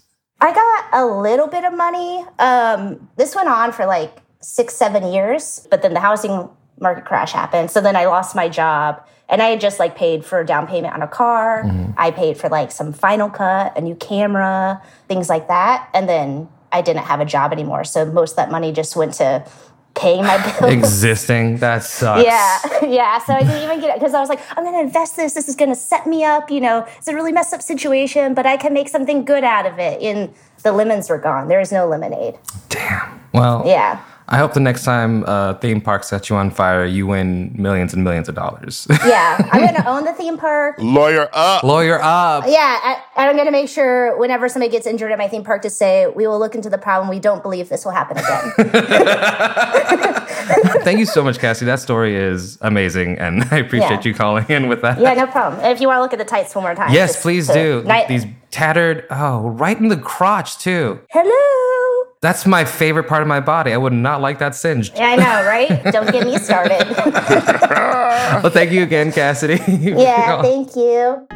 I 0.44 0.52
got 0.52 1.02
a 1.02 1.06
little 1.06 1.46
bit 1.46 1.64
of 1.64 1.72
money. 1.72 2.22
Um, 2.38 3.08
this 3.16 3.34
went 3.34 3.48
on 3.48 3.72
for 3.72 3.86
like 3.86 4.18
six, 4.40 4.74
seven 4.74 5.10
years, 5.10 5.66
but 5.70 5.80
then 5.80 5.94
the 5.94 6.00
housing 6.00 6.50
market 6.78 7.06
crash 7.06 7.32
happened. 7.32 7.70
So 7.70 7.80
then 7.80 7.96
I 7.96 8.04
lost 8.04 8.36
my 8.36 8.50
job 8.50 9.02
and 9.30 9.40
I 9.40 9.46
had 9.46 9.60
just 9.62 9.78
like 9.78 9.96
paid 9.96 10.22
for 10.22 10.40
a 10.40 10.44
down 10.44 10.66
payment 10.66 10.92
on 10.92 11.00
a 11.00 11.08
car. 11.08 11.62
I 11.96 12.10
paid 12.10 12.36
for 12.36 12.50
like 12.50 12.72
some 12.72 12.92
final 12.92 13.30
cut, 13.30 13.78
a 13.78 13.80
new 13.80 13.94
camera, 13.94 14.82
things 15.08 15.30
like 15.30 15.48
that. 15.48 15.88
And 15.94 16.06
then 16.06 16.50
I 16.70 16.82
didn't 16.82 17.04
have 17.04 17.20
a 17.20 17.24
job 17.24 17.50
anymore. 17.50 17.84
So 17.84 18.04
most 18.04 18.32
of 18.32 18.36
that 18.36 18.50
money 18.50 18.70
just 18.70 18.96
went 18.96 19.14
to 19.14 19.46
paying 19.94 20.22
my 20.24 20.36
bills. 20.60 20.72
Existing, 20.72 21.58
that 21.58 21.82
sucks. 21.84 22.24
Yeah, 22.24 22.58
yeah. 22.84 23.18
So 23.18 23.32
I 23.34 23.40
didn't 23.42 23.62
even 23.62 23.80
get 23.80 23.90
it 23.90 24.00
because 24.00 24.14
I 24.14 24.20
was 24.20 24.28
like, 24.28 24.40
I'm 24.56 24.64
going 24.64 24.74
to 24.74 24.80
invest 24.82 25.16
this. 25.16 25.34
This 25.34 25.48
is 25.48 25.56
going 25.56 25.70
to 25.70 25.76
set 25.76 26.06
me 26.06 26.24
up. 26.24 26.50
You 26.50 26.60
know, 26.60 26.86
it's 26.98 27.08
a 27.08 27.14
really 27.14 27.32
messed 27.32 27.54
up 27.54 27.62
situation, 27.62 28.34
but 28.34 28.46
I 28.46 28.56
can 28.56 28.72
make 28.72 28.88
something 28.88 29.24
good 29.24 29.44
out 29.44 29.66
of 29.66 29.78
it. 29.78 30.00
And 30.02 30.34
the 30.62 30.72
lemons 30.72 31.08
were 31.10 31.18
gone. 31.18 31.48
There 31.48 31.60
is 31.60 31.70
no 31.72 31.86
lemonade. 31.86 32.34
Damn. 32.68 33.20
Well, 33.32 33.62
Yeah. 33.66 34.00
I 34.26 34.38
hope 34.38 34.54
the 34.54 34.60
next 34.60 34.84
time 34.84 35.22
uh, 35.26 35.54
theme 35.54 35.80
park 35.82 36.02
sets 36.02 36.30
you 36.30 36.36
on 36.36 36.50
fire, 36.50 36.86
you 36.86 37.06
win 37.06 37.52
millions 37.56 37.92
and 37.92 38.02
millions 38.02 38.28
of 38.28 38.34
dollars. 38.34 38.86
Yeah. 39.04 39.36
I'm 39.52 39.60
going 39.60 39.74
to 39.74 39.86
own 39.86 40.04
the 40.04 40.14
theme 40.14 40.38
park. 40.38 40.76
Lawyer 40.78 41.28
up. 41.34 41.62
Lawyer 41.62 42.00
up. 42.02 42.44
Yeah. 42.46 42.78
I, 42.82 43.02
I'm 43.16 43.34
going 43.36 43.44
to 43.46 43.52
make 43.52 43.68
sure 43.68 44.16
whenever 44.18 44.48
somebody 44.48 44.72
gets 44.72 44.86
injured 44.86 45.12
at 45.12 45.18
my 45.18 45.28
theme 45.28 45.44
park 45.44 45.60
to 45.62 45.70
say, 45.70 46.06
we 46.06 46.26
will 46.26 46.38
look 46.38 46.54
into 46.54 46.70
the 46.70 46.78
problem. 46.78 47.08
We 47.10 47.18
don't 47.20 47.42
believe 47.42 47.68
this 47.68 47.84
will 47.84 47.92
happen 47.92 48.16
again. 48.16 48.52
Thank 50.84 50.98
you 50.98 51.06
so 51.06 51.22
much, 51.22 51.38
Cassie. 51.38 51.64
That 51.66 51.80
story 51.80 52.16
is 52.16 52.58
amazing, 52.60 53.18
and 53.18 53.42
I 53.50 53.58
appreciate 53.58 53.90
Yeah. 53.90 54.02
you 54.04 54.14
calling 54.14 54.46
in 54.48 54.68
with 54.68 54.80
that. 54.82 54.98
yeah, 55.00 55.14
no 55.14 55.26
problem. 55.26 55.62
If 55.64 55.80
you 55.80 55.86
want 55.88 55.98
to 55.98 56.02
look 56.02 56.12
at 56.12 56.18
the 56.18 56.24
tights 56.24 56.54
one 56.54 56.64
more 56.64 56.74
time. 56.74 56.92
Yes, 56.92 57.20
please 57.20 57.46
do. 57.48 57.82
Night- 57.84 58.08
These 58.08 58.24
tattered, 58.50 59.06
oh, 59.10 59.48
right 59.50 59.78
in 59.78 59.88
the 59.88 59.96
crotch, 59.96 60.58
too. 60.58 61.00
Hello. 61.10 61.83
That's 62.24 62.46
my 62.46 62.64
favorite 62.64 63.04
part 63.04 63.20
of 63.20 63.28
my 63.28 63.40
body. 63.40 63.70
I 63.70 63.76
would 63.76 63.92
not 63.92 64.22
like 64.22 64.38
that 64.38 64.54
singed. 64.54 64.94
Yeah, 64.96 65.08
I 65.10 65.16
know, 65.16 65.46
right? 65.46 65.92
Don't 65.92 66.10
get 66.10 66.24
me 66.26 66.38
started. 66.48 66.88
Well, 68.42 68.48
thank 68.48 68.70
you 68.72 68.82
again, 68.82 69.12
Cassidy. 69.12 69.60
yeah, 69.68 70.40
thank 70.40 70.74
you. 70.74 71.28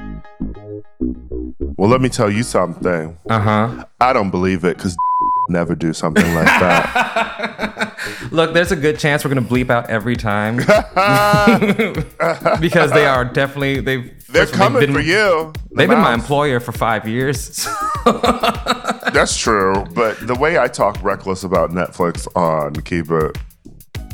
Well, 1.77 1.90
let 1.90 2.01
me 2.01 2.09
tell 2.09 2.31
you 2.31 2.42
something. 2.42 3.18
uh 3.29 3.38
huh. 3.38 3.85
I 4.01 4.14
don't 4.14 4.31
believe 4.31 4.64
it 4.64 4.79
because 4.79 4.96
never 5.51 5.74
do 5.74 5.92
something 5.92 6.24
like 6.35 6.46
that. 6.46 7.94
Look, 8.31 8.55
there's 8.55 8.72
a 8.72 8.77
good 8.77 8.98
chance 8.98 9.27
we're 9.27 9.35
gonna 9.35 9.42
bleep 9.46 9.68
out 9.68 9.90
every 9.90 10.16
time 10.16 10.57
because 12.61 12.92
they 12.92 13.05
are 13.07 13.27
definitely 13.27 13.81
they've 13.81 14.27
They're 14.29 14.46
first 14.46 14.55
of 14.55 14.61
all, 14.62 14.66
coming 14.68 14.81
they've 14.81 14.88
been- 14.88 14.96
for 14.96 15.03
you. 15.03 15.53
They've 15.70 15.87
been 15.88 15.98
my 16.01 16.14
employer 16.14 16.61
for 16.61 16.72
five 16.72 17.07
years. 17.07 17.68
That's 19.12 19.37
true, 19.37 19.85
but 19.94 20.27
the 20.27 20.35
way 20.35 20.59
I 20.59 20.68
talk 20.68 21.03
reckless 21.03 21.44
about 21.44 21.71
Netflix 21.71 22.27
on 22.37 22.75
Keep 22.75 23.11
It, 23.11 23.38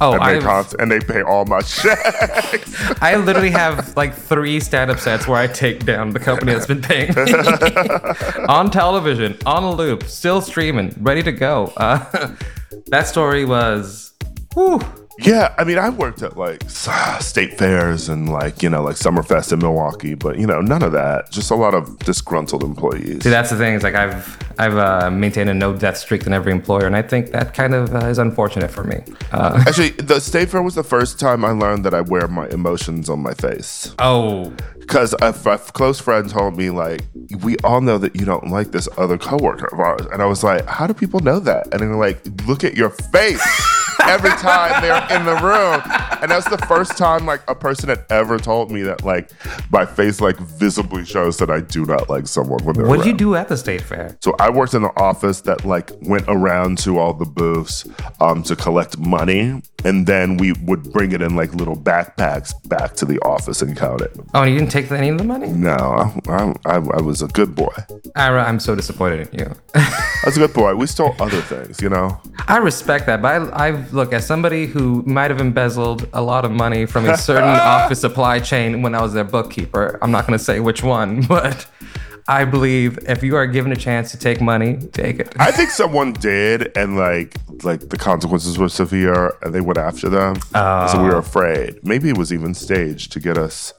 oh, 0.00 0.18
and 0.18 0.42
they, 0.42 0.82
and 0.82 0.90
they 0.90 1.00
pay 1.00 1.22
all 1.22 1.44
my 1.44 1.60
checks. 1.62 3.02
I 3.02 3.16
literally 3.16 3.50
have 3.50 3.96
like 3.96 4.14
three 4.14 4.60
stand-up 4.60 4.98
sets 4.98 5.26
where 5.26 5.38
I 5.38 5.46
take 5.46 5.84
down 5.84 6.10
the 6.10 6.20
company 6.20 6.52
that's 6.52 6.66
been 6.66 6.82
paying 6.82 7.14
me 7.14 7.32
on 8.48 8.70
television, 8.70 9.36
on 9.46 9.62
a 9.62 9.72
loop, 9.72 10.04
still 10.04 10.40
streaming, 10.40 10.94
ready 11.00 11.22
to 11.22 11.32
go. 11.32 11.72
Uh, 11.76 12.34
that 12.86 13.06
story 13.06 13.44
was, 13.44 14.12
whew, 14.54 14.80
yeah, 15.18 15.54
I 15.58 15.64
mean, 15.64 15.78
I've 15.78 15.96
worked 15.96 16.22
at 16.22 16.36
like 16.36 16.68
state 16.68 17.56
fairs 17.56 18.08
and 18.08 18.28
like 18.28 18.62
you 18.62 18.70
know 18.70 18.82
like 18.82 18.96
Summerfest 18.96 19.52
in 19.52 19.60
Milwaukee, 19.60 20.14
but 20.14 20.38
you 20.38 20.46
know 20.46 20.60
none 20.60 20.82
of 20.82 20.92
that. 20.92 21.30
Just 21.30 21.50
a 21.50 21.54
lot 21.54 21.74
of 21.74 21.98
disgruntled 22.00 22.64
employees. 22.64 23.22
See, 23.22 23.30
that's 23.30 23.50
the 23.50 23.56
thing. 23.56 23.74
Is 23.74 23.82
like 23.82 23.94
I've 23.94 24.38
I've 24.58 24.76
uh, 24.76 25.10
maintained 25.10 25.50
a 25.50 25.54
no 25.54 25.74
death 25.76 25.98
streak 25.98 26.26
in 26.26 26.32
every 26.32 26.52
employer, 26.52 26.86
and 26.86 26.96
I 26.96 27.02
think 27.02 27.30
that 27.30 27.54
kind 27.54 27.74
of 27.74 27.94
uh, 27.94 28.06
is 28.06 28.18
unfortunate 28.18 28.70
for 28.70 28.84
me. 28.84 29.02
Uh, 29.32 29.62
Actually, 29.68 29.90
the 29.90 30.20
state 30.20 30.48
fair 30.50 30.62
was 30.62 30.74
the 30.74 30.84
first 30.84 31.20
time 31.20 31.44
I 31.44 31.50
learned 31.50 31.84
that 31.84 31.94
I 31.94 32.00
wear 32.00 32.26
my 32.28 32.48
emotions 32.48 33.08
on 33.08 33.20
my 33.20 33.34
face. 33.34 33.94
oh, 34.00 34.52
Because 34.80 35.14
a, 35.22 35.28
a 35.28 35.58
close 35.58 36.00
friend 36.00 36.28
told 36.28 36.56
me, 36.56 36.70
like, 36.70 37.02
we 37.42 37.56
all 37.64 37.80
know 37.80 37.98
that 37.98 38.16
you 38.16 38.24
don't 38.24 38.48
like 38.48 38.72
this 38.72 38.88
other 38.96 39.18
coworker 39.18 39.68
of 39.72 39.78
ours. 39.80 40.06
And 40.12 40.22
I 40.22 40.26
was 40.26 40.42
like, 40.44 40.66
how 40.66 40.86
do 40.86 40.94
people 40.94 41.20
know 41.20 41.40
that? 41.40 41.72
And 41.72 41.80
they're 41.80 41.96
like, 41.96 42.20
look 42.46 42.64
at 42.64 42.76
your 42.76 42.90
face 42.90 43.42
every 44.02 44.30
time 44.30 44.80
they're 44.82 45.06
in 45.16 45.24
the 45.24 45.34
room. 45.36 45.82
And 46.22 46.30
that's 46.30 46.48
the 46.48 46.58
first 46.66 46.96
time, 46.96 47.26
like, 47.26 47.42
a 47.48 47.54
person 47.54 47.88
had 47.88 48.04
ever 48.10 48.38
told 48.38 48.70
me 48.70 48.82
that, 48.82 49.04
like, 49.04 49.30
my 49.70 49.84
face, 49.86 50.20
like, 50.20 50.38
visibly 50.38 51.04
shows 51.04 51.38
that 51.38 51.50
I 51.50 51.60
do 51.60 51.84
not 51.84 52.08
like 52.08 52.26
someone 52.26 52.64
when 52.64 52.74
they're 52.76 52.86
what 52.86 52.98
did 52.98 53.06
you 53.06 53.12
do 53.12 53.34
at 53.34 53.48
the 53.48 53.56
state 53.56 53.80
fair? 53.80 54.16
So 54.20 54.34
I 54.38 54.50
worked 54.50 54.74
in 54.74 54.82
the 54.82 54.92
office 55.00 55.40
that 55.42 55.64
like 55.64 55.90
went 56.02 56.24
around 56.28 56.78
to 56.78 56.98
all 56.98 57.12
the 57.12 57.24
booths 57.24 57.86
um, 58.20 58.42
to 58.44 58.56
collect 58.56 58.98
money, 58.98 59.62
and 59.84 60.06
then 60.06 60.36
we 60.36 60.52
would 60.64 60.92
bring 60.92 61.12
it 61.12 61.22
in 61.22 61.36
like 61.36 61.54
little 61.54 61.76
backpacks 61.76 62.52
back 62.68 62.94
to 62.96 63.04
the 63.04 63.18
office 63.20 63.62
and 63.62 63.76
count 63.76 64.00
it. 64.00 64.16
Oh, 64.34 64.42
and 64.42 64.52
you 64.52 64.58
didn't 64.58 64.72
take 64.72 64.90
any 64.90 65.08
of 65.08 65.18
the 65.18 65.24
money? 65.24 65.48
No, 65.48 65.74
I, 65.74 66.20
I, 66.30 66.54
I, 66.66 66.74
I 66.76 67.00
was 67.00 67.22
a 67.22 67.28
good 67.28 67.54
boy. 67.54 67.74
Ira, 68.16 68.44
I'm 68.44 68.60
so 68.60 68.74
disappointed 68.74 69.28
in 69.32 69.38
you. 69.40 69.54
I 69.74 70.22
was 70.24 70.36
a 70.36 70.40
good 70.40 70.54
boy. 70.54 70.74
We 70.74 70.86
stole 70.86 71.14
other 71.18 71.40
things, 71.42 71.80
you 71.80 71.88
know. 71.88 72.20
I 72.48 72.58
respect 72.58 73.06
that, 73.06 73.20
but 73.22 73.52
I, 73.52 73.83
Look 73.92 74.12
as 74.12 74.26
somebody 74.26 74.66
who 74.66 75.02
might 75.06 75.30
have 75.30 75.40
embezzled 75.40 76.08
a 76.12 76.22
lot 76.22 76.44
of 76.44 76.50
money 76.50 76.86
from 76.86 77.08
a 77.08 77.16
certain 77.16 77.48
office 77.48 78.00
supply 78.00 78.40
chain 78.40 78.82
when 78.82 78.94
I 78.94 79.02
was 79.02 79.12
their 79.12 79.24
bookkeeper. 79.24 79.98
I'm 80.02 80.10
not 80.10 80.26
going 80.26 80.38
to 80.38 80.44
say 80.44 80.60
which 80.60 80.82
one, 80.82 81.22
but 81.28 81.66
I 82.26 82.44
believe 82.44 82.98
if 83.08 83.22
you 83.22 83.36
are 83.36 83.46
given 83.46 83.72
a 83.72 83.76
chance 83.76 84.10
to 84.12 84.18
take 84.18 84.40
money, 84.40 84.78
take 84.92 85.20
it. 85.20 85.34
I 85.38 85.50
think 85.50 85.70
someone 85.70 86.14
did, 86.14 86.76
and 86.76 86.96
like 86.96 87.36
like 87.62 87.88
the 87.88 87.98
consequences 87.98 88.58
were 88.58 88.68
severe, 88.68 89.36
and 89.42 89.54
they 89.54 89.60
went 89.60 89.78
after 89.78 90.08
them. 90.08 90.36
So 90.52 91.02
we 91.02 91.08
were 91.08 91.16
ah. 91.16 91.18
afraid. 91.18 91.80
Maybe 91.84 92.08
it 92.08 92.16
was 92.16 92.32
even 92.32 92.54
staged 92.54 93.12
to 93.12 93.20
get 93.20 93.36
us 93.36 93.74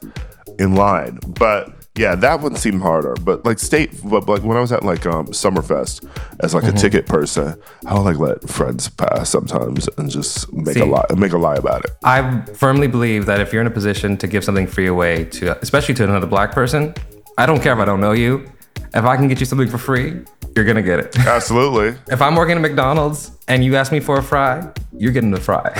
in 0.59 0.75
line. 0.75 1.19
But 1.27 1.84
yeah, 1.97 2.15
that 2.15 2.41
one 2.41 2.55
seemed 2.55 2.81
harder. 2.81 3.15
But 3.21 3.45
like 3.45 3.59
state, 3.59 3.91
but 4.03 4.27
like 4.27 4.43
when 4.43 4.57
I 4.57 4.61
was 4.61 4.71
at 4.71 4.83
like 4.83 5.05
um 5.05 5.27
Summerfest 5.27 6.07
as 6.41 6.53
like 6.53 6.65
a 6.65 6.71
ticket 6.71 7.05
person, 7.05 7.59
I 7.85 7.93
would 7.93 8.01
like 8.01 8.17
let 8.17 8.49
friends 8.49 8.89
pass 8.89 9.29
sometimes 9.29 9.87
and 9.97 10.09
just 10.09 10.51
make 10.51 10.75
See. 10.75 10.81
a 10.81 10.85
lie, 10.85 11.05
make 11.15 11.31
a 11.31 11.37
lie 11.37 11.55
about 11.55 11.85
it. 11.85 11.91
I 12.03 12.41
firmly 12.53 12.87
believe 12.87 13.25
that 13.27 13.39
if 13.39 13.53
you're 13.53 13.61
in 13.61 13.67
a 13.67 13.71
position 13.71 14.17
to 14.17 14.27
give 14.27 14.43
something 14.43 14.67
free 14.67 14.87
away 14.87 15.25
to, 15.25 15.57
especially 15.61 15.95
to 15.95 16.03
another 16.03 16.27
black 16.27 16.51
person, 16.51 16.93
I 17.37 17.45
don't 17.45 17.61
care 17.61 17.73
if 17.73 17.79
I 17.79 17.85
don't 17.85 18.01
know 18.01 18.11
you. 18.13 18.49
If 18.93 19.03
I 19.03 19.15
can 19.17 19.27
get 19.27 19.39
you 19.39 19.45
something 19.45 19.67
for 19.67 19.77
free, 19.77 20.21
you're 20.55 20.65
gonna 20.65 20.81
get 20.81 20.99
it. 20.99 21.17
Absolutely. 21.27 21.97
If 22.11 22.21
I'm 22.21 22.35
working 22.35 22.55
at 22.55 22.61
McDonald's 22.61 23.31
and 23.47 23.63
you 23.63 23.75
ask 23.75 23.91
me 23.91 23.99
for 23.99 24.17
a 24.17 24.23
fry, 24.23 24.69
you're 24.97 25.11
getting 25.11 25.31
the 25.31 25.39
fry. 25.39 25.71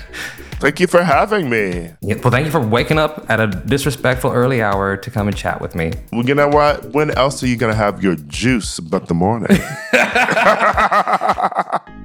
Thank 0.61 0.79
you 0.79 0.85
for 0.85 1.03
having 1.03 1.49
me. 1.49 1.89
Yeah, 2.01 2.17
well, 2.23 2.29
thank 2.29 2.45
you 2.45 2.51
for 2.51 2.59
waking 2.59 2.99
up 2.99 3.25
at 3.29 3.39
a 3.39 3.47
disrespectful 3.47 4.31
early 4.31 4.61
hour 4.61 4.95
to 4.95 5.09
come 5.09 5.27
and 5.27 5.35
chat 5.35 5.59
with 5.59 5.73
me. 5.73 5.91
Well, 6.11 6.23
you 6.23 6.35
know 6.35 6.49
what? 6.49 6.93
When 6.93 7.09
else 7.17 7.41
are 7.41 7.47
you 7.47 7.57
gonna 7.57 7.73
have 7.73 8.03
your 8.03 8.15
juice 8.15 8.79
but 8.79 9.07
the 9.07 9.15
morning? 9.15 9.57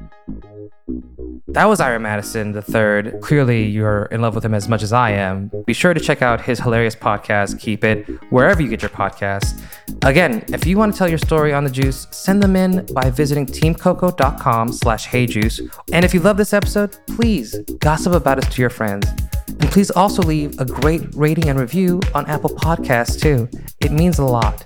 That 1.56 1.70
was 1.70 1.80
Ira 1.80 1.98
Madison 1.98 2.52
the 2.52 2.60
third. 2.60 3.18
Clearly, 3.22 3.64
you're 3.64 4.04
in 4.06 4.20
love 4.20 4.34
with 4.34 4.44
him 4.44 4.52
as 4.52 4.68
much 4.68 4.82
as 4.82 4.92
I 4.92 5.12
am. 5.12 5.50
Be 5.64 5.72
sure 5.72 5.94
to 5.94 6.00
check 6.00 6.20
out 6.20 6.42
his 6.42 6.60
hilarious 6.60 6.94
podcast, 6.94 7.58
Keep 7.60 7.82
It, 7.82 8.06
wherever 8.30 8.60
you 8.60 8.68
get 8.68 8.82
your 8.82 8.90
podcasts. 8.90 9.58
Again, 10.02 10.44
if 10.48 10.66
you 10.66 10.78
want 10.78 10.92
to 10.92 10.98
tell 10.98 11.08
your 11.08 11.18
story 11.18 11.52
on 11.52 11.64
the 11.64 11.70
juice, 11.70 12.06
send 12.10 12.42
them 12.42 12.54
in 12.54 12.86
by 12.92 13.10
visiting 13.10 13.46
teamcoco.com 13.46 14.72
slash 14.72 15.08
heyjuice. 15.08 15.68
And 15.92 16.04
if 16.04 16.14
you 16.14 16.20
love 16.20 16.36
this 16.36 16.52
episode, 16.52 16.96
please 17.06 17.58
gossip 17.80 18.12
about 18.12 18.38
us 18.38 18.54
to 18.54 18.60
your 18.60 18.70
friends. 18.70 19.06
And 19.48 19.70
please 19.70 19.90
also 19.90 20.22
leave 20.22 20.58
a 20.60 20.64
great 20.64 21.02
rating 21.14 21.48
and 21.48 21.58
review 21.58 22.00
on 22.14 22.26
Apple 22.26 22.50
Podcasts 22.50 23.20
too. 23.20 23.48
It 23.80 23.90
means 23.90 24.18
a 24.18 24.24
lot. 24.24 24.64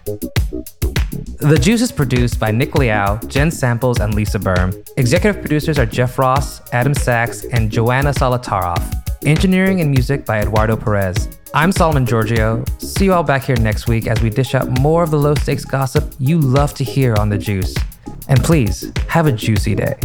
The 1.38 1.58
Juice 1.60 1.80
is 1.80 1.92
produced 1.92 2.38
by 2.38 2.50
Nick 2.50 2.74
Liao, 2.74 3.16
Jen 3.26 3.50
Samples, 3.50 3.98
and 3.98 4.14
Lisa 4.14 4.38
Berm. 4.38 4.76
Executive 4.96 5.40
producers 5.40 5.78
are 5.78 5.86
Jeff 5.86 6.18
Ross, 6.18 6.60
Adam 6.72 6.94
Sachs, 6.94 7.44
and 7.44 7.70
Joanna 7.70 8.10
Solotaroff. 8.10 8.94
Engineering 9.24 9.80
and 9.80 9.90
music 9.90 10.24
by 10.24 10.40
Eduardo 10.40 10.76
Perez. 10.76 11.39
I'm 11.52 11.72
Solomon 11.72 12.06
Georgio. 12.06 12.64
See 12.80 13.06
you 13.06 13.12
all 13.12 13.24
back 13.24 13.42
here 13.42 13.56
next 13.56 13.88
week 13.88 14.06
as 14.06 14.22
we 14.22 14.30
dish 14.30 14.54
out 14.54 14.68
more 14.78 15.02
of 15.02 15.10
the 15.10 15.18
low 15.18 15.34
stakes 15.34 15.64
gossip 15.64 16.14
you 16.20 16.38
love 16.38 16.74
to 16.74 16.84
hear 16.84 17.16
on 17.16 17.28
The 17.28 17.38
Juice. 17.38 17.74
And 18.28 18.40
please, 18.44 18.92
have 19.08 19.26
a 19.26 19.32
juicy 19.32 19.74
day. 19.74 19.96